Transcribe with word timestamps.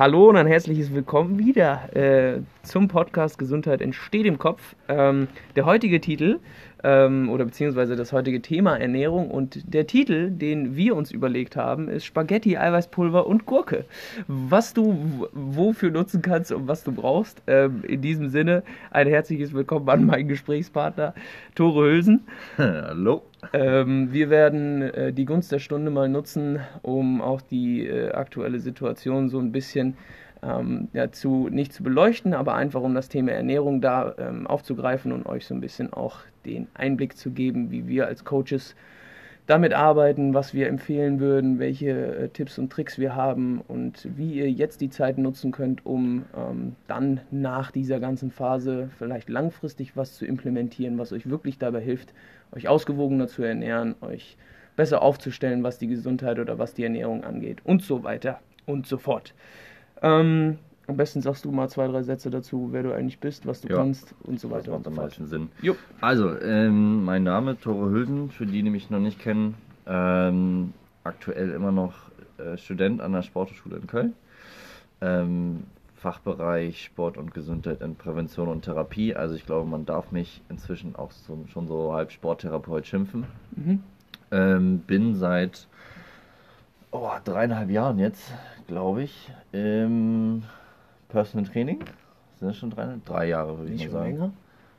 Hallo 0.00 0.30
und 0.30 0.36
ein 0.36 0.46
herzliches 0.46 0.94
Willkommen 0.94 1.38
wieder 1.38 1.94
äh, 1.94 2.40
zum 2.62 2.88
Podcast 2.88 3.36
Gesundheit 3.36 3.82
entsteht 3.82 4.24
im 4.24 4.38
Kopf. 4.38 4.74
Ähm, 4.88 5.28
der 5.56 5.66
heutige 5.66 6.00
Titel 6.00 6.38
ähm, 6.82 7.28
oder 7.28 7.44
beziehungsweise 7.44 7.96
das 7.96 8.10
heutige 8.10 8.40
Thema 8.40 8.78
Ernährung 8.78 9.30
und 9.30 9.60
der 9.74 9.86
Titel, 9.86 10.30
den 10.30 10.74
wir 10.74 10.96
uns 10.96 11.10
überlegt 11.10 11.54
haben, 11.54 11.90
ist 11.90 12.06
Spaghetti, 12.06 12.56
Eiweißpulver 12.56 13.26
und 13.26 13.44
Gurke. 13.44 13.84
Was 14.26 14.72
du 14.72 15.28
wofür 15.34 15.90
nutzen 15.90 16.22
kannst 16.22 16.50
und 16.50 16.66
was 16.66 16.82
du 16.82 16.92
brauchst. 16.92 17.42
Ähm, 17.46 17.84
in 17.86 18.00
diesem 18.00 18.30
Sinne 18.30 18.62
ein 18.90 19.06
herzliches 19.06 19.52
Willkommen 19.52 19.86
an 19.90 20.06
meinen 20.06 20.28
Gesprächspartner 20.28 21.12
Tore 21.54 21.90
Hülsen. 21.90 22.26
Hallo. 22.56 23.29
Ähm, 23.52 24.12
wir 24.12 24.30
werden 24.30 24.82
äh, 24.82 25.12
die 25.12 25.24
Gunst 25.24 25.50
der 25.52 25.58
Stunde 25.58 25.90
mal 25.90 26.08
nutzen, 26.08 26.60
um 26.82 27.20
auch 27.20 27.40
die 27.40 27.86
äh, 27.86 28.10
aktuelle 28.12 28.60
Situation 28.60 29.28
so 29.28 29.38
ein 29.38 29.52
bisschen 29.52 29.96
ähm, 30.42 30.88
ja, 30.92 31.10
zu, 31.10 31.48
nicht 31.50 31.72
zu 31.72 31.82
beleuchten, 31.82 32.34
aber 32.34 32.54
einfach 32.54 32.82
um 32.82 32.94
das 32.94 33.08
Thema 33.08 33.32
Ernährung 33.32 33.80
da 33.80 34.14
ähm, 34.18 34.46
aufzugreifen 34.46 35.12
und 35.12 35.26
euch 35.26 35.46
so 35.46 35.54
ein 35.54 35.60
bisschen 35.60 35.92
auch 35.92 36.18
den 36.44 36.68
Einblick 36.74 37.16
zu 37.16 37.30
geben, 37.30 37.70
wie 37.70 37.86
wir 37.88 38.06
als 38.06 38.24
Coaches 38.24 38.74
damit 39.50 39.72
arbeiten, 39.74 40.32
was 40.32 40.54
wir 40.54 40.68
empfehlen 40.68 41.18
würden, 41.18 41.58
welche 41.58 41.90
äh, 41.90 42.28
Tipps 42.28 42.56
und 42.56 42.70
Tricks 42.70 43.00
wir 43.00 43.16
haben 43.16 43.60
und 43.66 44.06
wie 44.16 44.34
ihr 44.34 44.48
jetzt 44.48 44.80
die 44.80 44.90
Zeit 44.90 45.18
nutzen 45.18 45.50
könnt, 45.50 45.84
um 45.84 46.24
ähm, 46.36 46.76
dann 46.86 47.20
nach 47.32 47.72
dieser 47.72 47.98
ganzen 47.98 48.30
Phase 48.30 48.90
vielleicht 48.96 49.28
langfristig 49.28 49.96
was 49.96 50.14
zu 50.14 50.24
implementieren, 50.24 50.98
was 50.98 51.12
euch 51.12 51.28
wirklich 51.28 51.58
dabei 51.58 51.80
hilft, 51.80 52.14
euch 52.52 52.68
ausgewogener 52.68 53.26
zu 53.26 53.42
ernähren, 53.42 53.96
euch 54.02 54.36
besser 54.76 55.02
aufzustellen, 55.02 55.64
was 55.64 55.78
die 55.78 55.88
Gesundheit 55.88 56.38
oder 56.38 56.60
was 56.60 56.74
die 56.74 56.84
Ernährung 56.84 57.24
angeht 57.24 57.58
und 57.64 57.82
so 57.82 58.04
weiter 58.04 58.38
und 58.66 58.86
so 58.86 58.98
fort. 58.98 59.34
Ähm, 60.00 60.58
am 60.90 60.96
besten 60.96 61.22
sagst 61.22 61.44
du 61.44 61.52
mal 61.52 61.68
zwei, 61.68 61.86
drei 61.88 62.02
Sätze 62.02 62.30
dazu, 62.30 62.68
wer 62.72 62.82
du 62.82 62.92
eigentlich 62.92 63.18
bist, 63.18 63.46
was 63.46 63.60
du 63.60 63.68
ja, 63.68 63.76
kannst 63.76 64.14
und 64.24 64.38
so 64.38 64.50
weiter. 64.50 64.72
Das 64.72 64.80
macht 64.80 64.86
am 64.88 64.94
meisten 64.96 65.26
Sinn. 65.26 65.48
Jo. 65.62 65.76
Also, 66.00 66.38
ähm, 66.40 67.04
mein 67.04 67.22
Name 67.22 67.58
Tore 67.58 67.90
Hülsen, 67.90 68.30
für 68.30 68.44
die, 68.44 68.62
die 68.62 68.70
mich 68.70 68.90
noch 68.90 68.98
nicht 68.98 69.18
kennen. 69.18 69.54
Ähm, 69.86 70.74
aktuell 71.04 71.50
immer 71.50 71.72
noch 71.72 71.94
äh, 72.38 72.56
Student 72.58 73.00
an 73.00 73.12
der 73.12 73.22
Sporthochschule 73.22 73.76
in 73.76 73.86
Köln. 73.86 74.14
Ähm, 75.00 75.64
Fachbereich 75.94 76.84
Sport 76.84 77.18
und 77.18 77.34
Gesundheit 77.34 77.82
in 77.82 77.94
Prävention 77.94 78.48
und 78.48 78.64
Therapie. 78.64 79.14
Also 79.14 79.34
ich 79.34 79.46
glaube, 79.46 79.68
man 79.68 79.86
darf 79.86 80.12
mich 80.12 80.42
inzwischen 80.48 80.96
auch 80.96 81.10
so, 81.10 81.44
schon 81.52 81.68
so 81.68 81.92
halb 81.92 82.10
Sporttherapeut 82.10 82.86
schimpfen. 82.86 83.26
Mhm. 83.54 83.82
Ähm, 84.30 84.78
bin 84.78 85.14
seit 85.14 85.68
oh, 86.90 87.10
dreieinhalb 87.24 87.70
Jahren 87.70 87.98
jetzt, 87.98 88.32
glaube 88.66 89.02
ich, 89.02 89.30
im 89.52 90.42
Personal 91.10 91.46
Training. 91.50 91.80
Sind 92.38 92.48
das 92.48 92.56
schon 92.56 92.70
drei, 92.70 92.96
drei 93.04 93.28
Jahre, 93.28 93.58
würde 93.58 93.72
ich 93.72 93.84
mal 93.84 93.90
sagen. 93.90 94.12
Länger? 94.12 94.32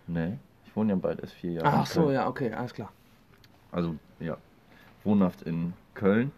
Nee, 0.07 0.37
ich 0.65 0.75
wohne 0.75 0.93
ja 0.93 0.95
bald 0.95 1.19
erst 1.19 1.33
vier 1.33 1.51
Jahre. 1.53 1.67
Ach 1.67 1.85
so, 1.85 2.11
ja, 2.11 2.27
okay, 2.27 2.51
alles 2.51 2.73
klar. 2.73 2.91
Also, 3.71 3.95
ja, 4.19 4.37
wohnhaft 5.03 5.43
in 5.43 5.73
Köln. 5.93 6.31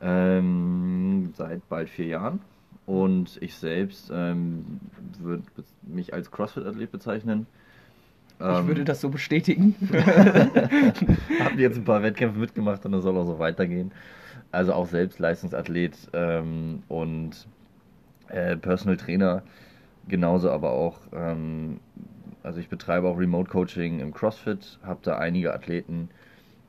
Ähm, 0.00 1.32
seit 1.36 1.68
bald 1.68 1.88
vier 1.88 2.06
Jahren. 2.06 2.40
Und 2.86 3.36
ich 3.42 3.54
selbst 3.54 4.10
ähm, 4.14 4.80
würde 5.18 5.42
mich 5.82 6.14
als 6.14 6.30
CrossFit-Athlet 6.30 6.90
bezeichnen. 6.90 7.46
Ich 8.38 8.46
ähm, 8.46 8.68
würde 8.68 8.84
das 8.84 9.00
so 9.00 9.10
bestätigen. 9.10 9.74
Haben 11.40 11.58
jetzt 11.58 11.76
ein 11.76 11.84
paar 11.84 12.02
Wettkämpfe 12.02 12.38
mitgemacht 12.38 12.86
und 12.86 12.92
das 12.92 13.02
soll 13.02 13.16
auch 13.18 13.26
so 13.26 13.38
weitergehen. 13.38 13.90
Also 14.52 14.72
auch 14.72 14.86
selbst 14.86 15.18
Leistungsathlet 15.18 15.96
ähm, 16.14 16.82
und 16.88 17.46
äh, 18.28 18.56
Personal 18.56 18.96
Trainer, 18.96 19.42
genauso 20.08 20.50
aber 20.50 20.72
auch, 20.72 20.98
ähm, 21.12 21.80
also 22.42 22.60
ich 22.60 22.68
betreibe 22.68 23.08
auch 23.08 23.18
Remote 23.18 23.50
Coaching 23.50 24.00
im 24.00 24.12
CrossFit, 24.12 24.78
habe 24.82 25.00
da 25.02 25.18
einige 25.18 25.52
Athleten 25.54 26.08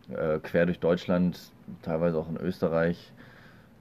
äh, 0.10 0.40
quer 0.40 0.66
durch 0.66 0.80
Deutschland, 0.80 1.52
teilweise 1.82 2.18
auch 2.18 2.30
in 2.30 2.38
Österreich, 2.38 3.14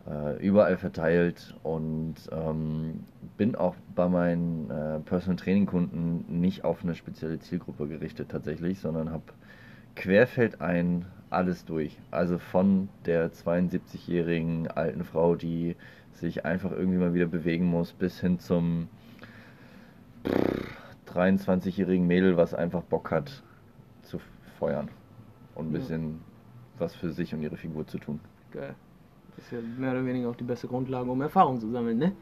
äh, 0.09 0.37
überall 0.45 0.77
verteilt 0.77 1.55
und 1.63 2.15
ähm, 2.33 3.05
bin 3.37 3.55
auch 3.57 3.75
bei 3.95 4.09
meinen 4.09 4.71
äh, 4.71 5.01
Personal 5.01 5.37
Training 5.37 5.67
Kunden 5.67 6.41
nicht 6.41 6.65
auf 6.65 6.83
eine 6.83 6.95
spezielle 6.95 7.39
Zielgruppe 7.39 7.89
gerichtet 7.89 8.31
tatsächlich, 8.31 8.81
sondern 8.81 9.11
habe 9.11 9.25
querfeldein 9.97 11.05
alles 11.31 11.65
durch. 11.65 11.99
Also 12.11 12.39
von 12.39 12.89
der 13.05 13.33
72-jährigen 13.33 14.69
alten 14.69 15.05
Frau, 15.05 15.35
die 15.35 15.77
sich 16.19 16.45
einfach 16.45 16.73
irgendwie 16.73 16.99
mal 16.99 17.15
wieder 17.15 17.27
bewegen 17.27 17.67
muss, 17.67 17.93
bis 17.93 18.21
hin 18.21 18.39
zum 18.39 18.89
23-jährigen 21.13 22.07
Mädel, 22.07 22.37
was 22.37 22.55
einfach 22.55 22.83
Bock 22.83 23.11
hat 23.11 23.43
zu 24.03 24.21
feuern 24.59 24.89
und 25.55 25.69
ein 25.69 25.73
bisschen 25.73 26.03
ja. 26.03 26.15
was 26.79 26.95
für 26.95 27.11
sich 27.11 27.35
und 27.35 27.43
ihre 27.43 27.57
Figur 27.57 27.87
zu 27.87 27.99
tun. 27.99 28.21
Geil. 28.53 28.75
Das 29.37 29.45
ist 29.45 29.53
ja 29.53 29.59
mehr 29.79 29.93
oder 29.93 30.05
weniger 30.05 30.29
auch 30.31 30.37
die 30.37 30.45
beste 30.45 30.67
Grundlage, 30.67 31.11
um 31.11 31.21
Erfahrung 31.21 31.61
zu 31.61 31.71
sammeln, 31.71 31.99
ne? 31.99 32.13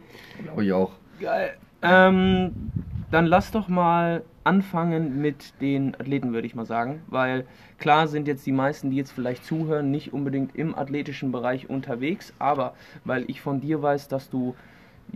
Glaube 0.42 0.64
ich 0.64 0.72
auch. 0.72 0.92
Geil. 1.18 1.56
Ähm, 1.82 2.70
dann 3.10 3.26
lass 3.26 3.50
doch 3.50 3.68
mal 3.68 4.22
anfangen 4.46 5.20
mit 5.20 5.60
den 5.60 5.94
Athleten, 5.94 6.32
würde 6.32 6.46
ich 6.46 6.54
mal 6.54 6.66
sagen. 6.66 7.02
Weil 7.08 7.44
klar 7.78 8.06
sind 8.08 8.28
jetzt 8.28 8.46
die 8.46 8.52
meisten, 8.52 8.90
die 8.90 8.96
jetzt 8.96 9.10
vielleicht 9.10 9.44
zuhören, 9.44 9.90
nicht 9.90 10.12
unbedingt 10.12 10.54
im 10.54 10.74
athletischen 10.74 11.32
Bereich 11.32 11.68
unterwegs. 11.68 12.32
Aber 12.38 12.74
weil 13.04 13.24
ich 13.28 13.40
von 13.40 13.60
dir 13.60 13.82
weiß, 13.82 14.08
dass 14.08 14.30
du 14.30 14.54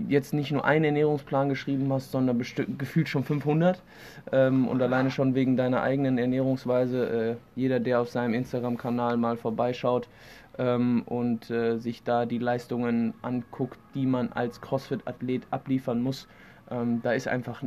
jetzt 0.08 0.34
nicht 0.34 0.52
nur 0.52 0.64
einen 0.64 0.84
Ernährungsplan 0.84 1.48
geschrieben 1.48 1.92
hast, 1.92 2.10
sondern 2.10 2.38
gefühlt 2.38 3.08
schon 3.08 3.24
500. 3.24 3.82
Ähm, 4.32 4.68
und 4.68 4.82
alleine 4.82 5.10
schon 5.10 5.34
wegen 5.34 5.56
deiner 5.56 5.82
eigenen 5.82 6.18
Ernährungsweise, 6.18 7.38
äh, 7.56 7.60
jeder, 7.60 7.80
der 7.80 8.00
auf 8.00 8.10
seinem 8.10 8.34
Instagram-Kanal 8.34 9.16
mal 9.16 9.36
vorbeischaut 9.36 10.08
ähm, 10.58 11.02
und 11.06 11.50
äh, 11.50 11.78
sich 11.78 12.02
da 12.02 12.26
die 12.26 12.38
Leistungen 12.38 13.14
anguckt, 13.22 13.78
die 13.94 14.06
man 14.06 14.32
als 14.32 14.60
CrossFit-Athlet 14.60 15.42
abliefern 15.50 16.02
muss, 16.02 16.28
ähm, 16.70 17.00
da 17.02 17.12
ist 17.12 17.26
einfach 17.26 17.62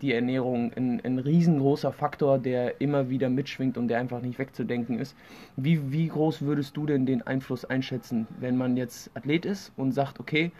die 0.00 0.12
Ernährung 0.12 0.72
ein, 0.74 1.00
ein, 1.04 1.18
riesengroßer 1.18 1.92
Faktor, 1.92 2.38
der 2.38 2.80
immer 2.80 3.10
wieder 3.10 3.28
mitschwingt 3.28 3.76
und 3.76 3.88
der 3.88 3.98
einfach 3.98 4.22
nicht 4.22 4.38
wegzudenken 4.38 4.98
ist. 4.98 5.16
Wie, 5.56 5.92
wie 5.92 6.08
groß 6.08 6.42
würdest 6.42 6.76
du 6.76 6.86
denn 6.86 7.06
den 7.06 7.22
Einfluss 7.22 7.64
einschätzen, 7.64 8.26
wenn 8.40 8.56
man 8.56 8.76
jetzt 8.76 9.10
Athlet 9.14 9.44
ist 9.44 9.72
und 9.76 9.92
sagt, 9.92 10.20
okay, 10.20 10.52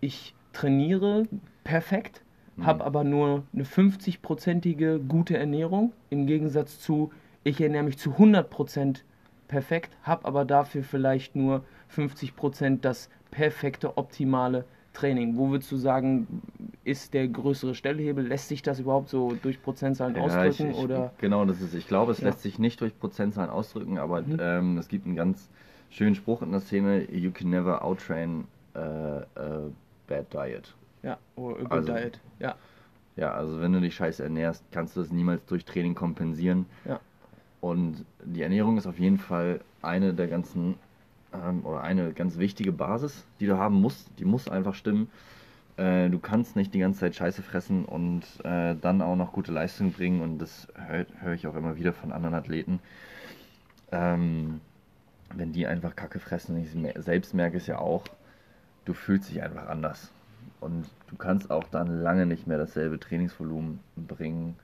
ich 0.00 0.34
trainiere 0.52 1.24
perfekt, 1.64 2.22
mhm. 2.56 2.66
habe 2.66 2.84
aber 2.84 3.04
nur 3.04 3.42
eine 3.52 3.64
50-prozentige 3.64 4.98
gute 4.98 5.36
Ernährung, 5.36 5.92
im 6.10 6.26
Gegensatz 6.26 6.78
zu, 6.78 7.12
ich 7.42 7.60
ernähre 7.60 7.84
mich 7.84 7.98
zu 7.98 8.12
100% 8.12 9.00
perfekt, 9.48 9.96
habe 10.02 10.24
aber 10.24 10.44
dafür 10.44 10.84
vielleicht 10.84 11.36
nur 11.36 11.64
50% 11.94 12.80
das 12.80 13.08
perfekte, 13.30 13.96
optimale 13.96 14.64
Training. 14.94 15.36
Wo 15.36 15.50
würdest 15.50 15.70
du 15.72 15.76
sagen, 15.76 16.42
ist 16.84 17.14
der 17.14 17.28
größere 17.28 17.74
Stellhebel? 17.74 18.26
Lässt 18.26 18.48
sich 18.48 18.62
das 18.62 18.80
überhaupt 18.80 19.08
so 19.08 19.36
durch 19.42 19.62
Prozentzahlen 19.62 20.16
ja, 20.16 20.22
ausdrücken? 20.22 20.70
Ich, 20.70 20.78
ich, 20.78 20.84
oder? 20.84 21.12
Genau, 21.18 21.44
das 21.44 21.60
ist, 21.60 21.74
ich 21.74 21.88
glaube, 21.88 22.12
es 22.12 22.20
ja. 22.20 22.28
lässt 22.28 22.42
sich 22.42 22.58
nicht 22.58 22.80
durch 22.80 22.98
Prozentzahlen 22.98 23.50
ausdrücken, 23.50 23.98
aber 23.98 24.22
mhm. 24.22 24.36
ähm, 24.40 24.78
es 24.78 24.88
gibt 24.88 25.06
einen 25.06 25.16
ganz 25.16 25.48
schönen 25.90 26.14
Spruch 26.14 26.42
in 26.42 26.50
der 26.50 26.60
Szene, 26.60 27.10
you 27.10 27.30
can 27.30 27.50
never 27.50 27.84
outtrain 27.84 28.44
uh, 28.74 28.78
a 28.78 29.70
bad 30.06 30.32
diet. 30.32 30.74
Ja, 31.02 31.18
oder 31.36 31.56
a 31.56 31.62
good 31.62 31.72
also, 31.72 31.92
diet, 31.92 32.20
ja. 32.38 32.54
Ja, 33.16 33.32
also 33.32 33.60
wenn 33.60 33.72
du 33.72 33.80
dich 33.80 33.94
scheiße 33.94 34.22
ernährst, 34.24 34.64
kannst 34.72 34.96
du 34.96 35.00
das 35.00 35.12
niemals 35.12 35.44
durch 35.46 35.64
Training 35.64 35.94
kompensieren. 35.94 36.66
Ja. 36.84 36.98
Und 37.60 38.04
die 38.24 38.42
Ernährung 38.42 38.76
ist 38.76 38.86
auf 38.86 38.98
jeden 38.98 39.18
Fall 39.18 39.60
eine 39.82 40.12
der 40.12 40.26
ganzen 40.26 40.74
ähm, 41.32 41.64
oder 41.64 41.82
eine 41.82 42.12
ganz 42.12 42.38
wichtige 42.38 42.72
Basis, 42.72 43.24
die 43.40 43.46
du 43.46 43.56
haben 43.56 43.80
musst. 43.80 44.08
Die 44.18 44.24
muss 44.24 44.48
einfach 44.48 44.74
stimmen. 44.74 45.10
Äh, 45.76 46.08
du 46.10 46.18
kannst 46.18 46.56
nicht 46.56 46.72
die 46.74 46.78
ganze 46.78 47.00
Zeit 47.00 47.16
Scheiße 47.16 47.42
fressen 47.42 47.84
und 47.84 48.22
äh, 48.44 48.76
dann 48.76 49.02
auch 49.02 49.16
noch 49.16 49.32
gute 49.32 49.52
Leistung 49.52 49.92
bringen. 49.92 50.20
Und 50.20 50.38
das 50.38 50.68
höre 50.74 51.06
hör 51.20 51.32
ich 51.32 51.46
auch 51.46 51.56
immer 51.56 51.76
wieder 51.76 51.92
von 51.92 52.12
anderen 52.12 52.34
Athleten. 52.34 52.80
Ähm, 53.92 54.60
wenn 55.34 55.52
die 55.52 55.66
einfach 55.66 55.96
Kacke 55.96 56.20
fressen, 56.20 56.56
ich 56.56 56.70
selbst 57.02 57.34
merke 57.34 57.56
es 57.56 57.66
ja 57.66 57.78
auch, 57.78 58.04
du 58.84 58.94
fühlst 58.94 59.30
dich 59.30 59.42
einfach 59.42 59.66
anders. 59.68 60.12
Und 60.60 60.86
du 61.08 61.16
kannst 61.16 61.50
auch 61.50 61.64
dann 61.64 62.02
lange 62.02 62.26
nicht 62.26 62.46
mehr 62.46 62.58
dasselbe 62.58 63.00
Trainingsvolumen 63.00 63.80
bringen, 63.96 64.56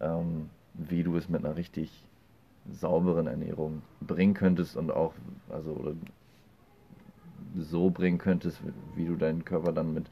ähm, 0.00 0.48
wie 0.74 1.02
du 1.02 1.16
es 1.16 1.28
mit 1.28 1.44
einer 1.44 1.56
richtig 1.56 1.90
sauberen 2.70 3.26
Ernährung 3.26 3.82
bringen 4.00 4.34
könntest 4.34 4.76
und 4.76 4.90
auch, 4.92 5.14
also 5.50 5.72
oder 5.72 5.94
so 7.58 7.90
bringen 7.90 8.18
könntest, 8.18 8.58
wie 8.94 9.06
du 9.06 9.16
deinen 9.16 9.44
Körper 9.44 9.72
dann 9.72 9.94
mit 9.94 10.06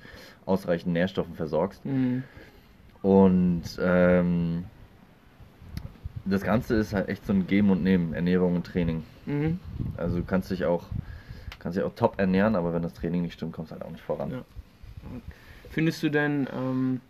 ausreichend 0.47 0.93
Nährstoffen 0.93 1.35
versorgst. 1.35 1.85
Mhm. 1.85 2.23
Und 3.03 3.63
ähm, 3.81 4.65
das 6.25 6.43
Ganze 6.43 6.77
ist 6.77 6.93
halt 6.93 7.09
echt 7.09 7.27
so 7.27 7.33
ein 7.33 7.47
Geben 7.47 7.71
und 7.71 7.83
Nehmen, 7.83 8.13
Ernährung 8.13 8.57
und 8.57 8.67
Training. 8.67 9.03
Mhm. 9.27 9.59
Also 9.97 10.19
du 10.19 10.25
kannst 10.25 10.51
dich 10.51 10.65
auch, 10.65 10.85
kannst 11.59 11.79
dich 11.79 11.85
auch 11.85 11.95
top 11.95 12.19
ernähren, 12.19 12.57
aber 12.57 12.75
wenn 12.75 12.83
das 12.83 12.95
Training 12.95 13.23
nicht 13.23 13.35
stimmt, 13.35 13.53
kommst 13.53 13.71
du 13.71 13.75
halt 13.75 13.85
auch 13.85 13.91
nicht 13.91 14.05
voran. 14.05 14.31
Ja. 14.31 14.45
Findest 15.71 16.03
du 16.03 16.11
denn, 16.11 16.47
ähm, 16.53 17.01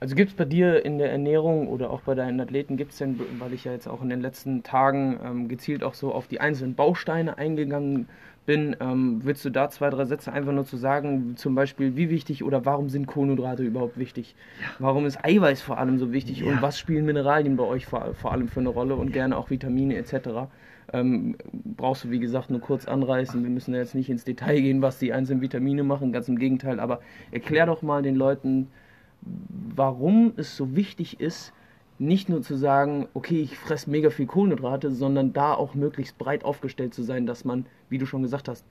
also 0.00 0.16
gibt 0.16 0.30
es 0.32 0.36
bei 0.36 0.44
dir 0.44 0.84
in 0.84 0.98
der 0.98 1.12
Ernährung 1.12 1.68
oder 1.68 1.90
auch 1.90 2.00
bei 2.00 2.14
deinen 2.14 2.40
Athleten, 2.40 2.76
gibt 2.76 2.92
es 2.92 2.98
denn, 2.98 3.20
weil 3.38 3.52
ich 3.52 3.64
ja 3.64 3.72
jetzt 3.72 3.86
auch 3.86 4.02
in 4.02 4.08
den 4.08 4.20
letzten 4.20 4.62
Tagen 4.62 5.18
ähm, 5.24 5.48
gezielt 5.48 5.84
auch 5.84 5.94
so 5.94 6.12
auf 6.12 6.26
die 6.26 6.40
einzelnen 6.40 6.74
Bausteine 6.74 7.38
eingegangen 7.38 8.08
bin, 8.46 8.76
ähm, 8.80 9.20
willst 9.22 9.44
du 9.44 9.50
da 9.50 9.70
zwei, 9.70 9.90
drei 9.90 10.04
Sätze 10.04 10.32
einfach 10.32 10.52
nur 10.52 10.66
zu 10.66 10.76
sagen, 10.76 11.36
zum 11.36 11.54
Beispiel, 11.54 11.96
wie 11.96 12.10
wichtig 12.10 12.44
oder 12.44 12.64
warum 12.64 12.88
sind 12.88 13.06
Kohlenhydrate 13.06 13.62
überhaupt 13.62 13.98
wichtig? 13.98 14.34
Ja. 14.60 14.68
Warum 14.78 15.06
ist 15.06 15.24
Eiweiß 15.24 15.62
vor 15.62 15.78
allem 15.78 15.98
so 15.98 16.12
wichtig 16.12 16.40
ja. 16.40 16.46
und 16.46 16.62
was 16.62 16.78
spielen 16.78 17.06
Mineralien 17.06 17.56
bei 17.56 17.64
euch 17.64 17.86
vor, 17.86 18.14
vor 18.14 18.32
allem 18.32 18.48
für 18.48 18.60
eine 18.60 18.68
Rolle 18.68 18.96
und 18.96 19.08
ja. 19.08 19.14
gerne 19.14 19.36
auch 19.36 19.50
Vitamine 19.50 19.96
etc.? 19.96 20.48
Ähm, 20.92 21.36
brauchst 21.52 22.04
du, 22.04 22.10
wie 22.10 22.20
gesagt, 22.20 22.50
nur 22.50 22.60
kurz 22.60 22.86
anreißen. 22.86 23.42
Wir 23.42 23.50
müssen 23.50 23.74
jetzt 23.74 23.94
nicht 23.94 24.10
ins 24.10 24.24
Detail 24.24 24.60
gehen, 24.60 24.82
was 24.82 24.98
die 24.98 25.12
einzelnen 25.12 25.40
Vitamine 25.40 25.82
machen, 25.82 26.12
ganz 26.12 26.28
im 26.28 26.38
Gegenteil. 26.38 26.78
Aber 26.78 27.00
erklär 27.30 27.66
doch 27.66 27.82
mal 27.82 28.02
den 28.02 28.14
Leuten, 28.14 28.68
warum 29.74 30.34
es 30.36 30.56
so 30.56 30.76
wichtig 30.76 31.20
ist, 31.20 31.52
nicht 31.98 32.28
nur 32.28 32.42
zu 32.42 32.56
sagen, 32.56 33.08
okay, 33.14 33.40
ich 33.40 33.56
fresse 33.56 33.90
mega 33.90 34.10
viel 34.10 34.26
Kohlenhydrate, 34.26 34.90
sondern 34.90 35.32
da 35.32 35.54
auch 35.54 35.74
möglichst 35.74 36.18
breit 36.18 36.44
aufgestellt 36.44 36.94
zu 36.94 37.02
sein, 37.02 37.26
dass 37.26 37.44
man, 37.44 37.66
wie 37.88 37.98
du 37.98 38.06
schon 38.06 38.22
gesagt 38.22 38.48
hast, 38.48 38.64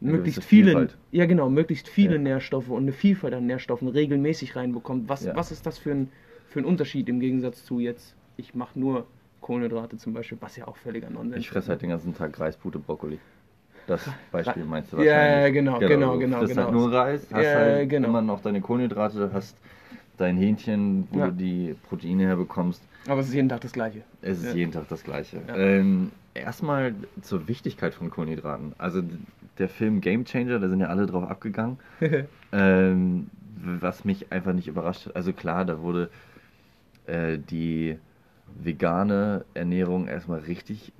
möglichst 0.00 0.44
viele, 0.44 0.70
Vielfalt. 0.70 0.98
ja 1.10 1.26
genau, 1.26 1.48
möglichst 1.48 1.88
viele 1.88 2.14
ja. 2.14 2.20
Nährstoffe 2.20 2.68
und 2.68 2.82
eine 2.82 2.92
Vielfalt 2.92 3.34
an 3.34 3.46
Nährstoffen 3.46 3.88
regelmäßig 3.88 4.56
reinbekommt. 4.56 5.08
Was, 5.08 5.24
ja. 5.24 5.34
was 5.34 5.52
ist 5.52 5.66
das 5.66 5.78
für 5.78 5.92
ein, 5.92 6.10
für 6.48 6.60
ein 6.60 6.64
Unterschied 6.64 7.08
im 7.08 7.20
Gegensatz 7.20 7.64
zu 7.64 7.80
jetzt, 7.80 8.14
ich 8.36 8.54
mache 8.54 8.78
nur 8.78 9.06
Kohlenhydrate 9.40 9.96
zum 9.96 10.12
Beispiel, 10.12 10.38
was 10.40 10.56
ja 10.56 10.68
auch 10.68 10.76
völliger 10.76 11.10
Nonsens 11.10 11.36
ist. 11.36 11.40
Ich 11.40 11.50
fresse 11.50 11.70
halt 11.70 11.82
den 11.82 11.90
ganzen 11.90 12.14
Tag 12.14 12.38
Reispute, 12.38 12.78
Brokkoli. 12.78 13.18
Das 13.86 14.08
Beispiel 14.30 14.64
meinst 14.64 14.92
du 14.92 14.98
wahrscheinlich. 14.98 15.42
Ja, 15.44 15.48
genau, 15.50 15.78
genau, 15.78 15.88
genau. 15.88 16.18
genau 16.18 16.40
du 16.40 16.46
frisst 16.46 16.54
genau. 16.54 16.66
halt 16.66 16.74
nur 16.74 16.92
Reis, 16.92 17.26
hast 17.32 17.42
ja, 17.42 17.54
halt 17.54 17.88
genau. 17.88 18.08
immer 18.08 18.22
noch 18.22 18.40
deine 18.40 18.60
Kohlenhydrate, 18.60 19.30
hast 19.32 19.56
dein 20.20 20.36
Hähnchen, 20.36 21.08
wo 21.10 21.20
ja. 21.20 21.26
du 21.26 21.32
die 21.32 21.74
Proteine 21.88 22.24
herbekommst. 22.26 22.82
Aber 23.08 23.20
es 23.20 23.28
ist 23.28 23.34
jeden 23.34 23.48
Tag 23.48 23.60
das 23.62 23.72
Gleiche. 23.72 24.02
Es 24.22 24.42
ist 24.42 24.54
jeden 24.54 24.72
Tag 24.72 24.88
das 24.88 25.02
Gleiche. 25.02 25.40
Ähm, 25.54 26.12
erstmal 26.34 26.94
zur 27.22 27.48
Wichtigkeit 27.48 27.94
von 27.94 28.10
Kohlenhydraten. 28.10 28.74
Also 28.78 29.02
der 29.58 29.68
Film 29.68 30.00
Game 30.00 30.24
Changer, 30.24 30.58
da 30.58 30.68
sind 30.68 30.80
ja 30.80 30.88
alle 30.88 31.06
drauf 31.06 31.28
abgegangen. 31.28 31.78
ähm, 32.52 33.30
was 33.62 34.04
mich 34.04 34.32
einfach 34.32 34.52
nicht 34.52 34.68
überrascht 34.68 35.06
hat. 35.06 35.16
Also 35.16 35.32
klar, 35.32 35.64
da 35.64 35.80
wurde 35.80 36.10
äh, 37.06 37.38
die 37.38 37.98
vegane 38.62 39.44
Ernährung 39.54 40.08
erstmal 40.08 40.40
richtig 40.40 40.92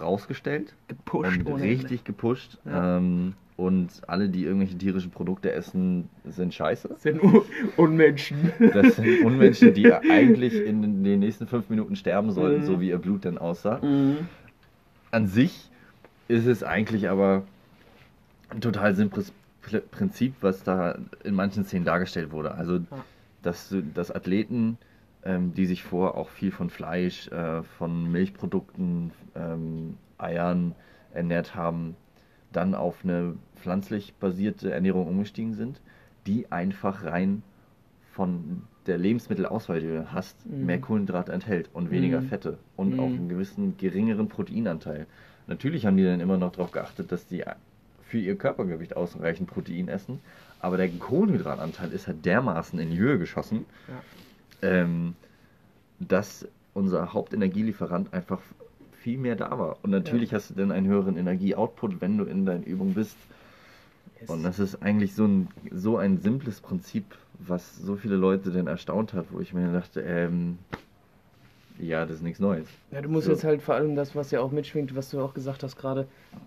rausgestellt. 0.00 0.74
Gepusht. 0.88 1.44
Und 1.44 1.60
richtig 1.60 2.04
gepusht. 2.04 2.58
Ja. 2.64 2.98
Ähm, 2.98 3.34
und 3.56 4.02
alle, 4.08 4.28
die 4.28 4.44
irgendwelche 4.44 4.76
tierischen 4.76 5.12
Produkte 5.12 5.52
essen, 5.52 6.08
sind 6.24 6.52
scheiße. 6.52 6.88
Das 6.88 7.02
sind 7.02 7.22
Un 7.22 7.42
Unmenschen. 7.76 8.52
Das 8.58 8.96
sind 8.96 9.24
Unmenschen, 9.24 9.72
die 9.74 9.92
eigentlich 10.10 10.54
in 10.54 11.04
den 11.04 11.20
nächsten 11.20 11.46
fünf 11.46 11.70
Minuten 11.70 11.94
sterben 11.94 12.32
sollten, 12.32 12.62
mhm. 12.62 12.66
so 12.66 12.80
wie 12.80 12.88
ihr 12.88 12.98
Blut 12.98 13.24
denn 13.24 13.38
aussah. 13.38 13.78
Mhm. 13.78 14.28
An 15.12 15.28
sich 15.28 15.70
ist 16.26 16.46
es 16.46 16.64
eigentlich 16.64 17.08
aber 17.08 17.44
ein 18.50 18.60
total 18.60 18.96
simples 18.96 19.32
Prinzip, 19.92 20.34
was 20.40 20.64
da 20.64 20.98
in 21.22 21.34
manchen 21.34 21.64
Szenen 21.64 21.84
dargestellt 21.84 22.32
wurde. 22.32 22.54
Also, 22.54 22.80
dass, 23.42 23.74
dass 23.94 24.10
Athleten, 24.10 24.78
ähm, 25.24 25.54
die 25.54 25.66
sich 25.66 25.82
vor 25.82 26.16
auch 26.16 26.28
viel 26.28 26.50
von 26.50 26.70
Fleisch, 26.70 27.28
äh, 27.28 27.62
von 27.62 28.10
Milchprodukten, 28.10 29.10
ähm, 29.34 29.96
Eiern 30.18 30.74
ernährt 31.12 31.54
haben, 31.54 31.96
dann 32.52 32.74
auf 32.74 33.04
eine 33.04 33.34
pflanzlich 33.56 34.14
basierte 34.14 34.72
Ernährung 34.72 35.08
umgestiegen 35.08 35.54
sind, 35.54 35.80
die 36.26 36.52
einfach 36.52 37.04
rein 37.04 37.42
von 38.12 38.62
der 38.86 38.98
Lebensmittelauswahl, 38.98 39.80
die 39.80 39.86
du 39.86 40.12
hast, 40.12 40.46
mhm. 40.46 40.66
mehr 40.66 40.80
Kohlenhydrate 40.80 41.32
enthält 41.32 41.70
und 41.72 41.90
weniger 41.90 42.20
mhm. 42.20 42.28
Fette 42.28 42.58
und 42.76 42.94
mhm. 42.94 43.00
auch 43.00 43.06
einen 43.06 43.28
gewissen 43.28 43.76
geringeren 43.76 44.28
Proteinanteil. 44.28 45.06
Natürlich 45.46 45.86
haben 45.86 45.96
die 45.96 46.04
dann 46.04 46.20
immer 46.20 46.36
noch 46.36 46.52
darauf 46.52 46.70
geachtet, 46.70 47.10
dass 47.10 47.26
die 47.26 47.44
für 48.02 48.18
ihr 48.18 48.36
Körpergewicht 48.36 48.96
ausreichend 48.96 49.48
Protein 49.48 49.88
essen, 49.88 50.20
aber 50.60 50.76
der 50.76 50.88
Kohlenhydratanteil 50.88 51.90
ist 51.92 52.06
halt 52.06 52.24
dermaßen 52.24 52.78
in 52.78 52.90
die 52.90 52.98
Höhe 52.98 53.18
geschossen, 53.18 53.64
ja. 53.88 53.94
Ähm, 54.64 55.14
dass 56.00 56.46
unser 56.72 57.12
Hauptenergielieferant 57.12 58.12
einfach 58.12 58.40
viel 58.92 59.18
mehr 59.18 59.36
da 59.36 59.58
war. 59.58 59.76
Und 59.82 59.90
natürlich 59.90 60.30
ja. 60.30 60.38
hast 60.38 60.50
du 60.50 60.54
dann 60.54 60.72
einen 60.72 60.86
höheren 60.86 61.16
Energieoutput, 61.16 62.00
wenn 62.00 62.18
du 62.18 62.24
in 62.24 62.46
deinen 62.46 62.64
Übungen 62.64 62.94
bist. 62.94 63.16
Yes. 64.20 64.30
Und 64.30 64.42
das 64.42 64.58
ist 64.58 64.82
eigentlich 64.82 65.14
so 65.14 65.26
ein, 65.26 65.48
so 65.70 65.98
ein 65.98 66.18
simples 66.18 66.60
Prinzip, 66.60 67.04
was 67.38 67.76
so 67.76 67.96
viele 67.96 68.16
Leute 68.16 68.50
dann 68.50 68.66
erstaunt 68.66 69.12
hat, 69.12 69.26
wo 69.30 69.40
ich 69.40 69.52
mir 69.52 69.72
dachte, 69.72 70.00
ähm, 70.00 70.58
ja, 71.78 72.06
das 72.06 72.16
ist 72.16 72.22
nichts 72.22 72.40
Neues. 72.40 72.66
Ja, 72.92 73.02
du 73.02 73.08
musst 73.08 73.26
so. 73.26 73.32
jetzt 73.32 73.44
halt 73.44 73.60
vor 73.60 73.74
allem 73.74 73.94
das, 73.96 74.14
was 74.14 74.30
ja 74.30 74.40
auch 74.40 74.52
mitschwingt, 74.52 74.94
was 74.96 75.10
du 75.10 75.20
auch 75.20 75.34
gesagt 75.34 75.62
hast 75.62 75.76
gerade, 75.76 76.06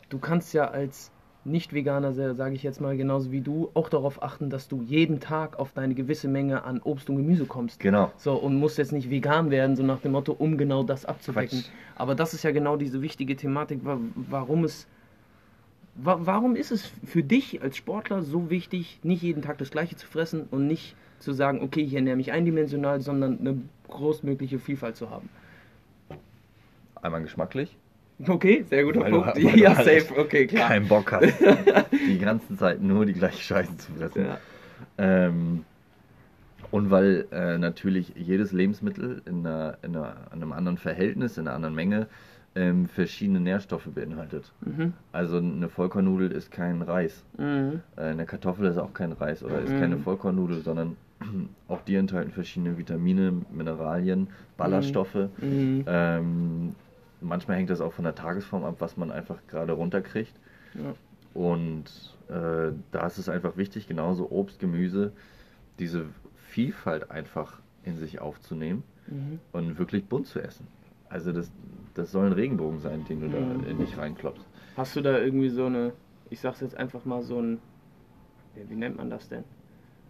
du 0.10 0.18
kannst 0.20 0.54
ja 0.54 0.70
als 0.70 1.12
nicht-Veganer, 1.48 2.14
sage 2.14 2.56
ich 2.56 2.64
jetzt 2.64 2.82
mal 2.82 2.96
genauso 2.98 3.32
wie 3.32 3.42
du, 3.42 3.70
auch 3.74 3.90
darauf 3.90 4.22
achten, 4.22 4.50
dass 4.50 4.68
du 4.68 4.82
jeden 4.82 5.20
Tag 5.20 5.58
auf 5.60 5.72
deine 5.74 5.96
gewisse 5.96 6.28
Menge 6.28 6.64
an 6.64 6.82
Obst 6.82 7.10
und 7.10 7.18
Gemüse 7.18 7.46
kommst. 7.46 7.80
Genau. 7.80 8.12
So, 8.18 8.34
und 8.34 8.56
musst 8.58 8.78
jetzt 8.78 8.92
nicht 8.92 9.10
vegan 9.10 9.50
werden, 9.50 9.76
so 9.76 9.84
nach 9.84 10.00
dem 10.00 10.12
Motto, 10.12 10.34
um 10.34 10.58
genau 10.58 10.84
das 10.84 11.06
abzudecken. 11.06 11.60
Quatsch. 11.60 11.72
Aber 11.96 12.16
das 12.16 12.34
ist 12.34 12.44
ja 12.44 12.52
genau 12.52 12.78
diese 12.78 13.02
wichtige 13.02 13.36
Thematik, 13.36 13.80
warum 13.84 14.64
es. 14.64 14.88
Warum 16.00 16.56
ist 16.56 16.72
es 16.72 16.86
für 17.06 17.24
dich 17.24 17.64
als 17.64 17.76
Sportler 17.76 18.22
so 18.22 18.52
wichtig, 18.52 19.00
nicht 19.02 19.24
jeden 19.24 19.42
Tag 19.42 19.58
das 19.58 19.72
Gleiche 19.72 19.96
zu 19.96 20.06
fressen 20.06 20.48
und 20.52 20.68
nicht 20.68 20.96
zu 21.18 21.34
sagen, 21.34 21.64
okay, 21.64 21.82
ich 21.82 21.96
ernähre 21.96 22.16
mich 22.16 22.32
eindimensional, 22.32 23.02
sondern 23.02 23.40
eine 23.40 23.62
großmögliche 23.88 24.60
Vielfalt 24.60 24.96
zu 24.96 25.10
haben? 25.10 25.28
Einmal 27.02 27.24
geschmacklich, 27.24 27.76
Okay, 28.26 28.66
sehr 28.70 28.84
guter 28.84 29.02
weil 29.02 29.12
Punkt. 29.12 29.36
Du, 29.36 29.42
ja, 29.42 29.76
safe, 29.76 30.08
okay, 30.18 30.48
klar. 30.48 30.70
Keinen 30.70 30.88
Bock 30.88 31.12
hast, 31.12 31.34
die 31.92 32.18
ganze 32.18 32.56
Zeit 32.58 32.82
nur 32.82 33.06
die 33.06 33.14
gleiche 33.14 33.42
Scheiße 33.42 33.78
zu 33.78 33.92
fressen. 33.94 34.26
Ja. 34.26 34.38
Ähm, 34.98 35.64
und 36.72 36.92
weil 36.92 37.26
äh, 37.32 37.58
natürlich 37.58 38.14
jedes 38.16 38.52
Lebensmittel 38.52 39.22
in, 39.26 39.46
einer, 39.46 39.78
in, 39.84 39.96
einer, 39.96 40.16
in, 40.34 40.42
einem 40.42 40.52
anderen 40.52 40.78
Verhältnis, 40.78 41.38
in 41.38 41.48
einer 41.48 41.56
anderen 41.56 41.76
Menge 41.76 42.08
ähm, 42.56 42.88
verschiedene 42.88 43.40
Nährstoffe 43.40 43.88
beinhaltet. 43.88 44.52
Mhm. 44.62 44.94
Also 45.12 45.38
eine 45.38 45.70
Vollkornnudel 45.70 46.32
ist 46.32 46.52
kein 46.52 46.82
Reis. 46.82 47.24
Mhm. 47.38 47.82
Äh, 47.96 48.02
eine 48.02 48.26
Kartoffel 48.26 48.66
ist 48.68 48.78
auch 48.78 48.94
kein 48.94 49.12
Reis 49.12 49.44
oder 49.44 49.60
ist 49.60 49.72
mhm. 49.72 49.80
keine 49.80 49.98
Vollkornnudel, 50.00 50.62
sondern 50.62 50.98
auch 51.68 51.82
die 51.82 51.96
enthalten 51.96 52.32
verschiedene 52.32 52.78
Vitamine, 52.78 53.34
Mineralien, 53.52 54.28
Ballaststoffe. 54.58 55.30
Mhm. 55.40 55.86
Ähm, 55.88 56.76
manchmal 57.22 57.58
hängt 57.58 57.70
das 57.70 57.82
auch 57.82 57.94
von 57.94 58.04
der 58.04 58.16
Tagesform 58.16 58.64
ab, 58.64 58.76
was 58.80 58.98
man 58.98 59.12
einfach 59.12 59.40
gerade 59.48 59.74
runterkriegt. 59.74 60.34
Ja. 60.74 60.94
Und 61.34 61.86
äh, 62.30 62.74
da 62.92 63.06
ist 63.06 63.18
es 63.18 63.30
einfach 63.30 63.58
wichtig, 63.58 63.88
genauso 63.88 64.30
Obst, 64.32 64.60
Gemüse, 64.60 65.12
diese 65.80 66.06
Vielfalt 66.36 67.12
einfach 67.12 67.60
in 67.84 67.96
sich 67.96 68.20
aufzunehmen 68.20 68.84
mhm. 69.08 69.40
und 69.52 69.78
wirklich 69.78 70.06
bunt 70.06 70.28
zu 70.28 70.40
essen. 70.40 70.68
Also 71.10 71.32
das, 71.32 71.52
das 71.94 72.12
soll 72.12 72.28
ein 72.28 72.34
Regenbogen 72.34 72.80
sein, 72.80 73.06
den 73.06 73.22
du 73.22 73.28
mhm. 73.28 73.62
da 73.64 73.70
in 73.70 73.78
dich 73.78 73.98
reinklopfst. 73.98 74.46
Hast 74.76 74.96
du 74.96 75.02
da 75.02 75.18
irgendwie 75.18 75.50
so 75.50 75.66
eine, 75.66 75.94
ich 76.30 76.40
sag's 76.40 76.62
jetzt 76.62 76.76
einfach 76.76 77.06
mal 77.06 77.22
so 77.22 77.42
ein, 77.42 77.60
wie 78.56 78.76
nennt 78.76 78.98
man 78.98 79.10
das 79.10 79.30
denn? 79.30 79.44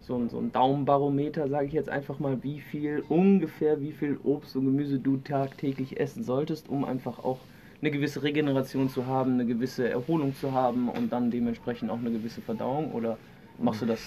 So 0.02 0.16
ein, 0.16 0.30
so 0.30 0.40
ein 0.40 0.52
Daumenbarometer, 0.52 1.50
sage 1.50 1.68
ich 1.68 1.74
jetzt 1.74 1.90
einfach 1.90 2.20
mal, 2.20 2.42
wie 2.44 2.60
viel, 2.60 3.04
ungefähr 3.10 3.82
wie 3.82 3.92
viel 3.92 4.18
Obst 4.24 4.56
und 4.56 4.66
Gemüse 4.66 5.00
du 5.00 5.18
tagtäglich 5.18 6.00
essen 6.00 6.24
solltest, 6.24 6.70
um 6.70 6.86
einfach 6.86 7.20
auch 7.20 7.40
eine 7.82 7.92
gewisse 7.92 8.24
Regeneration 8.24 8.90
zu 8.90 9.06
haben, 9.06 9.34
eine 9.34 9.46
gewisse 9.46 9.88
Erholung 9.88 10.34
zu 10.36 10.52
haben 10.52 10.90
und 10.90 11.12
dann 11.12 11.30
dementsprechend 11.30 11.92
auch 11.92 12.00
eine 12.00 12.12
gewisse 12.12 12.42
Verdauung? 12.42 12.92
Oder 12.94 13.18
machst 13.60 13.82
du 13.82 13.86
das? 13.86 14.00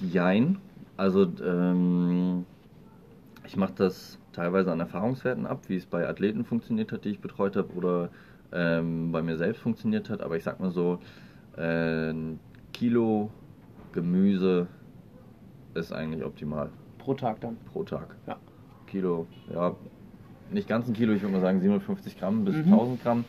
Jein. 0.00 0.58
Also 0.96 1.26
ähm, 1.42 2.44
ich 3.46 3.56
mache 3.56 3.72
das 3.76 4.18
teilweise 4.32 4.70
an 4.70 4.80
Erfahrungswerten 4.80 5.46
ab, 5.46 5.62
wie 5.68 5.76
es 5.76 5.86
bei 5.86 6.06
Athleten 6.06 6.44
funktioniert 6.44 6.92
hat, 6.92 7.04
die 7.04 7.10
ich 7.10 7.20
betreut 7.20 7.56
habe, 7.56 7.72
oder 7.74 8.10
ähm, 8.52 9.12
bei 9.12 9.22
mir 9.22 9.36
selbst 9.36 9.62
funktioniert 9.62 10.10
hat. 10.10 10.20
Aber 10.20 10.36
ich 10.36 10.44
sag 10.44 10.60
mal 10.60 10.70
so, 10.70 10.98
äh, 11.56 12.12
Kilo 12.72 13.30
Gemüse 13.92 14.68
ist 15.74 15.92
eigentlich 15.92 16.24
optimal. 16.24 16.70
Pro 16.98 17.14
Tag 17.14 17.40
dann? 17.40 17.56
Pro 17.72 17.82
Tag. 17.84 18.16
Ja. 18.26 18.36
Kilo, 18.86 19.26
ja, 19.52 19.74
nicht 20.50 20.68
ganz 20.68 20.88
ein 20.88 20.94
Kilo, 20.94 21.12
ich 21.12 21.22
würde 21.22 21.32
mal 21.32 21.40
sagen 21.40 21.60
750 21.60 22.18
Gramm 22.18 22.44
bis 22.44 22.56
mhm. 22.56 22.72
1000 22.72 23.02
Gramm. 23.02 23.24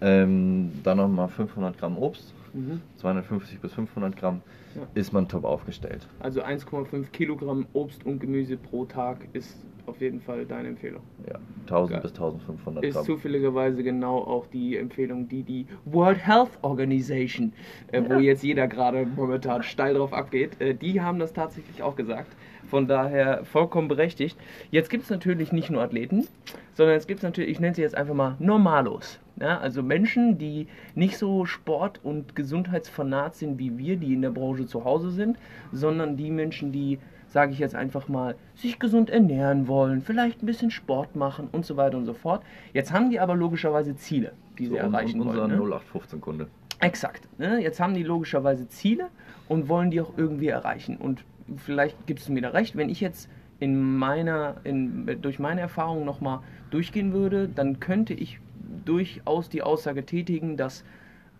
Ähm, 0.00 0.72
dann 0.82 0.96
nochmal 0.96 1.28
500 1.28 1.78
Gramm 1.78 1.96
Obst, 1.96 2.34
mhm. 2.54 2.80
250 2.96 3.60
bis 3.60 3.72
500 3.72 4.16
Gramm, 4.16 4.40
ja. 4.74 4.82
ist 4.94 5.12
man 5.12 5.28
top 5.28 5.44
aufgestellt. 5.44 6.08
Also 6.18 6.42
1,5 6.42 7.10
Kilogramm 7.10 7.66
Obst 7.72 8.04
und 8.04 8.18
Gemüse 8.18 8.56
pro 8.56 8.84
Tag 8.84 9.28
ist 9.32 9.56
auf 9.86 10.00
jeden 10.00 10.20
Fall 10.20 10.46
deine 10.46 10.68
Empfehlung. 10.68 11.02
Ja, 11.28 11.38
1000 11.62 11.90
Geil. 11.90 12.00
bis 12.02 12.10
1500 12.12 12.84
Ist 12.84 12.94
Gramm. 12.94 13.04
zufälligerweise 13.04 13.82
genau 13.82 14.18
auch 14.18 14.46
die 14.46 14.76
Empfehlung, 14.76 15.28
die 15.28 15.42
die 15.42 15.66
World 15.84 16.24
Health 16.26 16.58
Organization, 16.62 17.52
äh, 17.90 18.00
ja. 18.00 18.08
wo 18.08 18.14
jetzt 18.14 18.42
jeder 18.42 18.68
gerade 18.68 19.06
momentan 19.16 19.62
steil 19.62 19.94
drauf 19.94 20.12
abgeht, 20.12 20.60
äh, 20.60 20.74
die 20.74 21.00
haben 21.00 21.18
das 21.18 21.32
tatsächlich 21.32 21.82
auch 21.82 21.96
gesagt. 21.96 22.34
Von 22.68 22.86
daher 22.86 23.44
vollkommen 23.44 23.88
berechtigt. 23.88 24.38
Jetzt 24.70 24.88
gibt 24.88 25.04
es 25.04 25.10
natürlich 25.10 25.52
nicht 25.52 25.68
nur 25.68 25.82
Athleten, 25.82 26.26
sondern 26.74 26.96
es 26.96 27.06
gibt 27.06 27.22
natürlich, 27.22 27.50
ich 27.50 27.60
nenne 27.60 27.74
sie 27.74 27.82
jetzt 27.82 27.94
einfach 27.94 28.14
mal 28.14 28.36
Normalos. 28.38 29.18
Ja, 29.40 29.58
also 29.58 29.82
Menschen, 29.82 30.38
die 30.38 30.68
nicht 30.94 31.16
so 31.18 31.44
sport- 31.46 32.00
und 32.02 32.36
gesundheitsfanat 32.36 33.34
sind 33.34 33.58
wie 33.58 33.76
wir, 33.78 33.96
die 33.96 34.12
in 34.12 34.22
der 34.22 34.30
Branche 34.30 34.66
zu 34.66 34.84
Hause 34.84 35.10
sind, 35.10 35.38
sondern 35.72 36.16
die 36.16 36.30
Menschen, 36.30 36.70
die, 36.70 36.98
sage 37.32 37.52
ich 37.52 37.58
jetzt 37.58 37.74
einfach 37.74 38.08
mal, 38.08 38.36
sich 38.54 38.78
gesund 38.78 39.08
ernähren 39.08 39.66
wollen, 39.66 40.02
vielleicht 40.02 40.42
ein 40.42 40.46
bisschen 40.46 40.70
Sport 40.70 41.16
machen 41.16 41.48
und 41.50 41.64
so 41.64 41.76
weiter 41.76 41.96
und 41.96 42.04
so 42.04 42.12
fort. 42.12 42.42
Jetzt 42.74 42.92
haben 42.92 43.10
die 43.10 43.20
aber 43.20 43.34
logischerweise 43.34 43.96
Ziele, 43.96 44.32
die 44.58 44.66
so, 44.66 44.74
sie 44.74 44.78
erreichen 44.78 45.20
und 45.20 45.28
wollen. 45.28 45.40
Unser 45.40 45.64
ne? 45.64 45.80
0815-Kunde. 45.80 46.48
Exakt. 46.80 47.28
Ne? 47.38 47.62
Jetzt 47.62 47.80
haben 47.80 47.94
die 47.94 48.02
logischerweise 48.02 48.68
Ziele 48.68 49.08
und 49.48 49.68
wollen 49.68 49.90
die 49.90 50.00
auch 50.00 50.12
irgendwie 50.16 50.48
erreichen. 50.48 50.96
Und 50.96 51.24
vielleicht 51.56 52.06
gibst 52.06 52.28
du 52.28 52.32
mir 52.32 52.42
da 52.42 52.50
recht, 52.50 52.76
wenn 52.76 52.90
ich 52.90 53.00
jetzt 53.00 53.30
in 53.60 53.96
meiner, 53.96 54.56
in, 54.64 55.18
durch 55.22 55.38
meine 55.38 55.60
Erfahrungen 55.60 56.04
nochmal 56.04 56.40
durchgehen 56.70 57.12
würde, 57.12 57.48
dann 57.48 57.80
könnte 57.80 58.12
ich 58.12 58.40
durchaus 58.84 59.48
die 59.48 59.62
Aussage 59.62 60.04
tätigen, 60.04 60.56
dass 60.56 60.84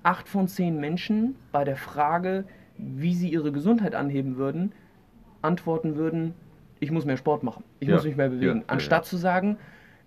acht 0.04 0.28
von 0.28 0.48
zehn 0.48 0.78
Menschen 0.78 1.34
bei 1.50 1.64
der 1.64 1.76
Frage, 1.76 2.44
wie 2.78 3.14
sie 3.14 3.28
ihre 3.28 3.52
Gesundheit 3.52 3.94
anheben 3.94 4.36
würden, 4.36 4.72
antworten 5.42 5.96
würden, 5.96 6.34
ich 6.80 6.90
muss 6.90 7.04
mehr 7.04 7.16
Sport 7.16 7.42
machen, 7.42 7.64
ich 7.80 7.88
ja, 7.88 7.94
muss 7.94 8.04
mich 8.04 8.16
mehr 8.16 8.28
bewegen, 8.28 8.58
ja, 8.58 8.64
anstatt 8.66 9.04
zu 9.04 9.16
sagen, 9.16 9.58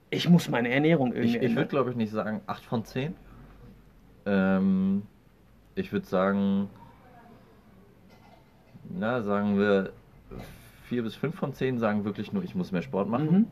ich 0.09 0.29
muss 0.29 0.49
meine 0.49 0.69
Ernährung 0.69 1.13
irgendwie 1.13 1.37
Ich, 1.37 1.43
ich 1.43 1.55
würde 1.55 1.69
glaube 1.69 1.89
ich 1.91 1.95
nicht 1.95 2.11
sagen 2.11 2.41
acht 2.47 2.63
von 2.63 2.83
zehn. 2.85 3.15
Ähm, 4.25 5.03
ich 5.75 5.91
würde 5.91 6.05
sagen 6.05 6.69
na, 8.89 9.21
sagen 9.21 9.57
wir, 9.57 9.91
vier 10.83 11.03
bis 11.03 11.15
fünf 11.15 11.35
von 11.35 11.53
zehn 11.53 11.79
sagen 11.79 12.05
wirklich 12.05 12.33
nur, 12.33 12.43
ich 12.43 12.55
muss 12.55 12.71
mehr 12.71 12.81
Sport 12.81 13.09
machen. 13.09 13.31
Mhm. 13.31 13.47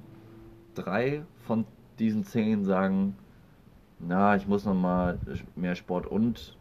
Drei 0.75 1.23
von 1.45 1.65
diesen 1.99 2.23
zehn 2.23 2.63
sagen, 2.63 3.15
na, 3.99 4.35
ich 4.35 4.47
muss 4.47 4.65
noch 4.65 4.73
mal 4.73 5.17
mehr 5.55 5.75
Sport 5.75 6.07
und, 6.07 6.57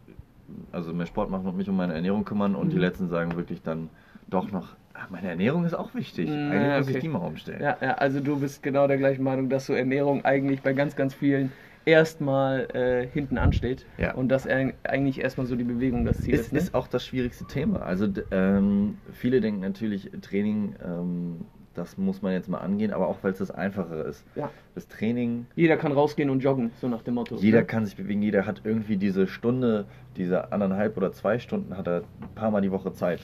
also 0.71 0.93
mehr 0.93 1.05
Sport 1.05 1.29
machen 1.29 1.47
und 1.47 1.57
mich 1.57 1.69
um 1.69 1.75
meine 1.75 1.93
Ernährung 1.93 2.25
kümmern. 2.25 2.55
Und 2.55 2.67
mhm. 2.67 2.71
die 2.71 2.79
letzten 2.79 3.09
sagen 3.09 3.35
wirklich 3.35 3.61
dann 3.61 3.89
doch 4.27 4.51
noch, 4.51 4.75
ach, 4.93 5.09
meine 5.09 5.29
Ernährung 5.29 5.65
ist 5.65 5.73
auch 5.73 5.93
wichtig. 5.93 6.29
Mhm, 6.29 6.51
eigentlich 6.51 6.77
muss 6.77 6.87
okay. 6.87 6.97
ich 6.97 7.03
die 7.03 7.09
mal 7.09 7.19
umstellen. 7.19 7.61
Ja, 7.61 7.77
ja, 7.81 7.93
also 7.95 8.19
du 8.19 8.39
bist 8.39 8.63
genau 8.63 8.87
der 8.87 8.97
gleichen 8.97 9.23
Meinung, 9.23 9.49
dass 9.49 9.65
so 9.65 9.73
Ernährung 9.73 10.25
eigentlich 10.25 10.61
bei 10.61 10.73
ganz, 10.73 10.95
ganz 10.95 11.13
vielen 11.13 11.51
erstmal 11.85 12.67
äh, 12.73 13.07
hinten 13.07 13.37
ansteht 13.37 13.85
ja. 13.97 14.13
und 14.13 14.29
dass 14.29 14.47
eigentlich 14.47 15.21
erstmal 15.21 15.47
so 15.47 15.55
die 15.55 15.63
Bewegung 15.63 16.05
das 16.05 16.21
Ziel 16.21 16.35
ist. 16.35 16.41
Ist, 16.41 16.53
ne? 16.53 16.59
ist 16.59 16.75
auch 16.75 16.87
das 16.87 17.05
schwierigste 17.05 17.45
Thema. 17.45 17.81
Also 17.81 18.07
ähm, 18.31 18.97
viele 19.11 19.41
denken 19.41 19.61
natürlich, 19.61 20.09
Training, 20.21 20.75
ähm, 20.83 21.41
das 21.73 21.97
muss 21.97 22.21
man 22.21 22.33
jetzt 22.33 22.47
mal 22.47 22.59
angehen, 22.59 22.93
aber 22.93 23.07
auch 23.07 23.17
weil 23.21 23.31
es 23.31 23.39
das 23.39 23.51
Einfachere 23.51 24.03
ist. 24.03 24.23
Ja. 24.35 24.49
Das 24.75 24.87
Training. 24.87 25.47
Jeder 25.55 25.75
kann 25.75 25.91
rausgehen 25.91 26.29
und 26.29 26.41
joggen, 26.41 26.71
so 26.79 26.87
nach 26.87 27.01
dem 27.01 27.15
Motto. 27.15 27.35
Jeder 27.35 27.61
ne? 27.61 27.65
kann 27.65 27.85
sich 27.85 27.95
bewegen, 27.95 28.21
jeder 28.21 28.45
hat 28.45 28.61
irgendwie 28.63 28.97
diese 28.97 29.27
Stunde, 29.27 29.85
diese 30.15 30.51
anderthalb 30.51 30.95
oder 30.97 31.11
zwei 31.11 31.39
Stunden 31.39 31.75
hat 31.75 31.87
er 31.87 32.03
ein 32.21 32.35
paar 32.35 32.51
Mal 32.51 32.61
die 32.61 32.71
Woche 32.71 32.93
Zeit. 32.93 33.19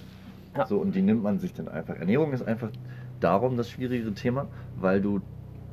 Ja. 0.57 0.65
So, 0.65 0.77
und 0.77 0.95
die 0.95 1.01
nimmt 1.01 1.23
man 1.23 1.39
sich 1.39 1.53
dann 1.53 1.67
einfach. 1.67 1.95
Ernährung 1.95 2.33
ist 2.33 2.47
einfach 2.47 2.69
darum 3.19 3.57
das 3.57 3.69
schwierigere 3.69 4.13
Thema, 4.13 4.47
weil 4.77 5.01
du 5.01 5.21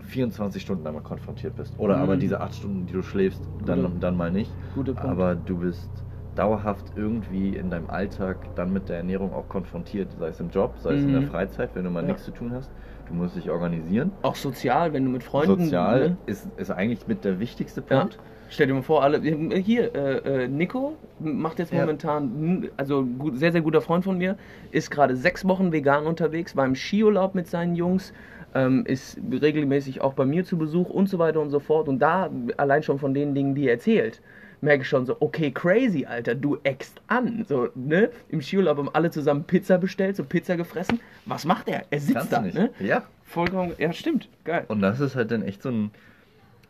24 0.00 0.62
Stunden 0.62 0.84
damit 0.84 1.04
konfrontiert 1.04 1.56
bist. 1.56 1.78
Oder 1.78 1.96
mhm. 1.96 2.02
aber 2.02 2.16
diese 2.16 2.40
8 2.40 2.54
Stunden, 2.54 2.86
die 2.86 2.92
du 2.92 3.02
schläfst, 3.02 3.42
dann, 3.64 3.82
Gute. 3.82 3.94
dann 4.00 4.16
mal 4.16 4.30
nicht. 4.30 4.50
Aber 4.98 5.34
du 5.34 5.58
bist 5.58 5.90
dauerhaft 6.36 6.92
irgendwie 6.96 7.56
in 7.56 7.70
deinem 7.70 7.88
Alltag 7.88 8.54
dann 8.56 8.72
mit 8.72 8.88
der 8.88 8.98
Ernährung 8.98 9.32
auch 9.32 9.48
konfrontiert, 9.48 10.12
sei 10.18 10.28
es 10.28 10.40
im 10.40 10.50
Job, 10.50 10.74
sei 10.78 10.92
mhm. 10.92 10.98
es 10.98 11.04
in 11.04 11.12
der 11.12 11.20
mhm. 11.22 11.26
Freizeit, 11.26 11.70
wenn 11.74 11.84
du 11.84 11.90
mal 11.90 12.02
ja. 12.02 12.08
nichts 12.08 12.24
zu 12.24 12.30
tun 12.30 12.52
hast. 12.52 12.70
Du 13.08 13.14
musst 13.14 13.36
dich 13.36 13.50
organisieren. 13.50 14.12
Auch 14.22 14.34
sozial, 14.34 14.92
wenn 14.92 15.04
du 15.04 15.10
mit 15.10 15.22
Freunden. 15.22 15.64
Sozial 15.64 16.10
ne? 16.10 16.16
ist, 16.26 16.48
ist 16.56 16.70
eigentlich 16.70 17.06
mit 17.06 17.24
der 17.24 17.38
wichtigste 17.38 17.80
Punkt. 17.80 18.14
Ja. 18.14 18.20
Stell 18.48 18.68
dir 18.68 18.74
mal 18.74 18.82
vor, 18.82 19.02
alle 19.02 19.20
hier, 19.20 19.94
äh, 19.94 20.44
äh, 20.44 20.48
Nico 20.48 20.96
macht 21.18 21.58
jetzt 21.58 21.72
momentan, 21.72 22.68
also 22.76 23.04
gut, 23.04 23.38
sehr, 23.38 23.52
sehr 23.52 23.60
guter 23.60 23.80
Freund 23.80 24.04
von 24.04 24.18
mir, 24.18 24.36
ist 24.70 24.90
gerade 24.90 25.16
sechs 25.16 25.46
Wochen 25.46 25.72
vegan 25.72 26.06
unterwegs, 26.06 26.54
war 26.56 26.64
im 26.64 26.74
Skiurlaub 26.74 27.34
mit 27.34 27.48
seinen 27.48 27.74
Jungs, 27.74 28.12
ähm, 28.54 28.84
ist 28.86 29.18
regelmäßig 29.30 30.00
auch 30.00 30.14
bei 30.14 30.24
mir 30.24 30.44
zu 30.44 30.56
Besuch 30.56 30.90
und 30.90 31.08
so 31.08 31.18
weiter 31.18 31.40
und 31.40 31.50
so 31.50 31.60
fort. 31.60 31.88
Und 31.88 31.98
da, 31.98 32.30
allein 32.56 32.82
schon 32.82 32.98
von 32.98 33.14
den 33.14 33.34
Dingen, 33.34 33.54
die 33.54 33.66
er 33.66 33.72
erzählt, 33.72 34.22
merke 34.60 34.82
ich 34.82 34.88
schon 34.88 35.06
so, 35.06 35.16
okay, 35.20 35.50
crazy, 35.50 36.06
Alter, 36.06 36.34
du 36.34 36.58
eckst 36.62 37.00
an. 37.08 37.44
So, 37.46 37.68
ne? 37.74 38.10
Im 38.28 38.40
Skiurlaub 38.40 38.78
haben 38.78 38.90
alle 38.92 39.10
zusammen 39.10 39.44
Pizza 39.44 39.76
bestellt, 39.78 40.16
so 40.16 40.24
Pizza 40.24 40.56
gefressen. 40.56 41.00
Was 41.26 41.44
macht 41.44 41.68
er? 41.68 41.84
Er 41.90 42.00
sitzt 42.00 42.30
Kannst 42.30 42.32
da, 42.32 42.40
ne? 42.40 42.70
Ja. 42.80 43.02
Vollkommen, 43.24 43.72
ja, 43.78 43.92
stimmt, 43.92 44.28
geil. 44.44 44.64
Und 44.68 44.80
das 44.80 45.00
ist 45.00 45.16
halt 45.16 45.30
dann 45.32 45.42
echt 45.42 45.62
so 45.62 45.68
ein 45.68 45.90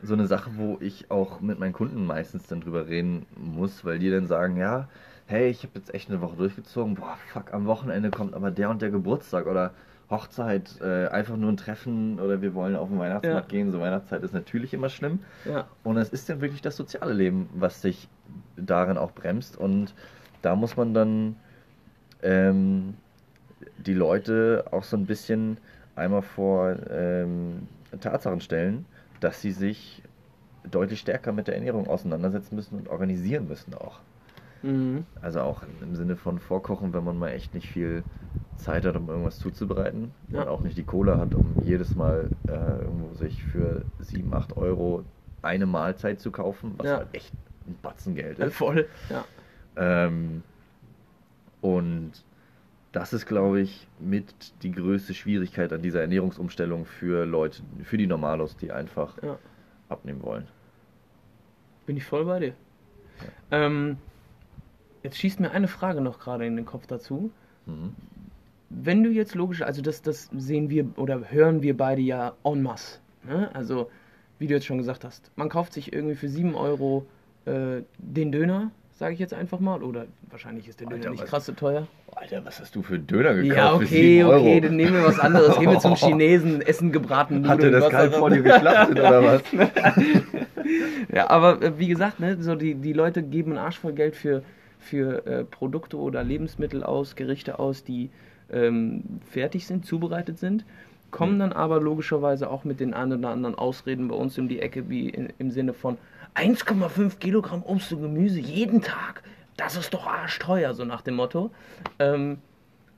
so 0.03 0.15
eine 0.15 0.27
Sache, 0.27 0.51
wo 0.57 0.79
ich 0.81 1.11
auch 1.11 1.41
mit 1.41 1.59
meinen 1.59 1.73
Kunden 1.73 2.07
meistens 2.07 2.47
dann 2.47 2.61
drüber 2.61 2.87
reden 2.87 3.27
muss, 3.37 3.85
weil 3.85 3.99
die 3.99 4.11
dann 4.11 4.27
sagen, 4.27 4.57
ja, 4.57 4.89
hey, 5.27 5.49
ich 5.49 5.63
habe 5.63 5.73
jetzt 5.75 5.93
echt 5.95 6.11
eine 6.11 6.21
Woche 6.21 6.37
durchgezogen, 6.37 6.95
boah, 6.95 7.17
fuck, 7.33 7.53
am 7.53 7.67
Wochenende 7.67 8.11
kommt 8.11 8.35
aber 8.35 8.51
der 8.51 8.71
und 8.71 8.83
der 8.83 8.91
Geburtstag 8.91 9.47
oder 9.47 9.73
Hochzeit, 10.09 10.81
äh, 10.81 11.09
einfach 11.09 11.37
nur 11.37 11.51
ein 11.51 11.57
Treffen 11.57 12.21
oder 12.21 12.41
wir 12.41 12.55
wollen 12.55 12.77
auf 12.77 12.89
den 12.89 12.99
Weihnachtsmarkt 12.99 13.51
ja. 13.51 13.59
gehen. 13.59 13.73
So 13.73 13.81
Weihnachtszeit 13.81 14.23
ist 14.23 14.35
natürlich 14.35 14.73
immer 14.73 14.89
schlimm. 14.89 15.19
Ja. 15.45 15.67
Und 15.83 15.97
es 15.97 16.11
ist 16.11 16.29
dann 16.29 16.41
wirklich 16.41 16.63
das 16.63 16.77
soziale 16.77 17.13
Leben, 17.13 17.49
was 17.55 17.83
sich 17.83 18.09
darin 18.57 18.99
auch 18.99 19.11
bremst. 19.13 19.57
Und 19.57 19.95
da 20.43 20.55
muss 20.55 20.77
man 20.77 20.95
dann 20.95 21.37
ähm, 22.23 22.95
die 23.79 23.95
Leute 23.95 24.67
auch 24.71 24.85
so 24.85 24.97
ein 24.97 25.07
bisschen 25.07 25.59
einmal 25.97 26.23
vor 26.23 26.77
ähm, 26.89 27.67
Tatsachen 28.01 28.41
stellen, 28.41 28.85
dass 29.21 29.41
sie 29.41 29.53
sich 29.53 30.03
deutlich 30.71 31.01
stärker 31.01 31.33
mit 31.33 31.47
der 31.47 31.55
Ernährung 31.55 31.87
auseinandersetzen 31.87 32.57
müssen 32.57 32.79
und 32.79 32.89
organisieren 32.89 33.49
müssen 33.49 33.75
auch. 33.75 34.01
Mhm. 34.63 35.05
Also 35.21 35.41
auch 35.41 35.63
im 35.81 35.95
Sinne 35.95 36.17
von 36.17 36.39
Vorkochen, 36.39 36.93
wenn 36.93 37.05
man 37.05 37.19
mal 37.19 37.31
echt 37.31 37.55
nicht 37.55 37.69
viel 37.69 38.03
Zeit 38.57 38.85
hat, 38.85 38.97
um 38.97 39.09
irgendwas 39.09 39.39
zuzubereiten 39.39 40.13
ja. 40.29 40.43
und 40.43 40.49
auch 40.49 40.61
nicht 40.61 40.77
die 40.77 40.83
Kohle 40.83 41.19
hat, 41.19 41.35
um 41.35 41.55
jedes 41.63 41.95
Mal 41.95 42.31
äh, 42.49 42.53
irgendwo 42.53 43.15
sich 43.15 43.43
für 43.45 43.83
7, 44.01 44.33
8 44.33 44.57
Euro 44.57 45.05
eine 45.43 45.67
Mahlzeit 45.67 46.21
zu 46.21 46.31
kaufen, 46.31 46.75
was 46.79 46.87
ja. 46.87 46.97
halt 46.99 47.09
echt 47.13 47.33
ein 47.67 47.77
Batzen 47.83 48.15
Geld 48.15 48.39
ist. 48.39 48.57
Voll, 48.57 48.89
ja. 49.11 49.25
Ähm, 49.77 50.43
und 51.61 52.13
das 52.97 53.13
ist, 53.13 53.27
glaube 53.27 53.61
ich, 53.61 53.87
mit 54.01 54.35
die 54.63 54.73
größte 54.73 55.15
Schwierigkeit 55.15 55.73
an 55.73 55.83
dieser 55.83 56.01
Ernährungsumstellung 56.01 56.87
für 56.87 57.27
Leute, 57.27 57.63
für 57.83 57.97
die 57.97 58.07
Normalos, 58.07 58.57
die 58.57 58.73
einfach 58.73 59.23
ja. 59.23 59.39
abnehmen 59.89 60.23
wollen. 60.23 60.49
Bin 61.85 61.97
ich 61.97 62.05
voll 62.05 62.25
bei 62.25 62.41
dir. 62.41 62.55
Ja. 63.51 63.67
Ähm, 63.67 63.99
jetzt 65.03 65.19
schießt 65.19 65.41
mir 65.41 65.51
eine 65.51 65.69
Frage 65.69 66.01
noch 66.01 66.19
gerade 66.19 66.47
in 66.47 66.57
den 66.57 66.67
Kopf 66.67 66.87
dazu. 66.87 67.31
Mhm 67.67 67.95
wenn 68.69 69.03
du 69.03 69.11
jetzt 69.11 69.35
logisch, 69.35 69.63
also 69.63 69.83
das, 69.83 70.03
das 70.03 70.29
sehen 70.37 70.71
wir 70.71 70.87
oder 70.97 71.31
hören 71.31 71.63
wir 71.63 71.77
beide 71.77 72.03
ja 72.03 72.35
en 72.45 72.63
masse. 72.63 72.99
Ne? 73.25 73.51
Also, 73.55 73.91
wie 74.39 74.47
du 74.47 74.55
jetzt 74.55 74.67
schon 74.67 74.79
gesagt 74.79 75.05
hast, 75.05 75.31
man 75.37 75.49
kauft 75.49 75.73
sich 75.73 75.93
irgendwie 75.93 76.15
für 76.15 76.29
7 76.29 76.55
Euro 76.55 77.07
äh, 77.45 77.83
den 77.99 78.33
Döner, 78.33 78.71
sage 78.97 79.15
ich 79.15 79.21
jetzt 79.21 79.35
einfach 79.35 79.61
mal. 79.61 79.83
Oder 79.83 80.07
wahrscheinlich 80.31 80.69
ist 80.69 80.81
der 80.81 80.89
Döner 80.89 81.01
Alter, 81.01 81.11
nicht 81.11 81.27
krass 81.27 81.47
so 81.47 81.53
teuer. 81.53 81.87
Alter, 82.15 82.45
was 82.45 82.61
hast 82.61 82.75
du 82.75 82.83
für 82.83 82.99
Döner 82.99 83.35
gekauft? 83.35 83.57
Ja, 83.57 83.75
okay, 83.75 84.25
okay, 84.25 84.61
dann 84.61 84.77
nehmen 84.77 84.95
wir 84.95 85.05
was 85.05 85.21
anderes. 85.21 85.59
Gehen 85.59 85.71
wir 85.71 85.79
zum 85.79 85.95
Chinesen, 85.97 86.63
essen 86.63 86.93
gebraten 86.93 87.43
Nudeln. 87.43 87.51
Hat 87.51 87.63
er 87.63 87.71
das 87.71 87.91
Kalb 87.91 88.15
vor 88.15 88.31
dir 88.31 88.43
geschlachtet 88.43 88.99
oder 88.99 89.23
was? 89.23 89.43
ja, 91.13 91.31
aber 91.31 91.63
äh, 91.63 91.79
wie 91.79 91.89
gesagt, 91.89 92.21
ne, 92.21 92.37
so 92.41 92.55
die, 92.55 92.75
die 92.75 92.93
Leute 92.93 93.23
geben 93.23 93.53
einen 93.53 93.59
Arsch 93.59 93.79
voll 93.79 93.93
Geld 93.93 94.17
für, 94.17 94.43
für 94.79 95.27
äh, 95.27 95.45
Produkte 95.45 95.99
oder 95.99 96.25
Lebensmittel 96.25 96.83
aus, 96.83 97.17
Gerichte 97.17 97.59
aus, 97.59 97.85
die 97.85 98.11
ähm, 98.51 99.03
fertig 99.31 99.67
sind, 99.67 99.85
zubereitet 99.85 100.39
sind, 100.39 100.65
kommen 101.11 101.35
mhm. 101.35 101.41
dann 101.41 101.53
aber 101.53 101.81
logischerweise 101.81 102.51
auch 102.51 102.65
mit 102.65 102.81
den 102.81 102.95
ein 102.95 103.13
oder 103.13 103.31
anderen 103.31 103.55
Ausreden 103.55 104.09
bei 104.09 104.15
uns 104.15 104.39
um 104.39 104.49
die 104.49 104.61
Ecke, 104.61 104.89
wie 104.89 105.09
in, 105.09 105.29
im 105.39 105.51
Sinne 105.51 105.73
von 105.73 105.99
1,5 106.37 107.19
Kilogramm 107.19 107.63
Obst 107.63 107.93
und 107.93 108.03
Gemüse 108.03 108.41
jeden 108.41 108.83
Tag, 108.83 109.23
das 109.57 109.77
ist 109.77 109.95
doch 109.95 110.07
arschteuer, 110.07 110.75
so 110.75 110.85
nach 110.85 111.03
dem 111.03 111.15
Motto. 111.15 111.51
Ähm, 111.99 112.39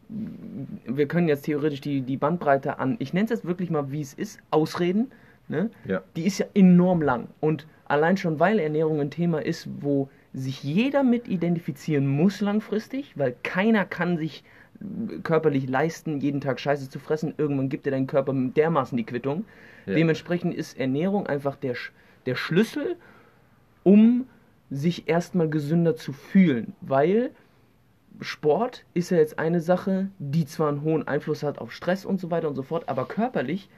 wir 0.08 1.06
können 1.06 1.28
jetzt 1.28 1.42
theoretisch 1.42 1.80
die, 1.80 2.00
die 2.00 2.16
Bandbreite 2.16 2.78
an, 2.78 2.96
ich 2.98 3.12
nenne 3.12 3.24
es 3.24 3.30
jetzt 3.30 3.44
wirklich 3.44 3.70
mal, 3.70 3.92
wie 3.92 4.00
es 4.00 4.14
ist, 4.14 4.40
Ausreden, 4.50 5.10
ne? 5.48 5.70
Ja. 5.84 6.02
die 6.16 6.26
ist 6.26 6.38
ja 6.38 6.46
enorm 6.54 7.02
lang. 7.02 7.28
Und 7.40 7.66
allein 7.84 8.16
schon, 8.16 8.40
weil 8.40 8.58
Ernährung 8.58 9.00
ein 9.00 9.10
Thema 9.10 9.44
ist, 9.44 9.68
wo 9.80 10.08
sich 10.32 10.62
jeder 10.62 11.02
mit 11.02 11.28
identifizieren 11.28 12.06
muss 12.06 12.40
langfristig, 12.40 13.16
weil 13.16 13.36
keiner 13.42 13.84
kann 13.84 14.16
sich 14.16 14.44
körperlich 15.22 15.68
leisten, 15.68 16.20
jeden 16.20 16.40
Tag 16.40 16.60
Scheiße 16.60 16.88
zu 16.88 16.98
fressen. 16.98 17.34
Irgendwann 17.36 17.68
gibt 17.68 17.86
dir 17.86 17.90
dein 17.90 18.06
Körper 18.06 18.32
dermaßen 18.34 18.96
die 18.96 19.04
Quittung. 19.04 19.44
Ja. 19.86 19.94
Dementsprechend 19.94 20.54
ist 20.54 20.78
Ernährung 20.78 21.26
einfach 21.26 21.56
der, 21.56 21.74
der 22.26 22.34
Schlüssel, 22.36 22.96
um 23.84 24.26
sich 24.70 25.08
erstmal 25.08 25.48
gesünder 25.48 25.96
zu 25.96 26.12
fühlen. 26.12 26.74
Weil 26.80 27.30
Sport 28.20 28.84
ist 28.94 29.10
ja 29.10 29.18
jetzt 29.18 29.38
eine 29.38 29.60
Sache, 29.60 30.08
die 30.18 30.46
zwar 30.46 30.68
einen 30.68 30.82
hohen 30.82 31.06
Einfluss 31.06 31.42
hat 31.42 31.58
auf 31.58 31.72
Stress 31.72 32.04
und 32.04 32.20
so 32.20 32.30
weiter 32.30 32.48
und 32.48 32.54
so 32.54 32.62
fort, 32.62 32.88
aber 32.88 33.06
körperlich 33.06 33.68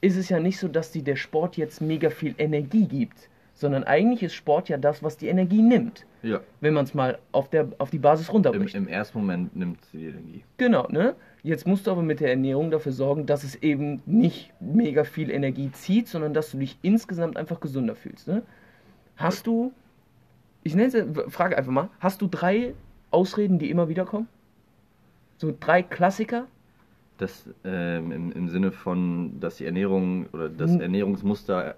ist 0.00 0.16
es 0.16 0.28
ja 0.28 0.38
nicht 0.38 0.58
so, 0.58 0.68
dass 0.68 0.92
dir 0.92 1.02
der 1.02 1.16
Sport 1.16 1.56
jetzt 1.56 1.80
mega 1.80 2.10
viel 2.10 2.34
Energie 2.38 2.86
gibt, 2.86 3.28
sondern 3.54 3.84
eigentlich 3.84 4.22
ist 4.22 4.34
Sport 4.34 4.68
ja 4.68 4.76
das, 4.76 5.02
was 5.02 5.16
die 5.16 5.28
Energie 5.28 5.62
nimmt. 5.62 6.04
Ja. 6.22 6.40
Wenn 6.60 6.74
man 6.74 6.84
es 6.84 6.92
mal 6.92 7.18
auf, 7.32 7.48
der, 7.48 7.68
auf 7.78 7.90
die 7.90 7.98
Basis 7.98 8.32
runterbricht. 8.32 8.74
Im, 8.74 8.84
Im, 8.84 8.88
ersten 8.88 9.18
Moment 9.18 9.56
nimmt 9.56 9.84
sie 9.86 9.98
die 9.98 10.06
Energie. 10.08 10.44
Genau, 10.58 10.86
ne? 10.88 11.14
Jetzt 11.42 11.66
musst 11.66 11.86
du 11.86 11.92
aber 11.92 12.02
mit 12.02 12.20
der 12.20 12.30
Ernährung 12.30 12.70
dafür 12.70 12.92
sorgen, 12.92 13.24
dass 13.24 13.44
es 13.44 13.54
eben 13.62 14.02
nicht 14.04 14.52
mega 14.60 15.04
viel 15.04 15.30
Energie 15.30 15.70
zieht, 15.72 16.08
sondern 16.08 16.34
dass 16.34 16.50
du 16.50 16.58
dich 16.58 16.76
insgesamt 16.82 17.36
einfach 17.36 17.60
gesünder 17.60 17.94
fühlst. 17.94 18.26
Ne? 18.26 18.42
Hast 19.16 19.46
du, 19.46 19.72
ich 20.62 20.74
nenne 20.74 20.88
es, 20.88 21.32
frage 21.32 21.56
einfach 21.56 21.72
mal, 21.72 21.88
hast 22.00 22.20
du 22.20 22.26
drei 22.26 22.74
Ausreden, 23.10 23.58
die 23.58 23.70
immer 23.70 23.88
wieder 23.88 24.04
kommen? 24.04 24.28
So 25.38 25.54
drei 25.58 25.82
Klassiker? 25.82 26.46
Das 27.18 27.48
ähm, 27.64 28.12
im, 28.12 28.32
im 28.32 28.48
Sinne 28.48 28.72
von, 28.72 29.40
dass 29.40 29.56
die 29.56 29.64
Ernährung 29.64 30.26
oder 30.32 30.50
das 30.50 30.72
hm. 30.72 30.82
Ernährungsmuster 30.82 31.76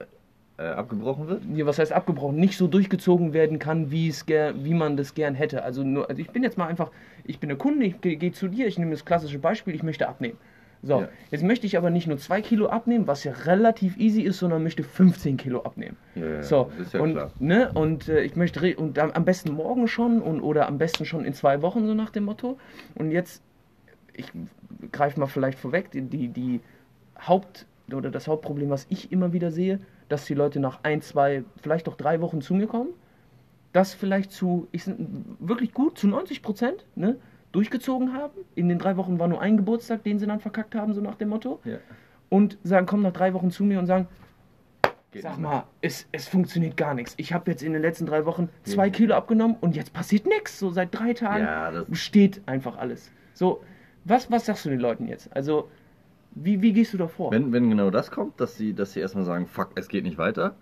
äh, 0.59 0.63
abgebrochen 0.63 1.29
wird? 1.29 1.43
Ja, 1.55 1.65
was 1.67 1.79
heißt 1.79 1.93
abgebrochen? 1.93 2.37
Nicht 2.37 2.59
so 2.59 2.67
durchgezogen 2.67 3.33
werden 3.33 3.61
kann, 3.61 3.93
wie, 3.93 4.09
es 4.09 4.27
wie 4.27 4.75
man 4.75 4.97
das 4.97 5.15
gern 5.15 5.37
hätte. 5.37 5.63
Also, 5.63 5.85
nur, 5.85 6.09
also 6.09 6.21
ich 6.21 6.31
bin 6.31 6.43
jetzt 6.43 6.59
mal 6.59 6.67
einfach, 6.67 6.91
ich 7.25 7.39
bin 7.39 7.49
der 7.49 7.59
Kunde, 7.59 7.87
ich 7.87 8.01
gehe 8.01 8.17
geh 8.17 8.33
zu 8.33 8.49
dir, 8.49 8.67
ich 8.67 8.79
nehme 8.79 8.91
das 8.91 9.05
klassische 9.05 9.39
Beispiel, 9.39 9.75
ich 9.75 9.85
möchte 9.85 10.09
abnehmen. 10.09 10.37
So, 10.83 11.01
ja. 11.01 11.09
jetzt 11.31 11.43
möchte 11.43 11.67
ich 11.67 11.77
aber 11.77 11.91
nicht 11.91 12.07
nur 12.07 12.19
2 12.19 12.41
Kilo 12.41 12.69
abnehmen, 12.69 13.07
was 13.07 13.25
ja 13.25 13.33
relativ 13.33 13.97
easy 13.97 14.23
ist, 14.23 14.39
sondern 14.39 14.63
möchte 14.63 14.85
15 14.85 15.37
Kilo 15.37 15.63
abnehmen. 15.63 15.97
Ja, 16.15 16.43
so, 16.43 16.71
ist 16.81 16.95
ja 16.95 17.01
und, 17.01 17.13
klar. 17.13 17.31
Ne, 17.41 17.71
und 17.73 18.09
äh, 18.09 18.23
ich 18.23 18.37
möchte 18.37 18.77
und 18.77 18.99
am 18.99 19.25
besten 19.25 19.53
morgen 19.53 19.89
schon 19.89 20.23
und 20.23 20.41
oder 20.41 20.69
am 20.69 20.79
besten 20.79 21.05
schon 21.05 21.25
in 21.25 21.35
zwei 21.35 21.63
Wochen, 21.63 21.87
so 21.87 21.95
nach 21.95 22.11
dem 22.11 22.25
Motto. 22.25 22.59
Und 22.95 23.11
jetzt, 23.11 23.43
ich 24.13 24.31
greife 24.93 25.19
mal 25.19 25.27
vielleicht 25.27 25.59
vorweg, 25.59 25.91
die, 25.91 26.03
die, 26.03 26.29
die 26.29 26.61
Haupt- 27.21 27.67
oder 27.93 28.11
das 28.11 28.29
Hauptproblem, 28.29 28.71
was 28.71 28.87
ich 28.89 29.11
immer 29.11 29.33
wieder 29.33 29.51
sehe, 29.51 29.81
dass 30.09 30.27
die 30.27 30.35
Leute 30.35 30.61
nach 30.61 30.81
ein, 30.85 31.03
zwei, 31.03 31.45
vielleicht 31.61 31.89
auch 31.89 31.97
drei 31.97 32.21
Wochen 32.21 32.41
zu 32.41 32.55
mir 32.55 32.67
kommen, 32.67 32.91
das 33.73 33.95
vielleicht 33.95 34.33
zu, 34.33 34.69
ich 34.73 34.85
sind 34.85 35.37
wirklich 35.41 35.73
gut, 35.73 35.99
zu 35.99 36.09
90 36.09 36.43
Prozent, 36.43 36.87
ne? 36.95 37.17
Durchgezogen 37.53 38.13
haben. 38.13 38.35
In 38.55 38.69
den 38.69 38.79
drei 38.79 38.97
Wochen 38.97 39.19
war 39.19 39.29
nur 39.29 39.41
ein 39.41 39.57
Geburtstag, 39.57 40.05
den 40.05 40.19
sie 40.19 40.27
dann 40.27 40.41
verkackt 40.41 40.75
haben, 40.75 40.95
so 40.95 41.01
nach 41.01 41.17
dem 41.17 41.29
Motto. 41.29 41.61
Ja. 41.65 41.79
Und 42.29 42.59
sagen, 42.63 42.87
kommen 42.87 43.03
nach 43.03 43.13
drei 43.13 43.33
Wochen 43.35 43.51
zu 43.51 43.65
mir 43.65 43.79
und 43.79 43.87
sagen, 43.87 44.07
Geht 45.11 45.23
sag 45.23 45.39
mal, 45.39 45.65
es, 45.81 46.07
es 46.13 46.29
funktioniert 46.29 46.77
gar 46.77 46.93
nichts. 46.93 47.15
Ich 47.17 47.33
habe 47.33 47.51
jetzt 47.51 47.63
in 47.63 47.73
den 47.73 47.81
letzten 47.81 48.05
drei 48.05 48.27
Wochen 48.27 48.51
zwei 48.65 48.87
ja. 48.87 48.93
Kilo 48.93 49.15
abgenommen 49.15 49.57
und 49.61 49.75
jetzt 49.75 49.95
passiert 49.95 50.27
nichts. 50.27 50.59
So 50.59 50.71
seit 50.71 50.95
drei 50.95 51.15
Tagen 51.15 51.45
ja, 51.45 51.85
steht 51.93 52.43
einfach 52.45 52.77
alles. 52.77 53.11
So, 53.33 53.63
was, 54.05 54.31
was 54.31 54.45
sagst 54.45 54.67
du 54.67 54.71
den 54.71 54.81
Leuten 54.81 55.09
jetzt? 55.09 55.35
Also, 55.35 55.71
wie, 56.33 56.61
wie 56.61 56.75
gehst 56.75 56.93
du 56.93 56.99
da 56.99 57.09
vor? 57.09 57.33
Wenn, 57.33 57.53
wenn 57.53 57.71
genau 57.71 57.91
das 57.91 58.11
kommt, 58.11 58.39
dass 58.39 58.57
sie, 58.59 58.75
dass 58.75 58.93
sie 58.93 59.01
erstmal 59.01 59.25
sagen, 59.25 59.47
fuck, 59.47 59.71
es 59.77 59.89
geht 59.89 60.05
nicht 60.05 60.19
weiter, 60.19 60.55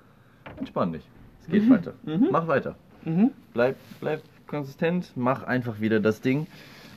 entspann 0.58 0.92
dich. 0.92 1.08
Es 1.40 1.48
geht 1.48 1.64
mhm. 1.64 1.70
weiter. 1.70 1.94
Mhm. 2.04 2.28
Mach 2.30 2.46
weiter. 2.46 2.76
Mhm. 3.04 3.32
Bleib, 3.52 3.76
bleib 4.00 4.22
konsistent, 4.46 5.12
mach 5.16 5.42
einfach 5.42 5.80
wieder 5.80 5.98
das 5.98 6.20
Ding. 6.20 6.46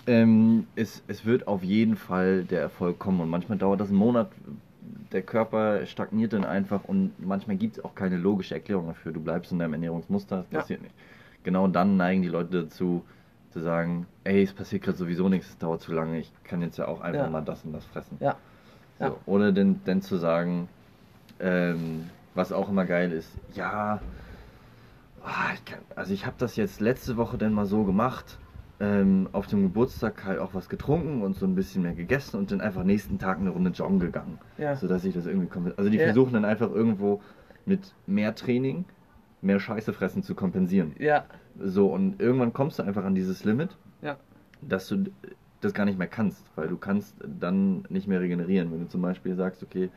Ähm, 0.10 0.66
es, 0.76 1.04
es 1.08 1.24
wird 1.24 1.48
auf 1.48 1.64
jeden 1.64 1.96
Fall 1.96 2.44
der 2.44 2.62
Erfolg 2.62 2.98
kommen 2.98 3.22
und 3.22 3.30
manchmal 3.30 3.60
dauert 3.60 3.80
das 3.80 3.90
einen 3.90 4.00
Monat. 4.00 4.32
Der 5.12 5.22
Körper 5.22 5.86
stagniert 5.86 6.34
dann 6.34 6.44
einfach 6.44 6.84
und 6.86 7.12
manchmal 7.24 7.58
gibt 7.58 7.78
es 7.78 7.86
auch 7.86 7.94
keine 7.94 8.18
logische 8.18 8.56
Erklärung 8.56 8.88
dafür. 8.88 9.12
Du 9.12 9.20
bleibst 9.20 9.52
in 9.52 9.60
deinem 9.60 9.74
Ernährungsmuster, 9.74 10.38
das 10.38 10.46
ja. 10.52 10.60
passiert 10.62 10.82
nicht. 10.82 10.96
Genau 11.44 11.68
dann 11.68 11.96
neigen 11.96 12.24
die 12.24 12.28
Leute 12.28 12.64
dazu, 12.64 13.04
zu 13.52 13.60
sagen, 13.60 14.08
ey, 14.24 14.42
es 14.42 14.52
passiert 14.52 14.82
gerade 14.82 14.98
sowieso 14.98 15.30
nichts, 15.30 15.50
es 15.50 15.58
dauert 15.60 15.82
zu 15.82 15.94
lange, 15.94 16.18
ich 16.18 16.32
kann 16.44 16.64
jetzt 16.64 16.78
ja 16.78 16.88
auch 16.88 17.02
einfach 17.02 17.26
ja. 17.26 17.30
mal 17.30 17.42
das 17.42 17.64
und 17.64 17.74
das 17.74 17.86
fressen. 17.86 18.18
Ja. 18.20 18.36
So, 18.98 19.06
ja. 19.06 19.16
Ohne 19.28 19.54
denn, 19.54 19.84
denn 19.86 20.02
zu 20.02 20.18
sagen, 20.18 20.70
ähm, 21.40 22.10
was 22.34 22.52
auch 22.52 22.70
immer 22.70 22.86
geil 22.86 23.12
ist, 23.12 23.32
ja, 23.54 24.02
ah, 25.24 25.54
ich 25.54 25.66
kann, 25.66 25.80
also 25.96 26.16
ich 26.16 26.26
habe 26.26 26.36
das 26.40 26.56
jetzt 26.56 26.82
letzte 26.82 27.16
Woche 27.16 27.38
dann 27.38 27.54
mal 27.54 27.68
so 27.68 27.84
gemacht, 27.84 28.40
ähm, 28.80 29.28
auf 29.32 29.48
dem 29.48 29.64
Geburtstag 29.64 30.24
halt 30.24 30.40
auch 30.40 30.54
was 30.54 30.70
getrunken 30.70 31.22
und 31.22 31.36
so 31.36 31.46
ein 31.46 31.56
bisschen 31.56 31.84
mehr 31.84 31.94
gegessen 31.94 32.38
und 32.38 32.52
dann 32.52 32.62
einfach 32.62 32.84
nächsten 32.84 33.20
Tag 33.20 33.40
eine 33.40 33.50
Runde 33.50 33.72
joggen 33.72 34.00
gegangen. 34.00 34.40
Ja. 34.58 34.76
Sodass 34.76 35.04
ich 35.04 35.14
das 35.14 35.26
irgendwie 35.26 35.48
komplett. 35.48 35.78
Also 35.78 35.90
die 35.90 35.98
ja. 35.98 36.06
versuchen 36.06 36.34
dann 36.34 36.46
einfach 36.46 36.72
irgendwo 36.72 37.22
mit 37.66 37.94
mehr 38.08 38.36
Training 38.36 38.86
mehr 39.42 39.60
Scheiße 39.60 39.94
fressen 39.94 40.24
zu 40.24 40.36
kompensieren. 40.36 40.94
Ja. 41.00 41.26
So, 41.60 41.88
und 41.88 42.22
irgendwann 42.22 42.54
kommst 42.54 42.80
du 42.80 42.84
einfach 42.84 43.04
an 43.04 43.16
dieses 43.16 43.44
Limit, 43.44 43.76
ja. 44.02 44.18
dass 44.62 44.88
du 44.88 45.06
das 45.62 45.74
gar 45.74 45.86
nicht 45.86 45.98
mehr 45.98 46.08
kannst, 46.08 46.44
weil 46.56 46.68
du 46.68 46.78
kannst 46.78 47.16
dann 47.40 47.84
nicht 47.90 48.08
mehr 48.08 48.22
regenerieren. 48.22 48.72
Wenn 48.72 48.82
du 48.82 48.88
zum 48.88 49.02
Beispiel 49.02 49.36
sagst, 49.36 49.64
okay, 49.64 49.90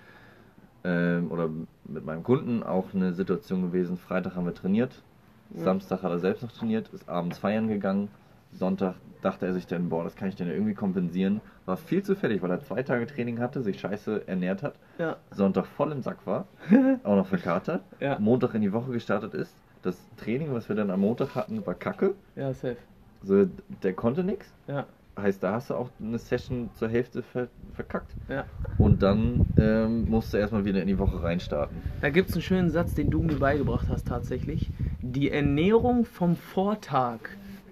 ähm, 0.84 1.30
oder 1.30 1.48
mit 1.84 2.04
meinem 2.04 2.24
Kunden 2.24 2.62
auch 2.62 2.92
eine 2.94 3.12
Situation 3.12 3.62
gewesen, 3.62 3.96
Freitag 3.96 4.34
haben 4.34 4.46
wir 4.46 4.54
trainiert, 4.54 5.02
ja. 5.54 5.64
Samstag 5.64 6.02
hat 6.02 6.10
er 6.10 6.18
selbst 6.18 6.42
noch 6.42 6.52
trainiert, 6.52 6.88
ist 6.92 7.08
abends 7.08 7.38
feiern 7.38 7.68
gegangen, 7.68 8.08
Sonntag 8.52 8.94
dachte 9.22 9.46
er 9.46 9.52
sich 9.52 9.66
dann, 9.66 9.88
boah, 9.88 10.04
das 10.04 10.16
kann 10.16 10.28
ich 10.28 10.36
denn 10.36 10.48
irgendwie 10.48 10.74
kompensieren. 10.74 11.40
War 11.64 11.76
viel 11.76 12.02
zu 12.02 12.16
fertig, 12.16 12.42
weil 12.42 12.50
er 12.50 12.60
zwei 12.60 12.82
Tage 12.82 13.06
Training 13.06 13.38
hatte, 13.38 13.62
sich 13.62 13.80
scheiße 13.80 14.26
ernährt 14.26 14.62
hat. 14.62 14.74
Ja. 14.98 15.16
Sonntag 15.30 15.66
voll 15.66 15.92
im 15.92 16.02
Sack 16.02 16.26
war, 16.26 16.46
auch 17.04 17.16
noch 17.16 17.26
verkatert. 17.26 17.82
Ja. 18.00 18.18
Montag 18.18 18.54
in 18.54 18.62
die 18.62 18.72
Woche 18.72 18.90
gestartet 18.92 19.34
ist. 19.34 19.54
Das 19.82 19.96
Training, 20.16 20.52
was 20.52 20.68
wir 20.68 20.76
dann 20.76 20.90
am 20.90 21.00
Montag 21.00 21.34
hatten, 21.34 21.64
war 21.66 21.74
kacke. 21.74 22.14
Ja, 22.36 22.52
safe. 22.52 22.76
So, 23.22 23.46
der 23.82 23.92
konnte 23.94 24.24
nichts. 24.24 24.52
Ja. 24.66 24.86
Heißt, 25.16 25.42
da 25.42 25.52
hast 25.52 25.70
du 25.70 25.74
auch 25.74 25.90
eine 26.00 26.18
Session 26.18 26.70
zur 26.74 26.88
Hälfte 26.88 27.22
ver 27.22 27.48
verkackt. 27.74 28.14
Ja. 28.28 28.44
Und 28.78 29.02
dann 29.02 29.46
ähm, 29.58 30.08
musst 30.08 30.32
du 30.32 30.38
erstmal 30.38 30.64
wieder 30.64 30.80
in 30.80 30.88
die 30.88 30.98
Woche 30.98 31.22
reinstarten. 31.22 31.76
Da 32.00 32.10
gibt 32.10 32.30
es 32.30 32.34
einen 32.34 32.42
schönen 32.42 32.70
Satz, 32.70 32.94
den 32.94 33.10
du 33.10 33.22
mir 33.22 33.36
beigebracht 33.36 33.88
hast 33.88 34.08
tatsächlich. 34.08 34.70
Die 35.00 35.30
Ernährung 35.30 36.04
vom 36.04 36.36
Vortag 36.36 37.18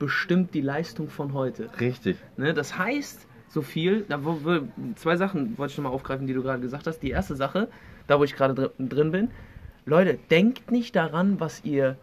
bestimmt 0.00 0.54
die 0.54 0.62
Leistung 0.62 1.08
von 1.08 1.32
heute. 1.34 1.70
Richtig. 1.78 2.16
Ne, 2.36 2.52
das 2.52 2.76
heißt, 2.76 3.28
so 3.48 3.62
viel, 3.62 4.04
da 4.08 4.24
wo, 4.24 4.38
wo, 4.42 4.60
zwei 4.96 5.16
Sachen 5.16 5.56
wollte 5.58 5.72
ich 5.72 5.78
nochmal 5.78 5.92
aufgreifen, 5.92 6.26
die 6.26 6.32
du 6.34 6.42
gerade 6.42 6.60
gesagt 6.60 6.88
hast. 6.88 6.98
Die 7.00 7.10
erste 7.10 7.36
Sache, 7.36 7.68
da 8.08 8.18
wo 8.18 8.24
ich 8.24 8.34
gerade 8.34 8.72
drin, 8.78 9.12
bin, 9.12 9.30
Leute, 9.84 10.18
denkt 10.30 10.72
nicht 10.72 10.96
daran, 10.96 11.38
was 11.38 11.64
ihr, 11.64 11.96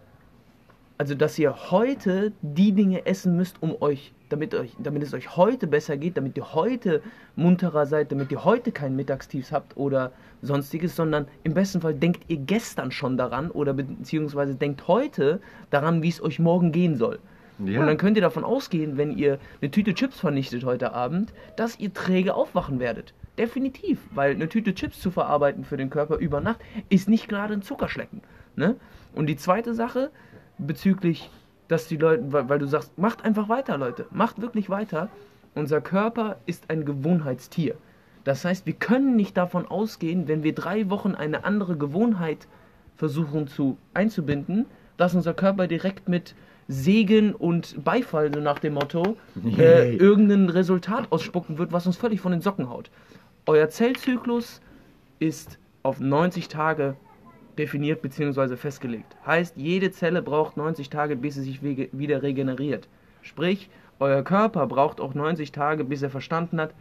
also 0.98 1.16
dass 1.16 1.40
ihr 1.40 1.72
heute 1.72 2.32
die 2.42 2.72
Dinge 2.72 3.06
essen 3.06 3.36
müsst, 3.36 3.62
um 3.62 3.82
euch, 3.82 4.14
damit 4.30 4.54
euch, 4.54 4.76
damit 4.78 5.04
es 5.04 5.14
euch 5.14 5.36
heute 5.36 5.66
besser 5.66 5.98
geht, 5.98 6.18
damit 6.18 6.38
ihr 6.38 6.54
heute 6.54 7.02
munterer 7.36 7.86
seid, 7.88 8.12
damit 8.12 8.32
ihr 8.32 8.44
heute 8.44 8.72
kein 8.72 8.96
Mittagstiefs 8.96 9.52
habt 9.52 9.76
oder 9.76 10.12
sonstiges, 10.42 10.96
sondern 10.96 11.28
im 11.44 11.56
besten 11.56 11.82
Fall 11.82 11.96
denkt 11.96 12.26
ihr 12.28 12.38
gestern 12.38 12.92
schon 12.92 13.18
daran 13.18 13.50
oder 13.50 13.74
beziehungsweise 13.74 14.54
denkt 14.54 14.88
heute 14.88 15.40
daran, 15.72 16.04
wie 16.04 16.10
es 16.10 16.22
euch 16.22 16.38
morgen 16.38 16.72
gehen 16.72 16.96
soll. 16.96 17.20
Ja. 17.60 17.80
Und 17.82 17.88
dann 17.88 17.98
könnt 17.98 18.18
ihr 18.18 18.22
davon 18.22 18.44
ausgehen, 18.44 18.98
wenn 18.98 19.18
ihr 19.18 19.40
eine 19.62 19.72
Tüte 19.72 19.94
Chips 19.94 20.20
vernichtet 20.20 20.64
heute 20.64 20.94
Abend, 20.94 21.34
dass 21.56 21.80
ihr 21.80 21.94
träge 21.94 22.36
aufwachen 22.36 22.80
werdet. 22.80 23.14
Definitiv, 23.38 24.00
weil 24.12 24.32
eine 24.32 24.50
Tüte 24.50 24.74
Chips 24.74 25.00
zu 25.00 25.12
verarbeiten 25.12 25.64
für 25.64 25.78
den 25.78 25.90
Körper 25.90 26.18
über 26.18 26.42
Nacht 26.42 26.60
ist 26.90 27.10
nicht 27.10 27.28
gerade 27.28 27.54
ein 27.54 27.62
Zuckerschlecken. 27.62 28.22
Ne? 28.56 28.76
Und 29.14 29.28
die 29.28 29.38
zweite 29.38 29.74
Sache 29.74 30.12
bezüglich, 30.58 31.30
dass 31.68 31.88
die 31.88 31.98
Leute, 31.98 32.32
weil, 32.32 32.50
weil 32.50 32.60
du 32.60 32.68
sagst, 32.68 32.98
macht 32.98 33.26
einfach 33.26 33.50
weiter, 33.50 33.78
Leute, 33.78 34.06
macht 34.12 34.42
wirklich 34.42 34.70
weiter. 34.70 35.10
Unser 35.56 35.82
Körper 35.82 36.38
ist 36.46 36.70
ein 36.70 36.86
Gewohnheitstier. 36.86 37.76
Das 38.24 38.44
heißt, 38.44 38.66
wir 38.66 38.74
können 38.74 39.16
nicht 39.16 39.38
davon 39.38 39.66
ausgehen, 39.66 40.28
wenn 40.28 40.44
wir 40.44 40.54
drei 40.54 40.90
Wochen 40.90 41.16
eine 41.16 41.46
andere 41.46 41.78
Gewohnheit 41.78 42.48
versuchen 42.96 43.48
zu 43.48 43.78
einzubinden, 43.94 44.66
dass 44.98 45.16
unser 45.16 45.34
Körper 45.34 45.68
direkt 45.68 46.10
mit 46.10 46.36
Segen 46.68 47.34
und 47.34 47.84
Beifall, 47.84 48.34
so 48.34 48.40
nach 48.40 48.60
dem 48.60 48.74
Motto, 48.74 49.18
äh, 49.58 49.96
irgendein 49.96 50.50
Resultat 50.50 51.12
ausspucken 51.12 51.58
wird, 51.58 51.72
was 51.72 51.88
uns 51.88 51.98
völlig 51.98 52.20
von 52.20 52.32
den 52.32 52.42
Socken 52.42 52.70
haut. 52.70 52.90
Euer 53.46 53.70
Zellzyklus 53.70 54.62
ist 55.20 55.60
auf 55.84 56.00
90 56.00 56.50
Tage 56.50 56.96
definiert 57.58 58.02
bzw. 58.02 58.56
festgelegt. 58.56 59.16
Heißt, 59.26 59.56
jede 59.58 59.92
Zelle 59.92 60.22
braucht 60.22 60.58
90 60.58 60.90
Tage, 60.90 61.16
bis 61.16 61.36
sie 61.36 61.44
sich 61.44 61.62
wieder 61.64 62.22
regeneriert. 62.22 62.88
Sprich, 63.22 63.70
euer 64.00 64.24
Körper 64.24 64.68
braucht 64.68 65.02
auch 65.02 65.14
90 65.14 65.52
Tage, 65.52 65.84
bis 65.84 66.02
er 66.02 66.10
verstanden 66.10 66.62
hat, 66.62 66.74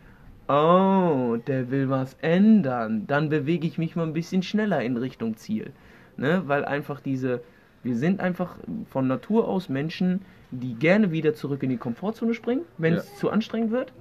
oh, 0.49 1.37
der 1.47 1.71
will 1.71 1.89
was 1.89 2.17
ändern. 2.21 3.07
Dann 3.07 3.29
bewege 3.29 3.67
ich 3.67 3.79
mich 3.79 3.97
mal 3.97 4.07
ein 4.07 4.13
bisschen 4.13 4.43
schneller 4.43 4.83
in 4.83 4.97
Richtung 4.97 5.37
Ziel. 5.37 5.73
Ne? 6.17 6.43
Weil 6.47 6.65
einfach 6.65 7.01
diese, 7.01 7.41
wir 7.87 7.97
sind 7.97 8.21
einfach 8.21 8.57
von 8.91 9.07
Natur 9.07 9.49
aus 9.49 9.69
Menschen, 9.69 10.23
die 10.51 10.75
gerne 10.75 11.13
wieder 11.13 11.35
zurück 11.35 11.63
in 11.63 11.71
die 11.71 11.77
Komfortzone 11.77 12.35
springen, 12.35 12.63
wenn 12.79 12.95
ja. 12.95 12.99
es 12.99 13.17
zu 13.17 13.31
anstrengend 13.31 13.71
wird. 13.71 13.93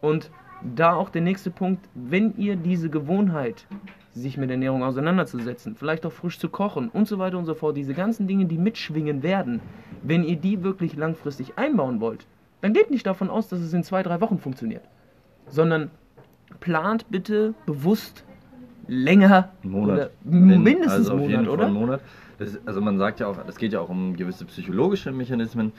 Und 0.00 0.30
da 0.62 0.94
auch 0.94 1.10
der 1.10 1.22
nächste 1.22 1.50
Punkt, 1.50 1.88
wenn 1.94 2.36
ihr 2.36 2.56
diese 2.56 2.90
Gewohnheit, 2.90 3.66
sich 4.12 4.38
mit 4.38 4.50
Ernährung 4.50 4.82
auseinanderzusetzen, 4.82 5.74
vielleicht 5.74 6.06
auch 6.06 6.12
frisch 6.12 6.38
zu 6.38 6.48
kochen 6.48 6.88
und 6.88 7.06
so 7.06 7.18
weiter 7.18 7.38
und 7.38 7.44
so 7.44 7.54
fort, 7.54 7.76
diese 7.76 7.92
ganzen 7.92 8.26
Dinge, 8.26 8.46
die 8.46 8.56
mitschwingen 8.56 9.22
werden, 9.22 9.60
wenn 10.02 10.24
ihr 10.24 10.36
die 10.36 10.62
wirklich 10.62 10.96
langfristig 10.96 11.58
einbauen 11.58 12.00
wollt, 12.00 12.26
dann 12.62 12.72
geht 12.72 12.90
nicht 12.90 13.06
davon 13.06 13.28
aus, 13.28 13.48
dass 13.48 13.60
es 13.60 13.74
in 13.74 13.82
zwei, 13.82 14.02
drei 14.02 14.20
Wochen 14.20 14.38
funktioniert, 14.38 14.84
sondern 15.48 15.90
plant 16.60 17.06
bitte 17.10 17.54
bewusst 17.66 18.24
länger 18.88 19.50
Monat. 19.62 20.10
mindestens 20.24 21.10
also 21.10 21.12
einen 21.12 21.44
Monat, 21.44 21.48
oder? 21.48 21.68
Monat. 21.68 22.00
Das, 22.38 22.58
also 22.66 22.80
man 22.80 22.98
sagt 22.98 23.20
ja 23.20 23.26
auch, 23.28 23.36
es 23.48 23.56
geht 23.56 23.72
ja 23.72 23.80
auch 23.80 23.88
um 23.88 24.16
gewisse 24.16 24.44
psychologische 24.44 25.12
Mechanismen 25.12 25.72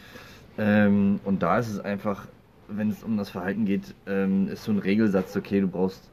ähm, 0.58 1.20
und 1.24 1.44
da 1.44 1.60
ist 1.60 1.70
es 1.70 1.80
einfach, 1.80 2.28
wenn 2.68 2.90
es 2.90 3.04
um 3.04 3.18
das 3.18 3.30
Verhalten 3.30 3.66
geht, 3.66 3.94
ähm, 4.08 4.48
ist 4.50 4.64
so 4.64 4.72
ein 4.72 4.80
Regelsatz, 4.80 5.36
okay, 5.36 5.62
du 5.62 5.68
brauchst 5.68 6.10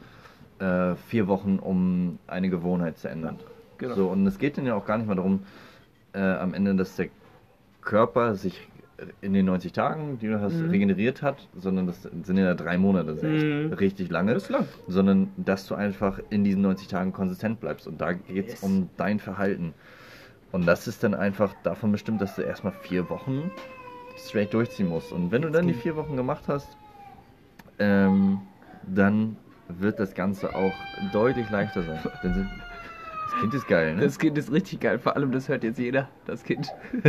äh, 0.59 0.95
vier 1.09 1.27
Wochen, 1.27 1.59
um 1.59 2.19
eine 2.27 2.51
Gewohnheit 2.51 2.99
zu 2.99 3.09
ändern. 3.09 3.39
Genau. 3.79 3.95
So, 3.95 4.09
und 4.09 4.27
es 4.27 4.39
geht 4.39 4.59
dann 4.59 4.67
ja 4.67 4.75
auch 4.75 4.87
gar 4.87 4.99
nicht 4.99 5.07
mal 5.07 5.17
darum, 5.17 5.41
äh, 6.13 6.21
am 6.21 6.55
Ende, 6.55 6.75
dass 6.75 6.97
der 6.97 7.09
Körper 7.81 8.35
sich 8.35 8.69
in 9.21 9.33
den 9.33 9.47
90 9.47 9.73
Tagen, 9.73 10.19
die 10.19 10.29
du 10.29 10.41
hast, 10.41 10.55
mhm. 10.55 10.71
regeneriert 10.71 11.23
hat, 11.23 11.49
sondern 11.57 11.87
das 11.87 12.03
sind 12.03 12.37
ja 12.37 12.55
drei 12.55 12.79
Monate, 12.79 13.15
das 13.15 13.23
ist 13.23 13.45
mhm. 13.45 13.73
richtig 13.73 14.11
lange. 14.11 14.35
Das 14.35 14.45
ist 14.45 14.51
lang. 14.51 14.69
Sondern 14.87 15.31
dass 15.37 15.67
du 15.67 15.75
einfach 15.75 16.21
in 16.31 16.45
diesen 16.45 16.63
90 16.63 16.89
Tagen 16.89 17.13
konsistent 17.13 17.61
bleibst. 17.61 17.87
Und 17.87 18.01
da 18.01 18.13
geht 18.13 18.47
es 18.47 18.53
yes. 18.55 18.63
um 18.63 18.89
dein 18.97 19.19
Verhalten. 19.19 19.75
Und 20.53 20.67
das 20.67 20.87
ist 20.87 21.03
dann 21.03 21.15
einfach 21.15 21.53
davon 21.65 21.91
bestimmt, 21.91 22.21
dass 22.21 22.37
du 22.37 22.43
erstmal 22.43 22.73
vier 22.73 23.11
Wochen 23.11 23.51
straight 24.17 24.55
durchziehen 24.55 24.89
musst. 24.89 25.13
Und 25.13 25.33
wenn 25.33 25.43
du 25.43 25.51
dann 25.51 25.67
die 25.67 25.75
vier 25.75 25.97
Wochen 25.97 26.17
gemacht 26.17 26.45
hast, 26.47 26.77
ähm, 27.81 28.41
dann 28.87 29.37
wird 29.69 29.99
das 29.99 30.15
Ganze 30.15 30.55
auch 30.55 30.75
deutlich 31.13 31.51
leichter 31.51 31.83
sein. 31.83 31.99
Das 33.35 33.41
Kind 33.41 33.55
ist 33.55 33.67
geil, 33.67 33.95
ne? 33.97 34.03
Das 34.03 34.19
Kind 34.19 34.39
ist 34.39 34.53
richtig 34.53 34.81
geil. 34.81 34.99
Vor 34.99 35.17
allem, 35.17 35.33
das 35.33 35.49
hört 35.49 35.65
jetzt 35.65 35.79
jeder, 35.79 36.09
das 36.25 36.45
Kind. 36.45 36.69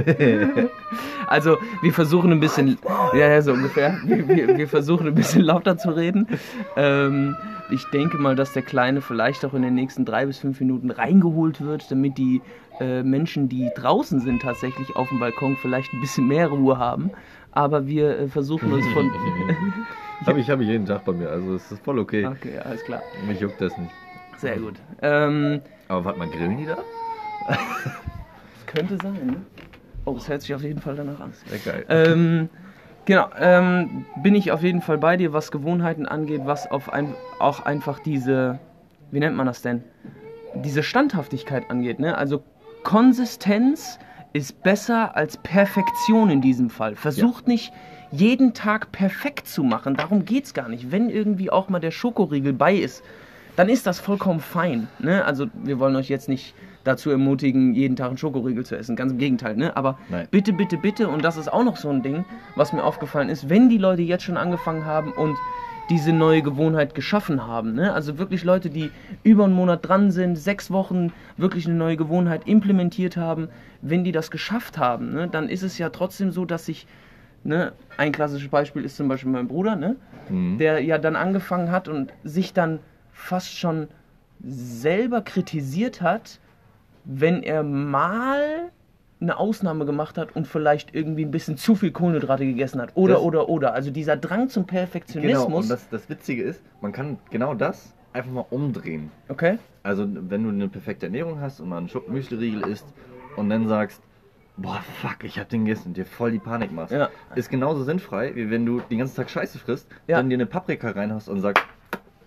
also, 1.28 1.58
wir 1.84 1.94
versuchen 1.94 2.32
ein 2.32 2.40
bisschen, 2.40 2.80
ja, 3.14 3.28
ja, 3.28 3.42
so 3.42 3.54
ungefähr. 3.54 4.00
Wir, 4.06 4.28
wir, 4.28 4.58
wir 4.58 4.68
versuchen 4.68 5.08
ein 5.08 5.14
bisschen 5.14 5.42
lauter 5.42 5.78
zu 5.78 5.92
reden. 5.92 6.28
Ähm, 6.76 7.36
ich 7.70 7.86
denke 7.92 8.18
mal, 8.18 8.36
dass 8.36 8.54
der 8.54 8.64
Kleine 8.64 9.02
vielleicht 9.02 9.46
auch 9.46 9.54
in 9.54 9.62
den 9.62 9.76
nächsten 9.76 10.04
drei 10.04 10.26
bis 10.26 10.40
fünf 10.40 10.60
Minuten 10.60 10.90
reingeholt 10.90 11.62
wird, 11.62 11.92
damit 11.92 12.18
die 12.18 12.42
äh, 12.80 13.04
Menschen, 13.04 13.48
die 13.48 13.70
draußen 13.76 14.20
sind, 14.20 14.42
tatsächlich 14.42 14.96
auf 14.96 15.10
dem 15.10 15.20
Balkon 15.20 15.58
vielleicht 15.58 15.94
ein 15.94 16.02
bisschen 16.02 16.28
mehr 16.28 16.48
Ruhe 16.48 16.80
haben. 16.80 17.12
Aber 17.52 17.86
wir 17.86 18.18
äh, 18.18 18.28
versuchen 18.28 18.74
uns 18.74 18.86
von. 18.94 19.12
habe 20.26 20.40
ich, 20.40 20.50
hab 20.50 20.60
ich 20.60 20.68
jeden 20.68 20.88
Tag 20.88 21.06
bei 21.06 21.14
mir, 21.14 21.30
also 21.30 21.54
es 21.54 21.72
ist 21.72 21.84
voll 21.84 22.00
okay. 22.00 22.26
Okay, 22.26 22.58
alles 22.58 22.84
klar. 22.84 23.04
Mich 23.28 23.40
juckt 23.40 23.62
das 23.62 23.78
nicht. 23.78 23.92
Sehr 24.38 24.58
gut. 24.58 24.76
Ähm, 25.02 25.62
aber 25.88 26.06
warte 26.06 26.20
mal, 26.20 26.30
grillen 26.30 26.58
die 26.58 26.66
da? 26.66 26.78
das 27.48 28.66
könnte 28.66 28.98
sein, 29.02 29.26
ne? 29.26 29.36
Oh, 30.06 30.16
es 30.18 30.30
hört 30.30 30.42
sich 30.42 30.54
auf 30.54 30.62
jeden 30.62 30.82
Fall 30.82 30.96
danach 30.96 31.20
an. 31.20 31.34
Sehr 31.48 31.60
geil. 31.60 31.86
Ähm, 31.90 32.50
genau, 33.06 33.28
ähm, 33.40 34.06
bin 34.22 34.36
ich 34.36 34.52
auf 34.52 34.62
jeden 34.62 34.82
Fall 34.82 34.98
bei 34.98 35.18
dir, 35.18 35.34
was 35.34 35.52
Gewohnheiten 35.52 36.06
angeht, 36.06 36.42
was 36.46 36.70
auf 36.70 36.94
ein, 36.94 37.16
auch 37.40 37.66
einfach 37.66 38.00
diese, 38.00 38.60
wie 39.12 39.20
nennt 39.20 39.36
man 39.36 39.48
das 39.48 39.62
denn? 39.62 39.84
Diese 40.54 40.84
Standhaftigkeit 40.84 41.70
angeht, 41.70 42.00
ne? 42.00 42.18
Also 42.18 42.44
Konsistenz 42.84 44.00
ist 44.34 44.62
besser 44.64 45.16
als 45.16 45.38
Perfektion 45.38 46.30
in 46.30 46.42
diesem 46.42 46.70
Fall. 46.70 46.96
Versucht 46.96 47.48
ja. 47.48 47.54
nicht 47.54 47.74
jeden 48.12 48.54
Tag 48.54 48.92
perfekt 48.92 49.48
zu 49.48 49.64
machen. 49.64 49.96
Darum 49.96 50.26
geht 50.26 50.46
es 50.46 50.54
gar 50.54 50.70
nicht. 50.70 50.92
Wenn 50.92 51.10
irgendwie 51.10 51.50
auch 51.50 51.70
mal 51.70 51.80
der 51.80 51.92
Schokoriegel 51.92 52.54
bei 52.54 52.76
ist, 52.76 53.04
dann 53.56 53.70
ist 53.70 53.88
das 53.88 54.00
vollkommen 54.00 54.40
fein. 54.40 54.88
Ne? 55.00 55.24
Also 55.26 55.48
wir 55.64 55.80
wollen 55.80 55.96
euch 55.96 56.10
jetzt 56.10 56.30
nicht 56.30 56.54
dazu 56.84 57.10
ermutigen, 57.10 57.74
jeden 57.74 57.96
Tag 57.96 58.10
einen 58.10 58.18
Schokoriegel 58.18 58.66
zu 58.66 58.78
essen. 58.78 58.96
Ganz 58.96 59.12
im 59.12 59.18
Gegenteil. 59.18 59.56
Ne? 59.56 59.76
Aber 59.76 59.98
Nein. 60.10 60.28
bitte, 60.30 60.54
bitte, 60.54 60.78
bitte, 60.78 61.08
und 61.08 61.24
das 61.24 61.38
ist 61.38 61.52
auch 61.52 61.64
noch 61.64 61.78
so 61.78 61.90
ein 61.90 62.04
Ding, 62.04 62.26
was 62.56 62.74
mir 62.74 62.84
aufgefallen 62.84 63.30
ist, 63.30 63.50
wenn 63.50 63.70
die 63.70 63.78
Leute 63.78 64.04
jetzt 64.04 64.24
schon 64.24 64.38
angefangen 64.38 64.86
haben 64.86 65.12
und 65.12 65.36
diese 65.90 66.14
neue 66.14 66.42
Gewohnheit 66.42 66.96
geschaffen 66.96 67.46
haben. 67.46 67.74
Ne? 67.74 67.94
Also 67.94 68.18
wirklich 68.18 68.44
Leute, 68.44 68.70
die 68.70 68.92
über 69.24 69.46
einen 69.46 69.54
Monat 69.54 69.88
dran 69.88 70.12
sind, 70.12 70.36
sechs 70.36 70.72
Wochen 70.72 71.12
wirklich 71.38 71.68
eine 71.68 71.76
neue 71.76 71.98
Gewohnheit 71.98 72.48
implementiert 72.48 73.18
haben, 73.18 73.50
wenn 73.82 74.04
die 74.04 74.12
das 74.12 74.32
geschafft 74.32 74.78
haben, 74.78 75.14
ne? 75.14 75.28
dann 75.28 75.48
ist 75.48 75.62
es 75.62 75.78
ja 75.78 75.90
trotzdem 75.90 76.32
so, 76.32 76.46
dass 76.46 76.66
sich 76.66 76.88
Ne? 77.46 77.74
Ein 77.98 78.12
klassisches 78.12 78.50
Beispiel 78.50 78.84
ist 78.84 78.98
zum 78.98 79.08
Beispiel 79.08 79.32
mein 79.32 79.48
Bruder, 79.48 79.76
ne? 79.76 79.98
Mhm. 80.30 80.58
der 80.58 80.80
ja 80.84 80.98
dann 80.98 81.16
angefangen 81.16 81.70
hat 81.70 81.88
und 81.88 82.12
sich 82.24 82.54
dann 82.54 82.80
fast 83.16 83.58
schon 83.58 83.88
selber 84.44 85.22
kritisiert 85.22 86.02
hat, 86.02 86.40
wenn 87.06 87.42
er 87.42 87.64
mal 87.64 88.72
eine 89.22 89.38
Ausnahme 89.38 89.86
gemacht 89.86 90.18
hat 90.18 90.36
und 90.36 90.46
vielleicht 90.46 90.94
irgendwie 90.94 91.24
ein 91.24 91.32
bisschen 91.32 91.58
zu 91.58 91.76
viel 91.76 91.92
Kohlenhydrate 91.92 92.46
gegessen 92.46 92.82
hat. 92.82 92.92
Oder, 92.96 93.16
das, 93.16 93.24
oder, 93.24 93.50
oder. 93.50 93.74
Also 93.74 93.90
dieser 93.90 94.18
Drang 94.18 94.50
zum 94.50 94.68
Perfektionismus. 94.68 95.46
Genau, 95.46 95.58
und 95.58 95.70
das, 95.70 95.90
das 95.90 96.10
Witzige 96.10 96.44
ist, 96.44 96.62
man 96.82 96.92
kann 96.92 97.18
genau 97.32 97.54
das 97.54 97.94
einfach 98.14 98.32
mal 98.32 98.46
umdrehen. 98.50 99.10
Okay. 99.30 99.58
Also 99.82 100.06
wenn 100.08 100.44
du 100.44 100.50
eine 100.50 100.68
perfekte 100.68 101.06
Ernährung 101.06 101.40
hast 101.40 101.60
und 101.62 101.70
mal 101.70 101.78
einen 101.78 101.90
Schub 101.90 102.10
Müsli-Riegel 102.10 102.68
isst 102.68 102.86
und 103.38 103.50
dann 103.50 103.68
sagst, 103.68 104.02
boah, 104.58 104.82
fuck, 105.02 105.24
ich 105.24 105.40
hab 105.40 105.50
den 105.50 105.66
gegessen 105.66 105.90
und 105.90 105.98
dir 105.98 106.06
voll 106.06 106.32
die 106.32 106.40
Panik 106.40 106.72
machst. 106.72 106.94
Ja. 106.94 107.10
Ist 107.36 107.50
genauso 107.50 107.84
sinnfrei, 107.84 108.36
wie 108.36 108.50
wenn 108.50 108.66
du 108.66 108.82
den 108.82 109.00
ganzen 109.00 109.16
Tag 109.16 109.30
Scheiße 109.30 109.58
frisst, 109.58 109.88
ja. 110.08 110.18
dann 110.18 110.30
dir 110.30 110.36
eine 110.36 110.46
Paprika 110.46 110.92
reinhaust 110.92 111.30
und 111.30 111.42
sagst, 111.42 111.64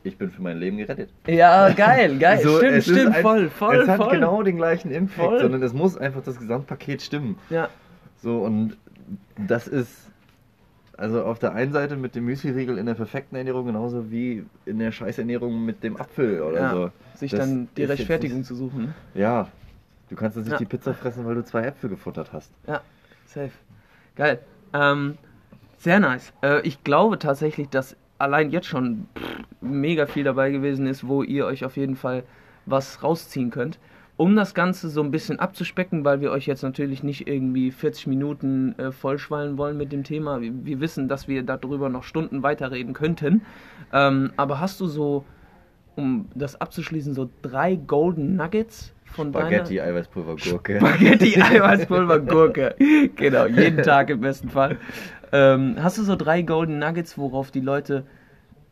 ich 0.03 0.17
bin 0.17 0.31
für 0.31 0.43
mein 0.43 0.59
Leben 0.59 0.79
gerettet. 0.79 1.11
Ja, 1.27 1.71
geil, 1.71 2.19
geil. 2.19 2.41
So, 2.43 2.59
stimmt, 2.59 2.83
stimmt, 2.83 3.15
ein, 3.15 3.23
voll, 3.23 3.49
voll. 3.51 3.77
Es 3.77 3.89
hat 3.89 3.99
voll. 3.99 4.13
genau 4.13 4.43
den 4.43 4.57
gleichen 4.57 4.91
Impact, 4.91 5.29
voll. 5.29 5.41
sondern 5.41 5.63
es 5.63 5.73
muss 5.73 5.97
einfach 5.97 6.23
das 6.23 6.39
Gesamtpaket 6.39 7.03
stimmen. 7.03 7.39
Ja. 7.51 7.69
So, 8.17 8.39
und 8.39 8.77
das 9.37 9.69
ist, 9.69 10.11
also 10.97 11.25
auf 11.25 11.39
der 11.39 11.53
einen 11.55 11.73
Seite 11.73 11.97
mit 11.97 12.15
dem 12.15 12.25
Müsli-Riegel 12.25 12.79
in 12.79 12.87
der 12.87 12.95
perfekten 12.95 13.37
Ernährung 13.37 13.67
genauso 13.67 14.11
wie 14.11 14.45
in 14.67 14.79
der 14.79 14.93
Scheißernährung 14.93 15.65
mit 15.65 15.83
dem 15.83 15.97
Apfel 15.97 16.43
oder 16.43 16.61
ja, 16.61 16.71
so. 16.73 16.91
Sich 17.15 17.31
das 17.31 17.41
dann 17.41 17.69
die 17.77 17.85
Rechtfertigung 17.85 18.45
zu 18.45 18.55
suchen. 18.55 18.95
Ja. 19.15 19.49
Du 20.09 20.17
kannst 20.17 20.37
jetzt 20.37 20.47
nicht 20.47 20.53
ja. 20.53 20.59
die 20.59 20.65
Pizza 20.65 20.95
fressen, 20.95 21.27
weil 21.27 21.35
du 21.35 21.45
zwei 21.45 21.63
Äpfel 21.63 21.91
gefuttert 21.91 22.33
hast. 22.33 22.53
Ja, 22.67 22.81
safe. 23.27 23.53
Geil. 24.17 24.41
Ähm, 24.73 25.19
sehr 25.77 26.01
nice. 26.01 26.33
Äh, 26.43 26.61
ich 26.63 26.83
glaube 26.83 27.19
tatsächlich, 27.19 27.69
dass 27.69 27.97
allein 28.19 28.51
jetzt 28.51 28.67
schon 28.67 29.07
mega 29.61 30.07
viel 30.07 30.25
dabei 30.25 30.51
gewesen 30.51 30.87
ist, 30.87 31.07
wo 31.07 31.23
ihr 31.23 31.47
euch 31.47 31.65
auf 31.65 31.77
jeden 31.77 31.97
Fall 31.97 32.25
was 32.67 33.03
rausziehen 33.03 33.51
könnt. 33.51 33.79
Um 34.17 34.35
das 34.35 34.53
Ganze 34.53 34.89
so 34.89 35.01
ein 35.01 35.13
bisschen 35.13 35.39
abzuspecken, 35.39 36.05
weil 36.05 36.21
wir 36.21 36.33
euch 36.33 36.47
jetzt 36.47 36.63
natürlich 36.63 37.05
nicht 37.05 37.29
irgendwie 37.29 37.71
40 37.71 38.09
Minuten 38.09 38.77
äh, 38.77 38.91
vollschwallen 38.91 39.57
wollen 39.59 39.77
mit 39.77 39.93
dem 39.93 40.03
Thema. 40.03 40.41
Wir, 40.41 40.53
wir, 40.65 40.81
wissen, 40.81 41.09
dass 41.09 41.29
wir 41.29 41.45
darüber 41.45 41.89
noch 41.89 42.03
Stunden 42.03 42.43
weiterreden 42.43 42.95
könnten. 42.95 43.43
Ähm, 43.93 44.33
aber 44.37 44.59
hast 44.59 44.81
du 44.81 44.87
so, 44.87 45.25
um 45.95 46.27
das 46.35 46.61
abzuschließen, 46.61 47.15
so 47.15 47.31
drei 47.43 47.77
Golden 47.77 48.35
Nuggets 48.35 48.93
von 49.13 49.31
Spaghetti, 49.31 49.81
Eiweißpulver, 49.81 50.37
Gurke. 50.37 50.77
Spaghetti, 50.79 51.41
Eiweißpulver, 51.43 52.21
Gurke. 52.21 52.75
genau, 53.17 53.47
jeden 53.47 53.83
Tag 53.83 54.11
im 54.11 54.21
besten 54.21 54.49
Fall. 54.49 54.79
Ähm, 55.33 55.77
hast 55.79 55.99
du 55.99 56.03
so 56.03 56.17
drei 56.17 56.43
Golden 56.43 56.79
Nuggets, 56.79 57.19
worauf 57.19 57.51
die 57.51 57.61
Leute 57.61 58.05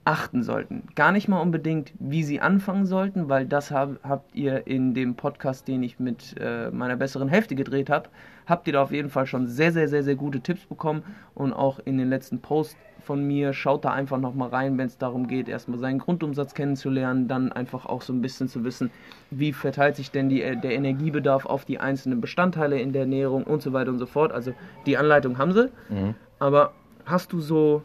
achten 0.05 0.43
sollten? 0.43 0.85
Gar 0.95 1.13
nicht 1.13 1.29
mal 1.29 1.41
unbedingt, 1.41 1.93
wie 1.99 2.23
sie 2.23 2.41
anfangen 2.41 2.87
sollten, 2.87 3.29
weil 3.29 3.47
das 3.47 3.71
hab, 3.71 4.03
habt 4.03 4.35
ihr 4.35 4.67
in 4.67 4.95
dem 4.95 5.17
Podcast, 5.17 5.69
den 5.69 5.83
ich 5.83 5.99
mit 5.99 6.35
äh, 6.41 6.71
meiner 6.71 6.97
besseren 6.97 7.29
Hälfte 7.29 7.55
gedreht 7.55 7.91
habe, 7.91 8.09
habt 8.47 8.67
ihr 8.67 8.75
da 8.75 8.83
auf 8.83 8.93
jeden 8.93 9.11
Fall 9.11 9.27
schon 9.27 9.49
sehr, 9.49 9.73
sehr, 9.73 9.89
sehr, 9.89 10.03
sehr 10.03 10.15
gute 10.15 10.41
Tipps 10.41 10.65
bekommen 10.65 11.03
und 11.35 11.53
auch 11.53 11.81
in 11.81 11.99
den 11.99 12.09
letzten 12.09 12.41
Posts 12.41 12.77
von 13.07 13.27
mir. 13.27 13.53
Schaut 13.53 13.85
da 13.85 13.93
einfach 13.93 14.19
nochmal 14.19 14.51
rein, 14.51 14.77
wenn 14.77 14.87
es 14.87 14.99
darum 14.99 15.29
geht, 15.29 15.49
erstmal 15.49 15.79
seinen 15.79 15.99
Grundumsatz 15.99 16.55
kennenzulernen, 16.55 17.29
dann 17.29 17.53
einfach 17.53 17.87
auch 17.87 18.03
so 18.03 18.13
ein 18.13 18.21
bisschen 18.21 18.49
zu 18.49 18.65
wissen, 18.65 18.91
wie 19.31 19.53
verteilt 19.53 19.97
sich 19.97 20.11
denn 20.11 20.29
die, 20.29 20.43
äh, 20.43 20.57
der 20.57 20.73
Energiebedarf 20.73 21.47
auf 21.47 21.65
die 21.65 21.79
einzelnen 21.79 22.21
Bestandteile 22.21 22.81
in 22.81 22.93
der 22.93 23.03
Ernährung 23.03 23.45
und 23.45 23.63
so 23.63 23.73
weiter 23.73 23.91
und 23.91 23.99
so 23.99 24.07
fort. 24.07 24.33
Also 24.33 24.53
die 24.85 24.97
Anleitung 24.97 25.39
haben 25.39 25.53
sie. 25.53 25.71
Mhm. 25.89 26.15
Aber 26.39 26.73
hast 27.07 27.33
du 27.33 27.41
so 27.41 27.83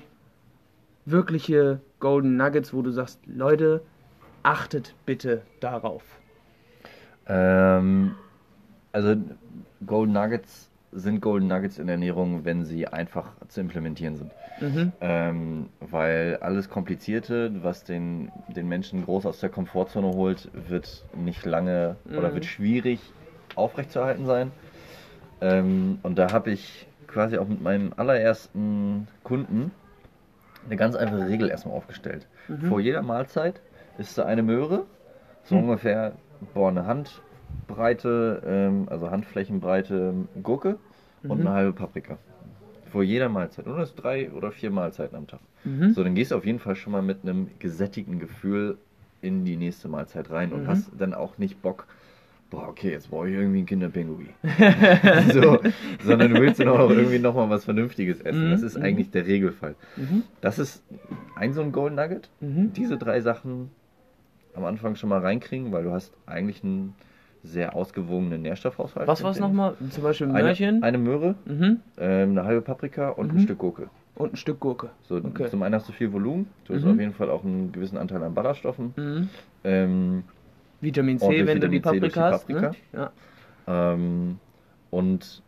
wirkliche 1.05 1.79
Golden 1.99 2.35
Nuggets, 2.35 2.73
wo 2.73 2.81
du 2.81 2.91
sagst, 2.91 3.19
Leute, 3.27 3.81
achtet 4.43 4.95
bitte 5.05 5.43
darauf? 5.59 6.03
Ähm, 7.27 8.15
also 8.91 9.15
Golden 9.85 10.13
Nuggets 10.13 10.70
sind 10.91 11.21
Golden 11.21 11.47
Nuggets 11.47 11.79
in 11.79 11.87
der 11.87 11.95
Ernährung, 11.95 12.45
wenn 12.45 12.65
sie 12.65 12.87
einfach 12.87 13.31
zu 13.47 13.61
implementieren 13.61 14.17
sind. 14.17 14.31
Mhm. 14.59 14.91
Ähm, 15.01 15.69
weil 15.79 16.37
alles 16.41 16.69
Komplizierte, 16.69 17.63
was 17.63 17.83
den, 17.83 18.31
den 18.47 18.67
Menschen 18.67 19.05
groß 19.05 19.25
aus 19.25 19.39
der 19.39 19.49
Komfortzone 19.49 20.07
holt, 20.07 20.49
wird 20.67 21.05
nicht 21.15 21.45
lange 21.45 21.95
mhm. 22.05 22.17
oder 22.17 22.33
wird 22.33 22.45
schwierig 22.45 22.99
aufrechtzuerhalten 23.55 24.25
sein. 24.25 24.51
Ähm, 25.39 25.99
und 26.03 26.17
da 26.17 26.31
habe 26.31 26.51
ich 26.51 26.87
quasi 27.07 27.37
auch 27.37 27.47
mit 27.47 27.61
meinem 27.61 27.93
allerersten 27.95 29.07
Kunden 29.23 29.71
eine 30.65 30.75
ganz 30.75 30.95
einfache 30.95 31.27
Regel 31.27 31.49
erstmal 31.49 31.75
aufgestellt. 31.75 32.27
Mhm. 32.47 32.67
Vor 32.67 32.79
jeder 32.79 33.01
Mahlzeit 33.01 33.61
ist 33.97 34.17
da 34.17 34.25
eine 34.25 34.43
Möhre, 34.43 34.85
so 35.43 35.55
hm. 35.55 35.63
ungefähr 35.63 36.13
boah, 36.53 36.69
eine 36.69 36.85
Handbreite, 37.71 38.41
ähm, 38.45 38.87
also 38.89 39.09
Handflächenbreite 39.09 40.13
Gurke 40.43 40.77
mhm. 41.23 41.31
und 41.31 41.41
eine 41.41 41.51
halbe 41.51 41.73
Paprika. 41.73 42.17
Vor 42.91 43.03
jeder 43.03 43.29
Mahlzeit. 43.29 43.67
Und 43.67 43.77
das 43.77 43.95
drei 43.95 44.31
oder 44.31 44.51
vier 44.51 44.69
Mahlzeiten 44.69 45.15
am 45.15 45.27
Tag. 45.27 45.39
Mhm. 45.63 45.93
So, 45.93 46.03
dann 46.03 46.13
gehst 46.15 46.31
du 46.31 46.35
auf 46.35 46.45
jeden 46.45 46.59
Fall 46.59 46.75
schon 46.75 46.91
mal 46.91 47.01
mit 47.01 47.19
einem 47.23 47.47
gesättigten 47.59 48.19
Gefühl 48.19 48.77
in 49.21 49.45
die 49.45 49.55
nächste 49.55 49.87
Mahlzeit 49.87 50.29
rein 50.29 50.51
und 50.51 50.63
mhm. 50.63 50.67
hast 50.67 50.91
dann 50.97 51.13
auch 51.13 51.37
nicht 51.37 51.61
Bock, 51.61 51.85
boah, 52.49 52.67
okay, 52.67 52.91
jetzt 52.91 53.09
brauche 53.09 53.29
ich 53.29 53.35
irgendwie 53.35 53.59
ein 53.59 53.65
Kinderpinguin. 53.65 54.29
so, 55.31 55.59
sondern 56.03 56.33
du 56.33 56.41
willst 56.41 56.59
dann 56.59 56.67
auch 56.67 56.89
irgendwie 56.89 57.19
nochmal 57.19 57.49
was 57.49 57.63
Vernünftiges 57.63 58.19
essen. 58.19 58.47
Mhm. 58.47 58.51
Das 58.51 58.61
ist 58.61 58.77
mhm. 58.77 58.83
eigentlich 58.83 59.11
der 59.11 59.25
Regelfall. 59.25 59.75
Das 60.41 60.59
ist 60.59 60.83
ein 61.35 61.53
so 61.53 61.61
ein 61.61 61.71
Golden 61.71 61.95
Nugget. 61.95 62.29
Diese 62.41 62.97
drei 62.97 63.21
Sachen 63.21 63.69
am 64.53 64.65
Anfang 64.65 64.95
schon 64.95 65.07
mal 65.07 65.21
reinkriegen, 65.21 65.71
weil 65.71 65.83
du 65.83 65.91
hast 65.91 66.11
eigentlich 66.25 66.61
einen 66.63 66.93
sehr 67.43 67.75
ausgewogenen 67.75 68.41
Nährstoffhaushalt. 68.41 69.07
Was 69.07 69.23
war 69.23 69.31
es 69.31 69.39
nochmal? 69.39 69.75
Zum 69.89 70.03
Beispiel 70.03 70.27
ein 70.27 70.33
Möhrchen? 70.33 70.75
Eine, 70.75 70.85
eine 70.85 70.97
Möhre, 70.97 71.35
mhm. 71.45 71.79
ähm, 71.97 72.31
eine 72.31 72.43
halbe 72.43 72.61
Paprika 72.61 73.09
und 73.09 73.31
ein 73.31 73.37
mhm. 73.37 73.41
Stück 73.41 73.57
Gurke. 73.59 73.89
Und 74.15 74.33
ein 74.33 74.35
Stück 74.35 74.59
Gurke. 74.59 74.89
So, 75.03 75.15
okay. 75.15 75.49
Zum 75.49 75.63
einen 75.63 75.75
hast 75.75 75.87
du 75.87 75.93
viel 75.93 76.11
Volumen, 76.13 76.47
du 76.65 76.75
hast 76.75 76.85
auf 76.85 76.99
jeden 76.99 77.13
Fall 77.13 77.29
auch 77.29 77.43
einen 77.43 77.71
gewissen 77.71 77.97
Anteil 77.97 78.21
an 78.23 78.33
Ballaststoffen. 78.33 79.29
Ähm, 79.63 80.23
Vitamin 80.81 81.19
C, 81.19 81.45
wenn 81.45 81.57
Vitamin 81.57 81.61
du 81.61 81.69
die 81.69 81.79
Paprika 81.79 82.31
hast. 82.31 82.49
Ne? 82.49 82.71
Ja. 82.93 83.11
Ähm, 83.67 84.39
und 84.89 85.41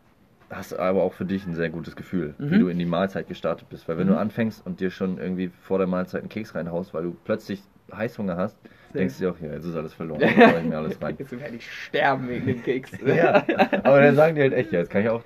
hast 0.49 0.77
aber 0.77 1.03
auch 1.03 1.13
für 1.13 1.25
dich 1.25 1.45
ein 1.45 1.55
sehr 1.55 1.69
gutes 1.69 1.95
Gefühl, 1.95 2.35
mhm. 2.37 2.51
wie 2.51 2.59
du 2.59 2.67
in 2.67 2.79
die 2.79 2.85
Mahlzeit 2.85 3.27
gestartet 3.27 3.69
bist. 3.69 3.87
Weil 3.87 3.97
wenn 3.97 4.07
mhm. 4.07 4.11
du 4.11 4.17
anfängst 4.17 4.65
und 4.65 4.79
dir 4.79 4.91
schon 4.91 5.17
irgendwie 5.17 5.51
vor 5.61 5.77
der 5.77 5.87
Mahlzeit 5.87 6.21
einen 6.21 6.29
Keks 6.29 6.55
reinhaust, 6.55 6.93
weil 6.93 7.03
du 7.03 7.15
plötzlich 7.25 7.61
Heißhunger 7.95 8.37
hast, 8.37 8.57
denkst 8.93 9.17
du 9.17 9.23
dir 9.23 9.31
auch, 9.31 9.39
ja, 9.39 9.53
jetzt 9.53 9.65
ist 9.65 9.75
alles 9.75 9.93
verloren, 9.93 10.21
jetzt 10.21 10.33
ich 10.35 10.63
mir 10.63 10.77
alles 10.77 11.01
rein. 11.01 11.15
Jetzt 11.17 11.39
werde 11.39 11.55
ich 11.55 11.71
sterben 11.71 12.29
wegen 12.29 12.45
dem 12.45 12.63
Keks. 12.63 12.91
ja, 13.05 13.43
aber 13.83 14.01
dann 14.01 14.15
sagen 14.15 14.35
die 14.35 14.41
halt 14.41 14.53
echt, 14.53 14.71
ja, 14.71 14.79
jetzt 14.79 14.89
kann 14.89 15.01
ich 15.01 15.09
auch 15.09 15.23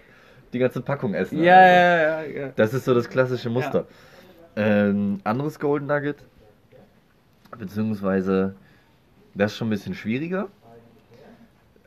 die 0.53 0.59
ganze 0.59 0.81
Packung 0.81 1.13
essen. 1.13 1.41
Ja, 1.43 1.55
also. 1.55 1.73
ja, 1.73 2.23
ja, 2.23 2.41
ja, 2.41 2.51
Das 2.55 2.73
ist 2.73 2.85
so 2.85 2.93
das 2.93 3.09
klassische 3.09 3.49
Muster. 3.49 3.85
Ja. 4.55 4.87
Ähm, 4.87 5.19
anderes 5.23 5.59
Golden 5.59 5.87
Nugget, 5.87 6.17
beziehungsweise 7.57 8.55
das 9.35 9.51
ist 9.51 9.57
schon 9.57 9.67
ein 9.67 9.71
bisschen 9.71 9.93
schwieriger. 9.93 10.47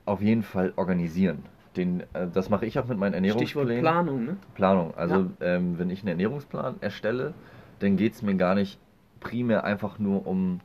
Auf 0.07 0.23
jeden 0.23 0.43
Fall 0.43 0.73
organisieren. 0.77 1.45
Den, 1.77 2.01
äh, 2.15 2.27
das 2.33 2.49
mache 2.51 2.67
ich 2.67 2.79
auch 2.79 2.87
mit 2.87 2.99
meinen 2.99 3.15
Ernährungsplänen. 3.15 3.69
Stichwort 3.69 3.81
Planung, 3.81 4.25
ne? 4.25 4.37
Planung. 4.55 4.95
Also 4.97 5.31
ja. 5.41 5.47
ähm, 5.57 5.79
wenn 5.79 5.91
ich 5.91 6.01
einen 6.01 6.09
Ernährungsplan 6.09 6.77
erstelle, 6.81 7.35
dann 7.79 7.97
geht 7.97 8.15
es 8.15 8.23
mir 8.23 8.35
gar 8.35 8.55
nicht 8.55 8.79
primär 9.21 9.65
einfach 9.65 9.99
nur 9.99 10.27
um 10.27 10.61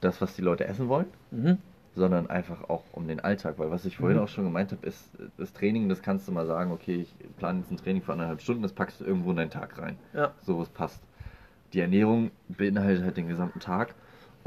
das, 0.00 0.20
was 0.20 0.34
die 0.36 0.42
Leute 0.42 0.66
essen 0.66 0.88
wollen, 0.88 1.06
mhm. 1.30 1.58
sondern 1.94 2.28
einfach 2.28 2.68
auch 2.68 2.84
um 2.92 3.08
den 3.08 3.20
Alltag. 3.20 3.58
Weil 3.58 3.70
was 3.70 3.84
ich 3.84 3.96
vorhin 3.96 4.18
mhm. 4.18 4.24
auch 4.24 4.28
schon 4.28 4.44
gemeint 4.44 4.72
habe, 4.72 4.86
ist 4.86 5.10
das 5.36 5.52
Training, 5.52 5.88
das 5.88 6.02
kannst 6.02 6.28
du 6.28 6.32
mal 6.32 6.46
sagen, 6.46 6.72
okay, 6.72 6.96
ich 7.02 7.14
plane 7.36 7.60
jetzt 7.60 7.70
ein 7.70 7.76
Training 7.76 8.02
für 8.02 8.12
anderthalb 8.12 8.40
Stunden, 8.40 8.62
das 8.62 8.72
packst 8.72 9.00
du 9.00 9.04
irgendwo 9.04 9.30
in 9.30 9.36
deinen 9.36 9.50
Tag 9.50 9.78
rein. 9.78 9.96
Ja. 10.14 10.32
So, 10.42 10.58
was 10.58 10.68
passt. 10.68 11.02
Die 11.72 11.80
Ernährung 11.80 12.30
beinhaltet 12.48 13.04
halt 13.04 13.16
den 13.16 13.28
gesamten 13.28 13.60
Tag 13.60 13.94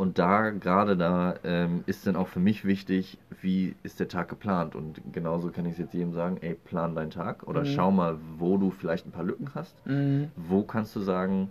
und 0.01 0.17
da, 0.17 0.49
gerade 0.49 0.97
da, 0.97 1.35
ähm, 1.43 1.83
ist 1.85 2.07
dann 2.07 2.15
auch 2.15 2.27
für 2.27 2.39
mich 2.39 2.65
wichtig, 2.65 3.19
wie 3.41 3.75
ist 3.83 3.99
der 3.99 4.07
Tag 4.07 4.29
geplant. 4.29 4.73
Und 4.73 4.99
genauso 5.11 5.49
kann 5.49 5.67
ich 5.67 5.73
es 5.73 5.77
jetzt 5.77 5.93
jedem 5.93 6.13
sagen, 6.13 6.37
ey, 6.41 6.55
plan 6.55 6.95
deinen 6.95 7.11
Tag 7.11 7.43
oder 7.43 7.61
mhm. 7.61 7.65
schau 7.67 7.91
mal, 7.91 8.17
wo 8.39 8.57
du 8.57 8.71
vielleicht 8.71 9.05
ein 9.05 9.11
paar 9.11 9.23
Lücken 9.23 9.51
hast. 9.53 9.75
Mhm. 9.85 10.29
Wo 10.35 10.63
kannst 10.63 10.95
du 10.95 11.01
sagen, 11.01 11.49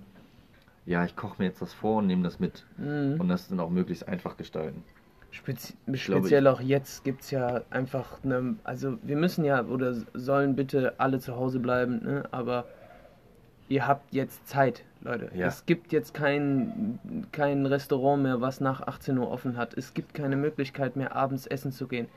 ja, 0.87 1.05
ich 1.05 1.17
koche 1.17 1.37
mir 1.39 1.47
jetzt 1.47 1.63
das 1.63 1.73
vor 1.73 1.99
und 1.99 2.07
nehme 2.07 2.23
das 2.23 2.41
mit. 2.41 2.65
Mhm. 2.77 3.17
Und 3.19 3.29
das 3.29 3.49
dann 3.49 3.61
auch 3.61 3.71
möglichst 3.71 4.09
einfach 4.09 4.37
gestalten. 4.37 4.83
Spezi 5.33 5.75
speziell 5.95 6.49
auch 6.49 6.61
jetzt 6.61 7.05
gibt 7.05 7.23
es 7.23 7.31
ja 7.31 7.63
einfach 7.71 8.25
eine, 8.25 8.57
also 8.65 8.99
wir 9.03 9.17
müssen 9.17 9.45
ja 9.45 9.65
oder 9.65 9.95
sollen 10.13 10.57
bitte 10.57 10.95
alle 10.99 11.21
zu 11.21 11.37
Hause 11.37 11.61
bleiben, 11.61 12.03
ne? 12.03 12.25
aber 12.33 12.65
ihr 13.69 13.87
habt 13.87 14.13
jetzt 14.13 14.49
Zeit, 14.49 14.85
Leute. 15.01 15.31
Ja. 15.35 15.47
Es 15.47 15.65
gibt 15.65 15.93
jetzt 15.93 16.13
kein, 16.13 16.99
kein 17.31 17.65
Restaurant 17.65 18.23
mehr, 18.25 18.41
was 18.41 18.61
nach 18.61 18.81
18 18.83 19.17
Uhr 19.17 19.31
offen 19.31 19.57
hat. 19.57 19.75
Es 19.75 19.95
gibt 19.95 20.15
keine 20.15 20.37
Möglichkeit 20.37 20.97
mehr, 20.97 21.15
abends 21.15 21.47
essen 21.47 21.71
zu 21.71 21.87
gehen. 21.87 22.09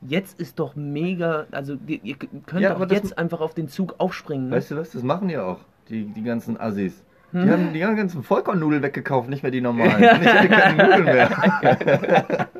Jetzt 0.00 0.40
ist 0.40 0.58
doch 0.58 0.74
mega, 0.74 1.46
also 1.50 1.76
ihr 1.86 2.16
könnt 2.46 2.62
ja, 2.62 2.74
doch 2.74 2.90
jetzt 2.90 3.16
einfach 3.18 3.40
auf 3.40 3.54
den 3.54 3.68
Zug 3.68 3.96
aufspringen. 3.98 4.48
Ne? 4.48 4.56
Weißt 4.56 4.70
du 4.70 4.76
was, 4.76 4.90
das 4.90 5.02
machen 5.02 5.28
ja 5.28 5.44
auch 5.44 5.60
die, 5.88 6.06
die 6.06 6.22
ganzen 6.22 6.58
Assis. 6.58 7.04
Die 7.34 7.40
hm. 7.40 7.50
haben 7.50 7.72
die 7.72 7.80
ganzen 7.80 8.22
Vollkornnudeln 8.22 8.82
weggekauft, 8.82 9.28
nicht 9.28 9.42
mehr 9.42 9.50
die 9.50 9.60
normalen. 9.60 10.02
ich 10.02 10.08
hätte 10.08 10.48
keine 10.48 10.84
Nudeln 10.84 11.04
mehr. 11.04 12.48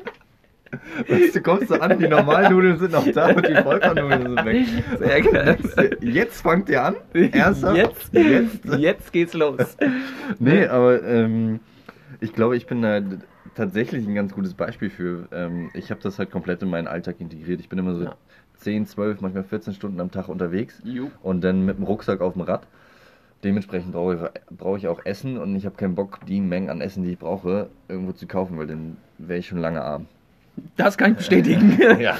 Du, 1.07 1.41
kommst 1.41 1.69
du 1.69 1.81
an, 1.81 1.97
die 1.99 2.07
normalen 2.07 2.51
Nudeln 2.51 2.77
sind 2.77 2.91
noch 2.91 3.09
da 3.09 3.27
und 3.29 3.47
die 3.47 3.55
Vollkornnudeln 3.55 4.35
sind 4.35 4.45
weg. 4.45 4.67
Sehr 4.99 5.21
geil. 5.21 5.57
Jetzt 6.01 6.41
fangt 6.41 6.67
ihr 6.69 6.83
an? 6.83 6.95
Ernsthaft? 7.13 7.77
Jetzt, 7.77 8.13
jetzt, 8.13 8.65
jetzt 8.77 9.13
geht's 9.13 9.33
los. 9.33 9.77
nee, 10.39 10.65
aber 10.67 11.01
ähm, 11.03 11.61
ich 12.19 12.33
glaube, 12.33 12.57
ich 12.57 12.67
bin 12.67 12.81
da 12.81 13.01
tatsächlich 13.55 14.05
ein 14.05 14.15
ganz 14.15 14.33
gutes 14.33 14.53
Beispiel 14.53 14.89
für. 14.89 15.27
Ähm, 15.31 15.69
ich 15.73 15.91
habe 15.91 16.01
das 16.01 16.19
halt 16.19 16.31
komplett 16.31 16.61
in 16.61 16.69
meinen 16.69 16.87
Alltag 16.87 17.15
integriert. 17.19 17.61
Ich 17.61 17.69
bin 17.69 17.79
immer 17.79 17.95
so 17.95 18.03
ja. 18.03 18.15
10, 18.57 18.85
12, 18.85 19.21
manchmal 19.21 19.43
14 19.43 19.73
Stunden 19.73 19.99
am 19.99 20.11
Tag 20.11 20.27
unterwegs 20.27 20.81
Juh. 20.83 21.09
und 21.21 21.41
dann 21.41 21.65
mit 21.65 21.77
dem 21.77 21.85
Rucksack 21.85 22.21
auf 22.21 22.33
dem 22.33 22.41
Rad. 22.41 22.67
Dementsprechend 23.45 23.91
brauche 23.91 24.15
ich, 24.15 24.57
brauche 24.57 24.77
ich 24.79 24.87
auch 24.87 25.05
Essen 25.05 25.37
und 25.37 25.55
ich 25.55 25.67
habe 25.67 25.75
keinen 25.75 25.93
Bock, 25.93 26.19
die 26.25 26.41
Mengen 26.41 26.71
an 26.71 26.81
Essen, 26.81 27.03
die 27.03 27.11
ich 27.11 27.19
brauche, 27.19 27.69
irgendwo 27.87 28.11
zu 28.11 28.25
kaufen, 28.25 28.57
weil 28.57 28.65
dann 28.65 28.97
wäre 29.19 29.37
ich 29.37 29.45
schon 29.45 29.59
lange 29.59 29.83
arm. 29.83 30.07
Das 30.77 30.97
kann 30.97 31.11
ich 31.11 31.17
bestätigen. 31.17 31.77
ja. 31.99 32.17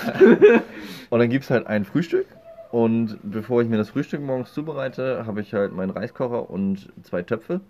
Und 1.10 1.18
dann 1.18 1.30
gibt 1.30 1.46
es 1.46 1.50
halt 1.50 1.66
ein 1.66 1.84
Frühstück. 1.84 2.28
Und 2.72 3.18
bevor 3.24 3.64
ich 3.64 3.70
mir 3.70 3.78
das 3.78 3.90
Frühstück 3.90 4.22
morgens 4.22 4.54
zubereite, 4.54 5.26
habe 5.26 5.42
ich 5.42 5.52
halt 5.56 5.74
meinen 5.74 5.90
Reiskocher 5.90 6.48
und 6.48 6.94
zwei 7.02 7.24
Töpfe. 7.24 7.62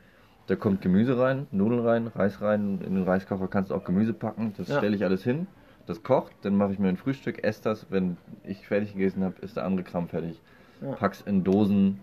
Da 0.48 0.58
kommt 0.58 0.82
Gemüse 0.82 1.18
rein, 1.18 1.48
Nudeln 1.52 1.80
rein, 1.80 2.08
Reis 2.08 2.42
rein. 2.42 2.82
In 2.86 2.96
den 2.96 3.04
Reiskocher 3.04 3.48
kannst 3.48 3.72
du 3.72 3.76
auch 3.76 3.86
Gemüse 3.86 4.12
packen. 4.12 4.54
Das 4.58 4.68
ja. 4.68 4.80
stelle 4.80 4.98
ich 4.98 5.06
alles 5.06 5.24
hin. 5.24 5.48
Das 5.86 6.04
kocht, 6.04 6.34
dann 6.42 6.58
mache 6.58 6.74
ich 6.74 6.80
mir 6.80 6.90
ein 6.90 6.98
Frühstück, 6.98 7.42
esse 7.46 7.64
das. 7.64 7.86
Wenn 7.90 8.18
ich 8.44 8.68
fertig 8.68 8.94
gegessen 8.94 9.24
habe, 9.24 9.36
ist 9.40 9.56
der 9.56 9.64
andere 9.64 9.86
Kram 9.86 10.10
fertig. 10.10 10.42
Ja. 10.82 10.92
Pack's 10.92 11.22
in 11.22 11.46
Dosen, 11.46 12.02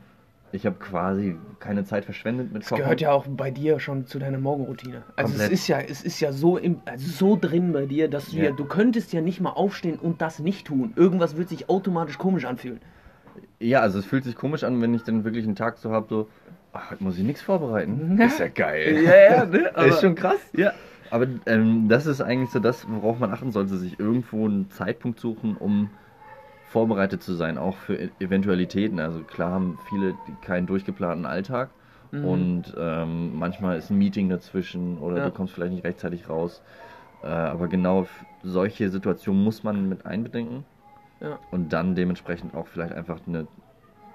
ich 0.53 0.67
habe 0.67 0.77
quasi 0.79 1.37
keine 1.61 1.85
Zeit 1.85 2.05
verschwendet 2.05 2.53
mit 2.53 2.63
Kochen. 2.63 2.77
Das 2.77 2.85
gehört 2.85 3.01
ja 3.01 3.13
auch 3.13 3.27
bei 3.27 3.51
dir 3.51 3.81
schon 3.81 4.07
zu 4.07 4.19
deiner 4.19 4.39
Morgenroutine. 4.39 5.03
Also 5.17 5.35
es 5.43 5.49
ist 5.49 5.69
ja, 5.69 5.81
es 5.81 6.03
ist 6.03 6.21
ja 6.21 6.33
so, 6.33 6.59
im, 6.59 6.81
also 6.85 7.11
so 7.11 7.39
drin 7.41 7.73
bei 7.73 7.87
dir, 7.87 8.09
dass 8.09 8.27
du 8.31 8.37
ja. 8.37 8.45
ja, 8.45 8.51
du 8.51 8.65
könntest 8.67 9.13
ja 9.13 9.21
nicht 9.21 9.41
mal 9.41 9.51
aufstehen 9.51 9.99
und 9.99 10.21
das 10.21 10.39
nicht 10.39 10.67
tun. 10.67 10.93
Irgendwas 10.97 11.37
wird 11.37 11.49
sich 11.49 11.69
automatisch 11.71 12.19
komisch 12.19 12.45
anfühlen. 12.45 12.81
Ja, 13.61 13.81
also 13.81 13.99
es 13.99 14.05
fühlt 14.05 14.25
sich 14.25 14.37
komisch 14.37 14.65
an, 14.65 14.81
wenn 14.83 14.93
ich 14.93 15.03
dann 15.05 15.25
wirklich 15.25 15.45
einen 15.45 15.57
Tag 15.57 15.79
so 15.79 15.91
habe, 15.91 16.07
so, 16.09 16.29
ach, 16.73 16.91
heute 16.91 17.03
muss 17.03 17.17
ich 17.17 17.25
nichts 17.25 17.41
vorbereiten. 17.41 18.21
ist 18.21 18.39
ja 18.39 18.49
geil. 18.49 19.03
ja, 19.05 19.37
ja, 19.37 19.45
ne? 19.47 19.71
Aber, 19.75 19.87
ist 19.87 20.01
schon 20.01 20.15
krass. 20.15 20.41
Ja. 20.55 20.73
Aber 21.11 21.27
ähm, 21.47 21.89
das 21.89 22.07
ist 22.07 22.21
eigentlich 22.21 22.51
so 22.51 22.59
das, 22.59 22.87
worauf 22.89 23.19
man 23.19 23.31
achten 23.33 23.53
sollte, 23.53 23.77
sich 23.77 23.99
irgendwo 23.99 24.47
einen 24.47 24.71
Zeitpunkt 24.71 25.21
suchen, 25.21 25.57
um 25.57 25.91
vorbereitet 26.73 27.23
zu 27.23 27.35
sein, 27.35 27.59
auch 27.59 27.77
für 27.77 27.95
e- 27.95 28.11
Eventualitäten. 28.19 28.99
Also 28.99 29.21
klar 29.21 29.53
haben 29.53 29.79
viele 29.89 30.15
keinen 30.41 30.67
durchgeplanten 30.67 31.27
Alltag 31.27 31.69
mhm. 32.11 32.25
und 32.25 32.75
ähm, 32.79 33.39
manchmal 33.39 33.77
ist 33.77 33.91
ein 33.91 33.99
Meeting 33.99 34.31
dazwischen 34.31 34.99
oder 34.99 35.19
ja. 35.19 35.25
du 35.27 35.31
kommst 35.31 35.55
vielleicht 35.55 35.75
nicht 35.75 35.85
rechtzeitig 35.85 36.29
raus. 36.29 36.63
Äh, 37.23 37.27
aber 37.27 37.69
genau 37.69 38.07
solche 38.43 38.89
Situationen 38.89 39.45
muss 39.45 39.63
man 39.63 39.89
mit 39.89 40.07
einbedenken 40.07 40.65
ja. 41.21 41.39
und 41.51 41.73
dann 41.75 41.95
dementsprechend 41.95 42.55
auch 42.55 42.67
vielleicht 42.67 42.95
einfach 42.95 43.21
eine 43.27 43.47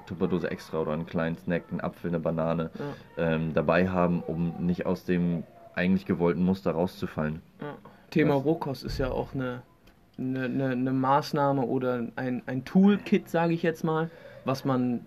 Tupperdose 0.07 0.49
extra 0.49 0.79
oder 0.79 0.93
einen 0.93 1.05
kleinen 1.05 1.37
Snack, 1.37 1.63
einen 1.69 1.81
Apfel, 1.81 2.09
eine 2.09 2.19
Banane 2.19 2.71
ja. 3.17 3.23
ähm, 3.35 3.53
dabei 3.53 3.87
haben, 3.89 4.23
um 4.23 4.55
nicht 4.65 4.85
aus 4.85 5.05
dem 5.05 5.43
eigentlich 5.75 6.05
gewollten 6.05 6.43
Muster 6.43 6.71
rauszufallen. 6.71 7.43
Thema 8.09 8.33
Rohkost 8.33 8.83
ist 8.83 8.97
ja 8.97 9.11
auch 9.11 9.35
eine 9.35 9.61
eine, 10.17 10.45
eine, 10.45 10.69
eine 10.69 10.91
Maßnahme 10.91 11.61
oder 11.61 12.07
ein, 12.15 12.41
ein 12.45 12.65
Toolkit, 12.65 13.29
sage 13.29 13.53
ich 13.53 13.63
jetzt 13.63 13.83
mal, 13.83 14.09
was 14.45 14.65
man 14.65 15.05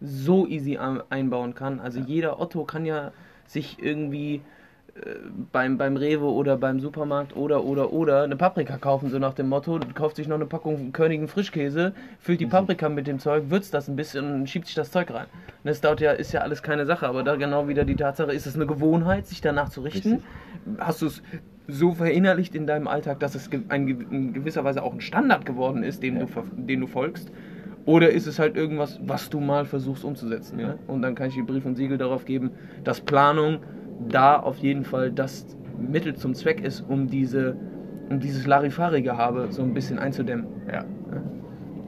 so 0.00 0.46
easy 0.46 0.78
einbauen 1.10 1.54
kann. 1.54 1.80
Also 1.80 2.00
jeder 2.00 2.40
Otto 2.40 2.64
kann 2.64 2.84
ja 2.86 3.12
sich 3.46 3.82
irgendwie 3.82 4.42
äh, 4.94 5.16
beim, 5.52 5.76
beim 5.78 5.96
Rewe 5.96 6.24
oder 6.24 6.56
beim 6.56 6.80
Supermarkt 6.80 7.36
oder 7.36 7.64
oder 7.64 7.92
oder 7.92 8.22
eine 8.22 8.36
Paprika 8.36 8.78
kaufen, 8.78 9.10
so 9.10 9.18
nach 9.18 9.34
dem 9.34 9.48
Motto, 9.48 9.78
kauft 9.94 10.16
sich 10.16 10.26
noch 10.26 10.36
eine 10.36 10.46
Packung 10.46 10.92
Körnigen 10.92 11.28
Frischkäse, 11.28 11.92
füllt 12.18 12.40
die 12.40 12.46
mhm. 12.46 12.50
Paprika 12.50 12.88
mit 12.88 13.06
dem 13.06 13.18
Zeug, 13.18 13.44
würzt 13.48 13.74
das 13.74 13.88
ein 13.88 13.96
bisschen 13.96 14.32
und 14.32 14.48
schiebt 14.48 14.66
sich 14.66 14.74
das 14.74 14.90
Zeug 14.90 15.10
rein. 15.12 15.26
das 15.64 15.80
dauert 15.80 16.00
ja, 16.00 16.12
ist 16.12 16.32
ja 16.32 16.40
alles 16.40 16.62
keine 16.62 16.86
Sache, 16.86 17.06
aber 17.06 17.22
da 17.22 17.36
genau 17.36 17.68
wieder 17.68 17.84
die 17.84 17.96
Tatsache, 17.96 18.32
ist 18.32 18.46
es 18.46 18.54
eine 18.54 18.66
Gewohnheit, 18.66 19.26
sich 19.26 19.40
danach 19.40 19.68
zu 19.68 19.82
richten? 19.82 20.14
Richtig. 20.14 20.78
Hast 20.78 21.02
du 21.02 21.06
es 21.06 21.22
so 21.68 21.92
verinnerlicht 21.92 22.54
in 22.54 22.66
deinem 22.66 22.88
Alltag, 22.88 23.20
dass 23.20 23.34
es 23.34 23.48
in 23.48 24.32
gewisser 24.32 24.64
Weise 24.64 24.82
auch 24.82 24.92
ein 24.92 25.00
Standard 25.00 25.46
geworden 25.46 25.82
ist, 25.82 26.02
dem, 26.02 26.16
ja. 26.16 26.24
du, 26.24 26.42
dem 26.56 26.80
du 26.80 26.86
folgst? 26.86 27.30
Oder 27.86 28.10
ist 28.10 28.26
es 28.26 28.38
halt 28.38 28.56
irgendwas, 28.56 29.00
was 29.04 29.30
du 29.30 29.40
mal 29.40 29.64
versuchst 29.64 30.04
umzusetzen? 30.04 30.58
Ja? 30.58 30.76
Und 30.86 31.02
dann 31.02 31.14
kann 31.14 31.28
ich 31.28 31.34
dir 31.34 31.44
Brief 31.44 31.64
und 31.64 31.76
Siegel 31.76 31.98
darauf 31.98 32.24
geben, 32.24 32.50
dass 32.84 33.00
Planung 33.00 33.60
da 34.08 34.38
auf 34.38 34.58
jeden 34.58 34.84
Fall 34.84 35.12
das 35.12 35.46
Mittel 35.78 36.14
zum 36.14 36.34
Zweck 36.34 36.60
ist, 36.62 36.84
um 36.88 37.08
diese 37.08 37.56
um 38.10 38.18
dieses 38.18 38.46
Larifari-Gehabe 38.46 39.48
so 39.50 39.62
ein 39.62 39.72
bisschen 39.72 39.98
einzudämmen. 39.98 40.46
Ja. 40.70 40.84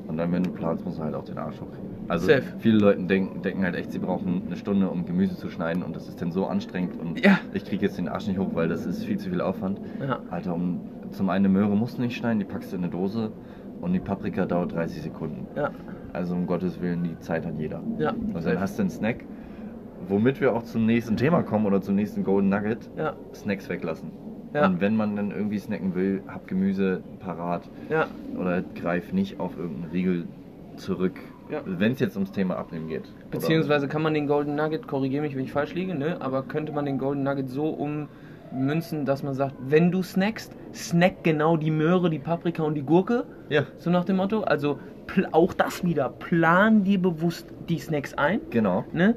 Und 0.06 0.16
dann, 0.16 0.32
wenn 0.32 0.42
du 0.42 0.50
planst, 0.50 0.84
musst 0.84 0.98
du 0.98 1.02
halt 1.02 1.14
auch 1.14 1.24
den 1.24 1.36
Arsch 1.36 1.60
hochkriegen. 1.60 1.91
Also 2.08 2.26
Safe. 2.26 2.42
viele 2.58 2.78
Leute 2.78 3.02
denken, 3.04 3.42
denken 3.42 3.64
halt 3.64 3.76
echt, 3.76 3.92
sie 3.92 3.98
brauchen 3.98 4.42
eine 4.46 4.56
Stunde, 4.56 4.88
um 4.88 5.06
Gemüse 5.06 5.36
zu 5.36 5.50
schneiden 5.50 5.82
und 5.82 5.94
das 5.94 6.08
ist 6.08 6.20
dann 6.20 6.32
so 6.32 6.46
anstrengend 6.46 7.00
und 7.00 7.24
ja. 7.24 7.38
ich 7.54 7.64
kriege 7.64 7.86
jetzt 7.86 7.98
den 7.98 8.08
Arsch 8.08 8.26
nicht 8.26 8.38
hoch, 8.38 8.54
weil 8.54 8.68
das 8.68 8.86
ist 8.86 9.04
viel 9.04 9.18
zu 9.18 9.30
viel 9.30 9.40
Aufwand. 9.40 9.80
Ja. 10.00 10.20
Alter, 10.30 10.54
um 10.54 10.80
zum 11.10 11.30
einen 11.30 11.46
eine 11.46 11.54
Möhre 11.54 11.76
musst 11.76 11.98
du 11.98 12.02
nicht 12.02 12.16
schneiden, 12.16 12.38
die 12.38 12.44
packst 12.44 12.72
du 12.72 12.76
in 12.76 12.82
eine 12.82 12.92
Dose 12.92 13.30
und 13.80 13.92
die 13.92 14.00
Paprika 14.00 14.46
dauert 14.46 14.72
30 14.72 15.02
Sekunden. 15.02 15.46
Ja. 15.56 15.70
Also 16.12 16.34
um 16.34 16.46
Gottes 16.46 16.80
Willen, 16.80 17.04
die 17.04 17.18
Zeit 17.20 17.46
hat 17.46 17.58
jeder. 17.58 17.82
Ja. 17.98 18.10
Und 18.10 18.44
dann 18.44 18.60
hast 18.60 18.78
du 18.78 18.82
einen 18.82 18.90
Snack, 18.90 19.24
womit 20.08 20.40
wir 20.40 20.54
auch 20.54 20.62
zum 20.62 20.86
nächsten 20.86 21.16
Thema 21.16 21.42
kommen 21.42 21.66
oder 21.66 21.80
zum 21.80 21.94
nächsten 21.94 22.24
Golden 22.24 22.48
Nugget. 22.48 22.90
Ja. 22.96 23.14
Snacks 23.34 23.68
weglassen. 23.68 24.10
Ja. 24.54 24.66
Und 24.66 24.80
wenn 24.80 24.96
man 24.96 25.16
dann 25.16 25.30
irgendwie 25.30 25.58
snacken 25.58 25.94
will, 25.94 26.22
hab 26.28 26.46
Gemüse 26.46 27.02
parat. 27.20 27.68
Ja. 27.88 28.06
Oder 28.38 28.62
greif 28.62 29.12
nicht 29.12 29.40
auf 29.40 29.56
irgendeinen 29.56 29.90
Riegel 29.92 30.24
zurück. 30.76 31.18
Ja. 31.52 31.60
Wenn 31.64 31.92
es 31.92 32.00
jetzt 32.00 32.16
ums 32.16 32.32
Thema 32.32 32.56
Abnehmen 32.56 32.88
geht. 32.88 33.04
Beziehungsweise 33.30 33.86
kann 33.86 34.02
man 34.02 34.14
den 34.14 34.26
Golden 34.26 34.54
Nugget, 34.54 34.88
korrigiere 34.88 35.22
mich, 35.22 35.36
wenn 35.36 35.44
ich 35.44 35.52
falsch 35.52 35.74
liege, 35.74 35.94
ne? 35.94 36.16
aber 36.20 36.42
könnte 36.42 36.72
man 36.72 36.86
den 36.86 36.98
Golden 36.98 37.22
Nugget 37.22 37.50
so 37.50 37.68
ummünzen, 37.68 39.04
dass 39.04 39.22
man 39.22 39.34
sagt, 39.34 39.54
wenn 39.60 39.92
du 39.92 40.02
snackst, 40.02 40.56
snack 40.74 41.22
genau 41.22 41.56
die 41.56 41.70
Möhre, 41.70 42.08
die 42.08 42.18
Paprika 42.18 42.62
und 42.62 42.74
die 42.74 42.82
Gurke. 42.82 43.24
Ja. 43.50 43.66
So 43.78 43.90
nach 43.90 44.04
dem 44.04 44.16
Motto. 44.16 44.40
Also 44.42 44.78
auch 45.32 45.52
das 45.52 45.84
wieder, 45.84 46.08
plan 46.08 46.84
dir 46.84 46.98
bewusst 47.00 47.46
die 47.68 47.78
Snacks 47.78 48.14
ein. 48.14 48.40
Genau. 48.50 48.84
Ne? 48.92 49.14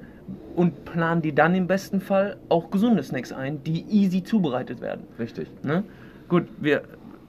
und 0.56 0.86
planen 0.86 1.22
die 1.22 1.36
dann 1.36 1.54
im 1.54 1.68
besten 1.68 2.00
Fall 2.02 2.38
auch 2.50 2.72
gesunde 2.72 3.04
Snacks 3.04 3.32
ein, 3.32 3.64
die 3.64 3.86
easy 3.90 4.24
zubereitet 4.24 4.82
werden. 4.82 5.06
Richtig. 5.20 5.50
Ne? 5.64 5.84
Gut, 6.30 6.48
wir 6.60 6.84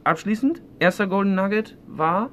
abschließend, 0.05 0.63
erster 0.79 1.07
Golden 1.07 1.35
Nugget 1.35 1.77
war. 1.87 2.31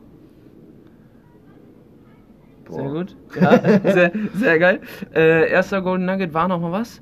Boah. 2.66 2.76
Sehr 2.76 2.90
gut. 2.90 3.16
Ja, 3.40 3.80
sehr, 3.94 4.12
sehr 4.34 4.60
geil. 4.60 4.80
Äh, 5.14 5.50
erster 5.50 5.82
Golden 5.82 6.06
Nugget 6.06 6.34
war 6.34 6.48
nochmal 6.48 6.72
was? 6.72 7.02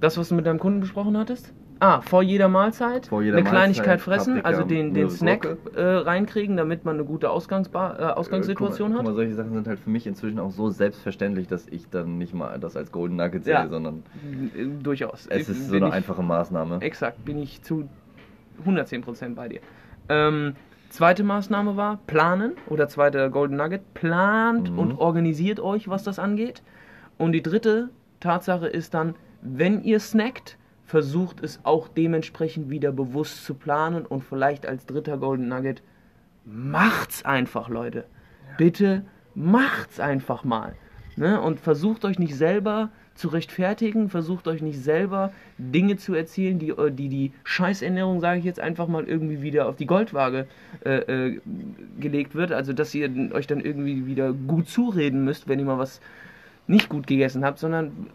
Das, 0.00 0.16
was 0.18 0.28
du 0.28 0.34
mit 0.34 0.46
deinem 0.46 0.58
Kunden 0.58 0.80
besprochen 0.80 1.16
hattest? 1.16 1.52
Ah, 1.78 2.00
vor 2.00 2.22
jeder 2.22 2.48
Mahlzeit 2.48 3.08
vor 3.08 3.22
jeder 3.22 3.36
eine 3.36 3.44
Mahlzeit, 3.44 3.72
Kleinigkeit 3.74 4.00
fressen, 4.00 4.36
Paprika, 4.36 4.48
also 4.48 4.62
den, 4.66 4.94
den 4.94 5.10
Snack 5.10 5.58
äh, 5.74 5.82
reinkriegen, 5.82 6.56
damit 6.56 6.86
man 6.86 6.96
eine 6.96 7.04
gute 7.04 7.28
Ausgangsba 7.28 7.96
äh, 7.98 8.02
Ausgangssituation 8.14 8.92
äh, 8.92 8.94
guck 8.94 9.04
mal, 9.04 9.10
hat. 9.10 9.14
Guck 9.14 9.14
mal, 9.14 9.14
solche 9.14 9.34
Sachen 9.34 9.52
sind 9.52 9.68
halt 9.68 9.78
für 9.80 9.90
mich 9.90 10.06
inzwischen 10.06 10.38
auch 10.38 10.50
so 10.50 10.70
selbstverständlich, 10.70 11.48
dass 11.48 11.66
ich 11.68 11.90
dann 11.90 12.16
nicht 12.16 12.32
mal 12.32 12.58
das 12.58 12.76
als 12.78 12.92
Golden 12.92 13.16
Nugget 13.16 13.44
sehe, 13.44 13.54
ja, 13.54 13.68
sondern 13.68 14.04
äh, 14.56 14.64
durchaus. 14.82 15.26
Es 15.26 15.50
ist 15.50 15.68
so 15.68 15.76
eine 15.76 15.88
ich, 15.88 15.92
einfache 15.92 16.22
Maßnahme. 16.22 16.80
Exakt, 16.80 17.22
bin 17.26 17.38
ich 17.38 17.60
zu 17.62 17.88
110% 18.64 19.34
bei 19.34 19.48
dir. 19.48 19.60
Ähm, 20.08 20.54
zweite 20.90 21.24
Maßnahme 21.24 21.76
war 21.76 21.98
planen 22.06 22.54
oder 22.68 22.88
zweite 22.88 23.30
Golden 23.30 23.56
Nugget, 23.56 23.94
plant 23.94 24.70
mhm. 24.70 24.78
und 24.78 24.98
organisiert 24.98 25.60
euch, 25.60 25.88
was 25.88 26.04
das 26.04 26.18
angeht. 26.18 26.62
Und 27.18 27.32
die 27.32 27.42
dritte 27.42 27.90
Tatsache 28.20 28.66
ist 28.66 28.94
dann, 28.94 29.14
wenn 29.42 29.82
ihr 29.82 30.00
snackt, 30.00 30.58
versucht 30.84 31.42
es 31.42 31.60
auch 31.64 31.88
dementsprechend 31.88 32.70
wieder 32.70 32.92
bewusst 32.92 33.44
zu 33.44 33.54
planen 33.54 34.06
und 34.06 34.22
vielleicht 34.22 34.66
als 34.66 34.86
dritter 34.86 35.18
Golden 35.18 35.48
Nugget, 35.48 35.82
macht's 36.44 37.24
einfach, 37.24 37.68
Leute. 37.68 38.04
Bitte 38.56 39.04
macht's 39.34 40.00
einfach 40.00 40.44
mal. 40.44 40.74
Ne? 41.16 41.40
Und 41.40 41.60
versucht 41.60 42.04
euch 42.04 42.18
nicht 42.18 42.36
selber 42.36 42.90
zu 43.16 43.28
rechtfertigen, 43.28 44.08
versucht 44.08 44.46
euch 44.48 44.62
nicht 44.62 44.78
selber 44.78 45.32
Dinge 45.58 45.96
zu 45.96 46.14
erzählen, 46.14 46.58
die 46.58 46.70
äh, 46.70 46.90
die, 46.90 47.08
die 47.08 47.32
Scheißernährung, 47.44 48.20
sage 48.20 48.38
ich 48.38 48.44
jetzt 48.44 48.60
einfach 48.60 48.86
mal, 48.86 49.04
irgendwie 49.04 49.42
wieder 49.42 49.68
auf 49.68 49.76
die 49.76 49.86
Goldwaage 49.86 50.46
äh, 50.84 50.98
äh, 50.98 51.40
gelegt 51.98 52.34
wird. 52.34 52.52
Also, 52.52 52.72
dass 52.72 52.94
ihr 52.94 53.10
euch 53.32 53.46
dann 53.46 53.60
irgendwie 53.60 54.06
wieder 54.06 54.32
gut 54.32 54.68
zureden 54.68 55.24
müsst, 55.24 55.48
wenn 55.48 55.58
ihr 55.58 55.64
mal 55.64 55.78
was 55.78 56.00
nicht 56.66 56.88
gut 56.88 57.06
gegessen 57.06 57.44
habt, 57.44 57.58
sondern 57.58 58.08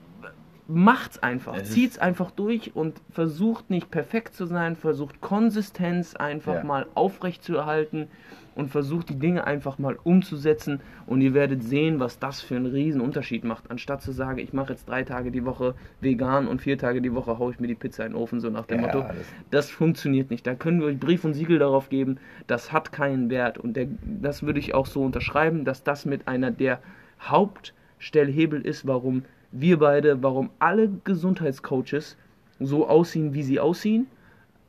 macht's 0.68 1.22
einfach, 1.22 1.56
es 1.56 1.72
zieht's 1.72 1.98
einfach 1.98 2.32
durch 2.32 2.76
und 2.76 3.02
versucht 3.10 3.70
nicht 3.70 3.92
perfekt 3.92 4.36
zu 4.36 4.46
sein, 4.46 4.76
versucht 4.76 5.22
Konsistenz 5.22 6.16
einfach 6.16 6.56
ja. 6.56 6.64
mal 6.64 6.86
aufrecht 6.96 7.44
zu 7.44 7.56
erhalten 7.56 8.08
und 8.56 8.70
versucht 8.70 9.10
die 9.10 9.20
Dinge 9.20 9.46
einfach 9.46 9.80
mal 9.80 9.98
umzusetzen 10.04 10.82
und 11.08 11.22
ihr 11.22 11.34
werdet 11.34 11.64
sehen, 11.64 12.00
was 12.00 12.20
das 12.20 12.42
für 12.42 12.56
einen 12.56 12.66
riesen 12.66 13.02
Unterschied 13.02 13.44
macht, 13.44 13.72
anstatt 13.72 14.02
zu 14.02 14.12
sagen, 14.12 14.40
ich 14.40 14.54
mache 14.54 14.74
jetzt 14.74 14.88
drei 14.90 15.04
Tage 15.04 15.32
die 15.32 15.46
Woche 15.46 15.76
vegan 16.02 16.48
und 16.48 16.62
vier 16.62 16.78
Tage 16.78 17.02
die 17.02 17.14
Woche 17.14 17.40
haue 17.40 17.52
ich 17.52 17.60
mir 17.60 17.68
die 17.68 17.76
Pizza 17.76 18.06
in 18.06 18.14
den 18.14 18.22
Ofen, 18.22 18.40
so 18.40 18.50
nach 18.50 18.66
dem 18.66 18.82
ja, 18.82 18.88
Motto. 18.88 19.02
Das, 19.02 19.16
das 19.50 19.70
funktioniert 19.70 20.32
nicht. 20.32 20.46
Da 20.46 20.56
können 20.56 20.80
wir 20.80 20.88
euch 20.88 21.00
Brief 21.00 21.24
und 21.24 21.34
Siegel 21.34 21.60
darauf 21.60 21.90
geben, 21.90 22.18
das 22.48 22.72
hat 22.72 22.92
keinen 22.92 23.30
Wert 23.30 23.58
und 23.58 23.76
der, 23.76 23.88
das 24.04 24.44
würde 24.44 24.60
ich 24.60 24.74
auch 24.74 24.86
so 24.86 25.04
unterschreiben, 25.04 25.66
dass 25.66 25.84
das 25.84 26.06
mit 26.06 26.28
einer 26.28 26.52
der 26.52 26.80
Hauptstellhebel 27.22 28.62
ist, 28.62 28.88
warum 28.88 29.24
wir 29.52 29.80
beide, 29.80 30.24
warum 30.24 30.50
alle 30.60 30.90
Gesundheitscoaches 31.04 32.18
so 32.60 32.88
aussehen, 32.88 33.34
wie 33.34 33.44
sie 33.44 33.60
aussehen, 33.60 34.08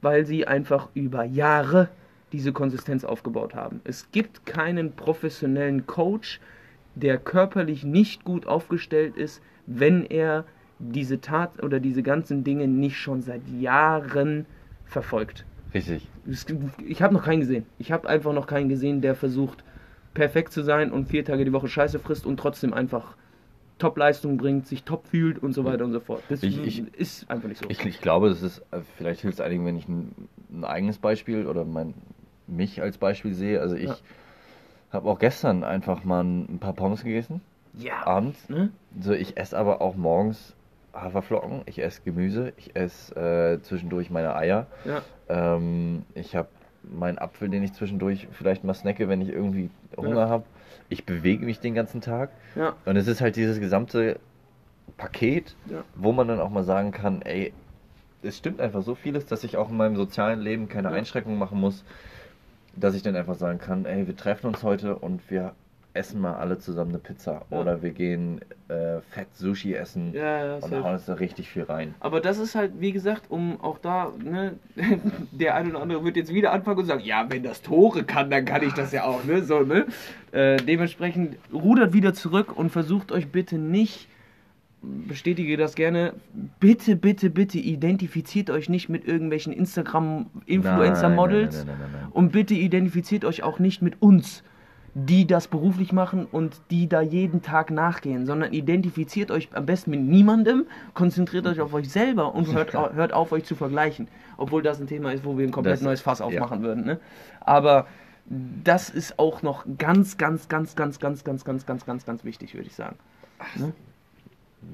weil 0.00 0.26
sie 0.26 0.46
einfach 0.46 0.88
über 0.94 1.24
Jahre 1.24 1.88
diese 2.32 2.52
Konsistenz 2.52 3.04
aufgebaut 3.04 3.54
haben. 3.54 3.80
Es 3.84 4.10
gibt 4.10 4.46
keinen 4.46 4.92
professionellen 4.92 5.86
Coach, 5.86 6.40
der 6.94 7.18
körperlich 7.18 7.84
nicht 7.84 8.24
gut 8.24 8.46
aufgestellt 8.46 9.16
ist, 9.16 9.42
wenn 9.66 10.04
er 10.04 10.44
diese 10.78 11.20
Tat 11.20 11.62
oder 11.62 11.78
diese 11.78 12.02
ganzen 12.02 12.42
Dinge 12.42 12.66
nicht 12.66 12.96
schon 12.96 13.22
seit 13.22 13.46
Jahren 13.48 14.46
verfolgt. 14.84 15.44
Richtig. 15.72 16.08
Ich 16.86 17.02
habe 17.02 17.14
noch 17.14 17.24
keinen 17.24 17.40
gesehen. 17.40 17.66
Ich 17.78 17.92
habe 17.92 18.08
einfach 18.08 18.32
noch 18.32 18.46
keinen 18.46 18.68
gesehen, 18.68 19.00
der 19.00 19.14
versucht, 19.14 19.64
perfekt 20.12 20.52
zu 20.52 20.62
sein 20.62 20.90
und 20.92 21.08
vier 21.08 21.24
Tage 21.24 21.44
die 21.44 21.52
Woche 21.52 21.68
Scheiße 21.68 21.98
frisst 21.98 22.26
und 22.26 22.38
trotzdem 22.38 22.74
einfach 22.74 23.14
Top-Leistung 23.82 24.36
bringt, 24.36 24.68
sich 24.68 24.84
top 24.84 25.08
fühlt 25.08 25.42
und 25.42 25.54
so 25.54 25.64
weiter 25.64 25.84
und 25.84 25.90
so 25.90 25.98
fort. 25.98 26.22
Das 26.28 26.44
ich, 26.44 26.64
ich, 26.64 26.94
ist 26.94 27.28
einfach 27.28 27.48
nicht 27.48 27.60
so. 27.60 27.68
Ich, 27.68 27.84
ich 27.84 28.00
glaube, 28.00 28.28
das 28.28 28.40
ist, 28.40 28.60
äh, 28.70 28.78
vielleicht 28.96 29.22
hilft 29.22 29.40
es 29.40 29.44
einigen, 29.44 29.66
wenn 29.66 29.76
ich 29.76 29.88
ein, 29.88 30.28
ein, 30.52 30.64
eigenes 30.64 30.98
Beispiel 30.98 31.48
oder 31.48 31.64
mein, 31.64 31.92
mich 32.46 32.80
als 32.80 32.96
Beispiel 32.96 33.34
sehe. 33.34 33.60
Also 33.60 33.74
ich 33.74 33.88
ja. 33.88 33.96
habe 34.92 35.08
auch 35.10 35.18
gestern 35.18 35.64
einfach 35.64 36.04
mal 36.04 36.22
ein 36.22 36.58
paar 36.60 36.74
Pommes 36.74 37.02
gegessen. 37.02 37.40
Ja. 37.74 38.06
Abends. 38.06 38.48
Ne? 38.48 38.70
So, 39.00 39.14
ich 39.14 39.36
esse 39.36 39.58
aber 39.58 39.80
auch 39.80 39.96
morgens 39.96 40.54
Haferflocken, 40.94 41.62
ich 41.66 41.82
esse 41.82 42.02
Gemüse, 42.02 42.52
ich 42.58 42.76
esse 42.76 43.16
äh, 43.16 43.62
zwischendurch 43.62 44.10
meine 44.10 44.36
Eier. 44.36 44.68
Ja. 44.84 45.02
Ähm, 45.28 46.04
ich 46.14 46.36
habe 46.36 46.48
meinen 46.82 47.18
Apfel, 47.18 47.48
den 47.48 47.62
ich 47.62 47.72
zwischendurch 47.72 48.28
vielleicht 48.32 48.64
mal 48.64 48.74
snacke, 48.74 49.08
wenn 49.08 49.20
ich 49.20 49.28
irgendwie 49.28 49.70
Hunger 49.96 50.20
ja. 50.20 50.28
habe 50.28 50.44
ich 50.92 51.06
bewege 51.06 51.44
mich 51.44 51.58
den 51.58 51.74
ganzen 51.74 52.00
Tag. 52.00 52.30
Ja. 52.54 52.74
Und 52.84 52.96
es 52.96 53.08
ist 53.08 53.20
halt 53.20 53.36
dieses 53.36 53.58
gesamte 53.58 54.18
Paket, 54.96 55.56
ja. 55.70 55.82
wo 55.94 56.12
man 56.12 56.28
dann 56.28 56.38
auch 56.38 56.50
mal 56.50 56.64
sagen 56.64 56.92
kann, 56.92 57.22
ey, 57.22 57.52
es 58.22 58.36
stimmt 58.36 58.60
einfach 58.60 58.82
so 58.82 58.94
vieles, 58.94 59.26
dass 59.26 59.42
ich 59.42 59.56
auch 59.56 59.70
in 59.70 59.76
meinem 59.76 59.96
sozialen 59.96 60.40
Leben 60.40 60.68
keine. 60.68 60.90
Einschränkungen 60.90 61.38
machen 61.38 61.58
muss, 61.58 61.84
dass 62.76 62.94
ich 62.94 63.02
dann 63.02 63.16
einfach 63.16 63.34
sagen 63.34 63.58
kann, 63.58 63.84
ey, 63.84 64.06
wir 64.06 64.16
treffen 64.16 64.46
uns 64.46 64.62
heute 64.62 64.96
und 64.96 65.28
wir 65.30 65.54
essen 65.94 66.20
mal 66.20 66.34
alle 66.34 66.58
zusammen 66.58 66.90
eine 66.90 66.98
Pizza 66.98 67.42
ja. 67.50 67.60
oder 67.60 67.82
wir 67.82 67.90
gehen 67.90 68.40
äh, 68.68 69.00
fett 69.10 69.28
Sushi 69.34 69.74
essen 69.74 70.12
ja, 70.14 70.44
ja, 70.44 70.54
und 70.56 70.72
hauen 70.72 70.94
uns 70.94 71.06
da 71.06 71.14
richtig 71.14 71.50
viel 71.50 71.64
rein. 71.64 71.94
Aber 72.00 72.20
das 72.20 72.38
ist 72.38 72.54
halt, 72.54 72.80
wie 72.80 72.92
gesagt, 72.92 73.24
um 73.28 73.60
auch 73.60 73.78
da, 73.78 74.12
ne, 74.22 74.54
der 75.32 75.54
eine 75.54 75.70
oder 75.70 75.82
andere 75.82 76.04
wird 76.04 76.16
jetzt 76.16 76.32
wieder 76.32 76.52
anfangen 76.52 76.78
und 76.78 76.86
sagen, 76.86 77.02
ja, 77.04 77.26
wenn 77.28 77.42
das 77.42 77.62
Tore 77.62 78.04
kann, 78.04 78.30
dann 78.30 78.44
kann 78.44 78.62
ich 78.62 78.72
das 78.72 78.92
ja 78.92 79.04
auch, 79.04 79.24
ne, 79.24 79.42
so, 79.42 79.60
ne. 79.60 79.86
Äh, 80.32 80.56
dementsprechend 80.56 81.36
rudert 81.52 81.92
wieder 81.92 82.14
zurück 82.14 82.56
und 82.56 82.70
versucht 82.70 83.12
euch 83.12 83.28
bitte 83.28 83.58
nicht 83.58 84.08
bestätige 84.82 85.56
das 85.56 85.74
gerne. 85.74 86.12
Bitte, 86.58 86.96
bitte, 86.96 87.30
bitte 87.30 87.58
identifiziert 87.58 88.50
euch 88.50 88.68
nicht 88.68 88.88
mit 88.88 89.06
irgendwelchen 89.06 89.52
Instagram-Influencer-Models 89.52 91.64
und 92.10 92.32
bitte 92.32 92.54
identifiziert 92.54 93.24
euch 93.24 93.44
auch 93.44 93.60
nicht 93.60 93.82
mit 93.82 94.02
uns 94.02 94.42
die 94.94 95.26
das 95.26 95.48
beruflich 95.48 95.92
machen 95.92 96.26
und 96.30 96.60
die 96.70 96.88
da 96.88 97.00
jeden 97.00 97.40
Tag 97.40 97.70
nachgehen, 97.70 98.26
sondern 98.26 98.52
identifiziert 98.52 99.30
euch 99.30 99.48
am 99.54 99.64
besten 99.64 99.90
mit 99.90 100.00
niemandem, 100.00 100.66
konzentriert 100.92 101.46
euch 101.46 101.60
auf 101.60 101.72
euch 101.72 101.90
selber 101.90 102.34
und 102.34 102.52
hört, 102.52 102.74
hört 102.74 103.12
auf, 103.12 103.32
euch 103.32 103.44
zu 103.44 103.54
vergleichen. 103.54 104.08
Obwohl 104.36 104.62
das 104.62 104.80
ein 104.80 104.86
Thema 104.86 105.12
ist, 105.12 105.24
wo 105.24 105.38
wir 105.38 105.46
ein 105.46 105.50
komplett 105.50 105.76
das, 105.76 105.82
neues 105.82 106.02
Fass 106.02 106.20
aufmachen 106.20 106.60
ja. 106.60 106.66
würden. 106.66 106.84
Ne? 106.84 107.00
Aber 107.40 107.86
das 108.26 108.90
ist 108.90 109.18
auch 109.18 109.42
noch 109.42 109.64
ganz, 109.78 110.18
ganz, 110.18 110.48
ganz, 110.48 110.76
ganz, 110.76 110.98
ganz, 110.98 111.24
ganz, 111.24 111.44
ganz, 111.44 111.66
ganz, 111.66 111.86
ganz, 111.86 112.04
ganz 112.04 112.24
wichtig, 112.24 112.54
würde 112.54 112.66
ich 112.66 112.74
sagen. 112.74 112.96
Ne? 113.56 113.72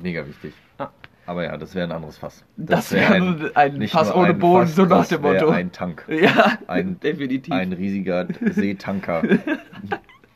Mega 0.03 0.26
wichtig. 0.26 0.53
Ah. 0.78 0.90
Aber 1.28 1.45
ja, 1.45 1.59
das 1.59 1.74
wäre 1.74 1.86
ein 1.86 1.92
anderes 1.92 2.16
Fass. 2.16 2.42
Das, 2.57 2.88
das 2.88 2.92
wäre 2.92 3.12
ein, 3.12 3.51
ein, 3.55 3.82
ein 3.82 3.88
Fass 3.88 4.14
ohne 4.14 4.32
Boden, 4.32 4.66
Fass, 4.66 4.76
so 4.76 4.86
nach 4.86 5.07
dem 5.07 5.20
Motto. 5.20 5.51
Ein 5.51 5.72
Tank. 5.72 6.07
Ja, 6.09 6.59
ein, 6.66 6.99
definitiv. 7.01 7.53
Ein 7.53 7.74
riesiger 7.74 8.26
Seetanker. 8.51 9.22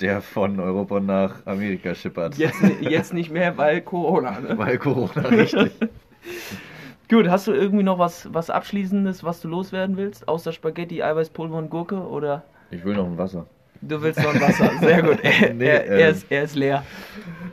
Der 0.03 0.21
von 0.21 0.59
Europa 0.59 1.01
nach 1.01 1.47
Amerika 1.47 1.95
schippert. 1.95 2.37
Jetzt, 2.37 2.61
jetzt 2.81 3.15
nicht 3.15 3.31
mehr, 3.31 3.57
weil 3.57 3.81
Corona. 3.81 4.41
Ne? 4.41 4.59
Weil 4.59 4.79
Corona, 4.79 5.23
richtig. 5.29 5.71
Gut, 7.09 7.29
hast 7.29 7.47
du 7.47 7.53
irgendwie 7.53 7.85
noch 7.85 7.99
was, 7.99 8.33
was 8.33 8.51
Abschließendes, 8.51 9.23
was 9.23 9.41
du 9.41 9.49
loswerden 9.49 9.97
willst? 9.97 10.27
Außer 10.29 10.53
Spaghetti, 10.53 11.03
Eiweißpulver 11.03 11.57
und 11.57 11.71
Gurke? 11.71 12.07
Oder? 12.09 12.43
Ich 12.71 12.85
will 12.85 12.95
noch 12.95 13.07
ein 13.07 13.19
Wasser. 13.19 13.47
Du 13.81 14.01
willst 14.01 14.21
noch 14.21 14.35
ein 14.35 14.41
Wasser, 14.41 14.71
sehr 14.81 15.03
gut. 15.03 15.19
Er, 15.23 15.55
nee, 15.55 15.67
er, 15.67 15.87
er, 15.87 16.09
ähm, 16.09 16.15
ist, 16.15 16.27
er 16.31 16.43
ist 16.43 16.57
leer. 16.57 16.85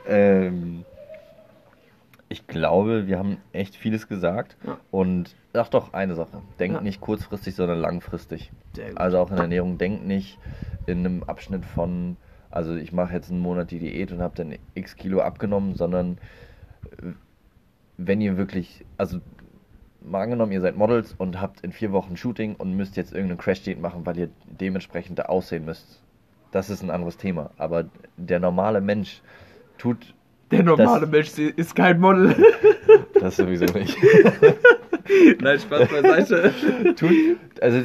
Ähm, 0.08 0.84
ich 2.28 2.46
glaube, 2.46 3.06
wir 3.06 3.18
haben 3.18 3.38
echt 3.52 3.76
vieles 3.76 4.08
gesagt. 4.08 4.56
Ja. 4.66 4.78
Und 4.90 5.34
ach 5.52 5.68
doch, 5.68 5.92
eine 5.92 6.14
Sache. 6.14 6.40
Denk 6.58 6.74
ja. 6.74 6.80
nicht 6.80 7.00
kurzfristig, 7.00 7.54
sondern 7.54 7.80
langfristig. 7.80 8.50
Also 8.94 9.18
auch 9.18 9.30
in 9.30 9.36
der 9.36 9.44
Ernährung, 9.44 9.78
denk 9.78 10.06
nicht 10.06 10.38
in 10.86 11.00
einem 11.00 11.22
Abschnitt 11.24 11.64
von, 11.64 12.16
also 12.50 12.74
ich 12.74 12.92
mache 12.92 13.14
jetzt 13.14 13.30
einen 13.30 13.40
Monat 13.40 13.70
die 13.70 13.78
Diät 13.78 14.12
und 14.12 14.20
habe 14.20 14.36
dann 14.36 14.54
x 14.74 14.96
Kilo 14.96 15.20
abgenommen, 15.20 15.74
sondern 15.74 16.18
äh, 16.98 17.12
wenn 17.96 18.20
ihr 18.20 18.36
wirklich, 18.36 18.84
also 18.96 19.18
mal 20.02 20.22
angenommen, 20.22 20.52
ihr 20.52 20.60
seid 20.60 20.76
Models 20.76 21.14
und 21.16 21.40
habt 21.40 21.60
in 21.60 21.72
vier 21.72 21.92
Wochen 21.92 22.16
Shooting 22.16 22.56
und 22.56 22.74
müsst 22.74 22.96
jetzt 22.96 23.12
irgendeinen 23.12 23.38
Crash-Diät 23.38 23.80
machen, 23.80 24.06
weil 24.06 24.18
ihr 24.18 24.30
dementsprechend 24.46 25.18
da 25.18 25.24
aussehen 25.24 25.64
müsst. 25.64 26.02
Das 26.50 26.70
ist 26.70 26.82
ein 26.82 26.90
anderes 26.90 27.16
Thema. 27.16 27.50
Aber 27.58 27.84
der 28.16 28.40
normale 28.40 28.80
Mensch 28.80 29.22
tut 29.78 30.14
der 30.50 30.64
normale 30.64 31.06
das, 31.06 31.10
Mensch 31.10 31.52
ist 31.56 31.76
kein 31.76 32.00
Model. 32.00 32.34
Das 33.20 33.36
sowieso 33.36 33.66
nicht. 33.66 33.96
Nein, 35.40 35.60
Spaß 35.60 35.88
beiseite. 35.88 36.52
Tut, 36.96 37.12
also 37.60 37.82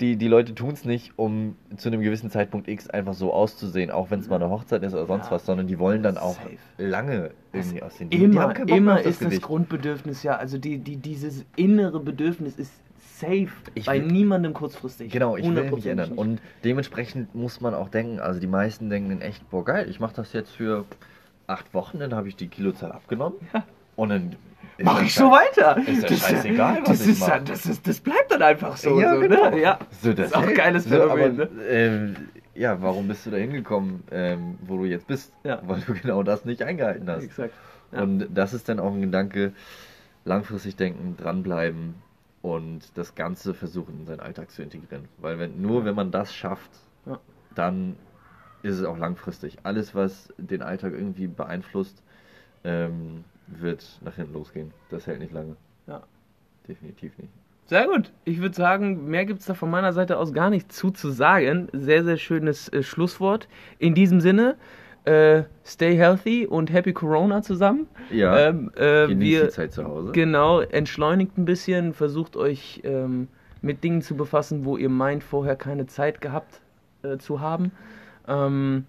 die, 0.00 0.16
die 0.16 0.28
Leute 0.28 0.54
tun 0.54 0.70
es 0.72 0.84
nicht, 0.84 1.12
um 1.16 1.56
zu 1.76 1.88
einem 1.88 2.00
gewissen 2.00 2.30
Zeitpunkt 2.30 2.68
X 2.68 2.88
einfach 2.88 3.14
so 3.14 3.32
auszusehen, 3.32 3.90
auch 3.90 4.10
wenn 4.10 4.20
es 4.20 4.28
mal 4.28 4.36
eine 4.36 4.50
Hochzeit 4.50 4.82
ist 4.82 4.94
oder 4.94 5.06
sonst 5.06 5.26
ja. 5.26 5.32
was, 5.32 5.46
sondern 5.46 5.66
die 5.66 5.78
wollen 5.78 6.02
dann 6.02 6.18
auch 6.18 6.36
Safe. 6.36 6.56
lange 6.78 7.30
irgendwie 7.52 7.82
aussehen. 7.82 8.10
Die, 8.10 8.22
immer 8.22 8.54
die 8.54 8.72
immer 8.72 9.00
ist 9.00 9.22
das, 9.22 9.30
das 9.30 9.40
Grundbedürfnis 9.40 10.22
ja, 10.22 10.36
also 10.36 10.58
die, 10.58 10.78
die, 10.78 10.96
dieses 10.96 11.44
innere 11.56 12.00
Bedürfnis 12.00 12.56
ist 12.56 12.72
safe 13.18 13.48
ich 13.74 13.86
bei 13.86 14.00
will, 14.00 14.12
niemandem 14.12 14.52
kurzfristig. 14.52 15.12
Genau, 15.12 15.36
ich 15.36 15.44
will 15.44 15.70
mich 15.70 15.86
ändern. 15.86 16.10
Nicht. 16.10 16.18
Und 16.18 16.40
dementsprechend 16.64 17.34
muss 17.34 17.60
man 17.60 17.74
auch 17.74 17.88
denken, 17.88 18.20
also 18.20 18.40
die 18.40 18.46
meisten 18.46 18.90
denken 18.90 19.20
echt, 19.20 19.48
boah 19.50 19.64
geil, 19.64 19.88
ich 19.90 20.00
mache 20.00 20.14
das 20.14 20.32
jetzt 20.32 20.50
für 20.50 20.84
acht 21.46 21.74
Wochen, 21.74 21.98
dann 21.98 22.14
habe 22.14 22.28
ich 22.28 22.36
die 22.36 22.48
Kilozahl 22.48 22.92
abgenommen. 22.92 23.38
Ja. 23.52 23.64
Und 23.96 24.10
dann 24.10 24.36
mach 24.82 25.02
ich 25.02 25.14
so 25.14 25.30
weiter. 25.30 25.76
Ist 25.78 26.08
ja 26.08 26.16
scheißegal, 26.16 26.80
was 26.82 26.98
das 26.98 27.06
ich 27.06 27.20
mache. 27.20 27.42
Das, 27.44 27.66
ist, 27.66 27.86
das 27.86 28.00
bleibt 28.00 28.30
dann 28.30 28.42
einfach 28.42 28.76
so. 28.76 29.00
Ja, 29.00 29.14
so, 29.14 29.20
ne? 29.20 29.28
genau. 29.28 29.50
Ne? 29.50 29.60
ja. 29.60 29.78
So, 30.02 30.12
das, 30.12 30.28
ist 30.28 30.36
auch 30.36 30.42
ein 30.42 30.54
geiles 30.54 30.84
so, 30.84 30.90
Phänomen. 30.90 31.40
Aber, 31.40 31.44
ne? 31.44 31.62
ähm, 31.68 32.16
ja, 32.54 32.80
warum 32.82 33.08
bist 33.08 33.24
du 33.26 33.30
da 33.30 33.36
hingekommen, 33.36 34.02
ähm, 34.10 34.58
wo 34.62 34.78
du 34.78 34.84
jetzt 34.84 35.06
bist? 35.06 35.32
Ja. 35.44 35.60
Weil 35.64 35.80
du 35.80 35.94
genau 36.02 36.22
das 36.22 36.44
nicht 36.44 36.62
eingehalten 36.62 37.08
hast. 37.08 37.24
Exakt. 37.24 37.54
Ja. 37.92 38.02
Und 38.02 38.28
das 38.34 38.52
ist 38.52 38.68
dann 38.68 38.80
auch 38.80 38.92
ein 38.92 39.00
Gedanke, 39.00 39.52
langfristig 40.24 40.76
denken, 40.76 41.16
dranbleiben 41.16 41.94
und 42.42 42.96
das 42.96 43.14
Ganze 43.14 43.54
versuchen 43.54 44.00
in 44.00 44.06
seinen 44.06 44.20
Alltag 44.20 44.50
zu 44.50 44.62
integrieren. 44.62 45.08
Weil 45.18 45.38
wenn, 45.38 45.60
nur 45.60 45.84
wenn 45.84 45.94
man 45.94 46.10
das 46.10 46.34
schafft, 46.34 46.70
ja. 47.06 47.18
dann 47.54 47.96
ist 48.62 48.78
es 48.78 48.84
auch 48.84 48.98
langfristig. 48.98 49.58
Alles, 49.62 49.94
was 49.94 50.32
den 50.36 50.62
Alltag 50.62 50.92
irgendwie 50.92 51.26
beeinflusst, 51.26 52.02
ähm, 52.64 53.24
wird 53.48 54.00
nach 54.04 54.14
hinten 54.14 54.34
losgehen. 54.34 54.72
Das 54.90 55.06
hält 55.06 55.20
nicht 55.20 55.32
lange. 55.32 55.56
Ja. 55.86 56.02
Definitiv 56.66 57.16
nicht. 57.18 57.32
Sehr 57.66 57.86
gut. 57.86 58.12
Ich 58.24 58.40
würde 58.40 58.54
sagen, 58.54 59.08
mehr 59.08 59.26
gibt 59.26 59.40
es 59.40 59.46
da 59.46 59.54
von 59.54 59.70
meiner 59.70 59.92
Seite 59.92 60.18
aus 60.18 60.32
gar 60.32 60.48
nicht 60.50 60.72
zu, 60.72 60.90
zu 60.90 61.10
sagen. 61.10 61.68
Sehr, 61.72 62.02
sehr 62.04 62.16
schönes 62.16 62.68
äh, 62.72 62.82
Schlusswort. 62.82 63.48
In 63.78 63.94
diesem 63.94 64.20
Sinne, 64.20 64.56
äh, 65.04 65.44
stay 65.64 65.96
healthy 65.96 66.46
und 66.46 66.72
happy 66.72 66.92
Corona 66.92 67.42
zusammen. 67.42 67.86
Ja. 68.10 68.38
Ähm, 68.38 68.70
äh, 68.74 69.08
wir, 69.08 69.44
die 69.44 69.48
Zeit 69.48 69.72
zu 69.72 69.84
Hause. 69.84 70.12
Genau, 70.12 70.60
entschleunigt 70.60 71.36
ein 71.36 71.44
bisschen, 71.44 71.92
versucht 71.92 72.36
euch 72.36 72.80
ähm, 72.84 73.28
mit 73.60 73.84
Dingen 73.84 74.02
zu 74.02 74.16
befassen, 74.16 74.64
wo 74.64 74.76
ihr 74.76 74.88
meint, 74.88 75.22
vorher 75.22 75.56
keine 75.56 75.86
Zeit 75.86 76.20
gehabt 76.20 76.60
äh, 77.02 77.18
zu 77.18 77.40
haben. 77.40 77.72
Ähm, 78.26 78.86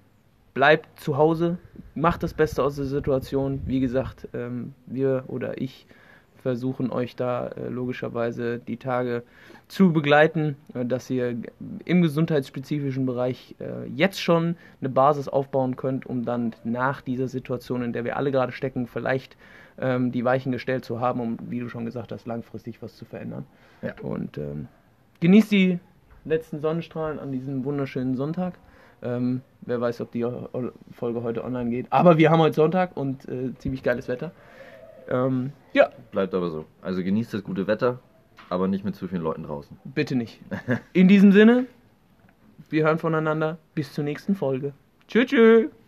bleibt 0.59 0.99
zu 0.99 1.15
Hause, 1.15 1.57
macht 1.95 2.21
das 2.21 2.33
Beste 2.33 2.61
aus 2.61 2.75
der 2.75 2.83
Situation. 2.83 3.61
Wie 3.65 3.79
gesagt, 3.79 4.27
ähm, 4.33 4.73
wir 4.87 5.23
oder 5.27 5.61
ich 5.61 5.87
versuchen 6.35 6.91
euch 6.91 7.15
da 7.15 7.47
äh, 7.47 7.69
logischerweise 7.69 8.59
die 8.59 8.75
Tage 8.75 9.23
zu 9.69 9.93
begleiten, 9.93 10.57
äh, 10.73 10.83
dass 10.83 11.09
ihr 11.09 11.37
im 11.85 12.01
gesundheitsspezifischen 12.01 13.05
Bereich 13.05 13.55
äh, 13.59 13.87
jetzt 13.87 14.19
schon 14.19 14.57
eine 14.81 14.89
Basis 14.89 15.29
aufbauen 15.29 15.77
könnt, 15.77 16.05
um 16.05 16.25
dann 16.25 16.53
nach 16.65 16.99
dieser 16.99 17.29
Situation, 17.29 17.81
in 17.81 17.93
der 17.93 18.03
wir 18.03 18.17
alle 18.17 18.29
gerade 18.29 18.51
stecken, 18.51 18.85
vielleicht 18.85 19.37
ähm, 19.79 20.11
die 20.11 20.25
Weichen 20.25 20.51
gestellt 20.51 20.83
zu 20.83 20.99
haben, 20.99 21.21
um, 21.21 21.37
wie 21.49 21.61
du 21.61 21.69
schon 21.69 21.85
gesagt 21.85 22.11
hast, 22.11 22.27
langfristig 22.27 22.81
was 22.81 22.97
zu 22.97 23.05
verändern. 23.05 23.45
Ja. 23.81 23.93
Und 24.01 24.37
ähm, 24.37 24.67
genießt 25.21 25.53
die 25.53 25.79
letzten 26.25 26.59
Sonnenstrahlen 26.59 27.17
an 27.17 27.31
diesem 27.31 27.63
wunderschönen 27.63 28.17
Sonntag. 28.17 28.55
Ähm, 29.01 29.41
wer 29.61 29.79
weiß, 29.79 30.01
ob 30.01 30.11
die 30.11 30.25
Folge 30.91 31.23
heute 31.23 31.43
online 31.43 31.69
geht. 31.69 31.87
Aber 31.89 32.17
wir 32.17 32.29
haben 32.31 32.39
heute 32.39 32.55
Sonntag 32.55 32.95
und 32.97 33.27
äh, 33.27 33.53
ziemlich 33.57 33.83
geiles 33.83 34.07
Wetter. 34.07 34.31
Ähm, 35.09 35.51
ja. 35.73 35.89
Bleibt 36.11 36.33
aber 36.33 36.49
so. 36.49 36.65
Also 36.81 37.03
genießt 37.03 37.33
das 37.33 37.43
gute 37.43 37.67
Wetter, 37.67 37.99
aber 38.49 38.67
nicht 38.67 38.85
mit 38.85 38.95
zu 38.95 39.07
vielen 39.07 39.21
Leuten 39.21 39.43
draußen. 39.43 39.77
Bitte 39.83 40.15
nicht. 40.15 40.39
In 40.93 41.07
diesem 41.07 41.31
Sinne, 41.31 41.65
wir 42.69 42.83
hören 42.83 42.99
voneinander. 42.99 43.57
Bis 43.75 43.93
zur 43.93 44.03
nächsten 44.03 44.35
Folge. 44.35 44.73
Tschüss. 45.07 45.27
tschüss. 45.27 45.78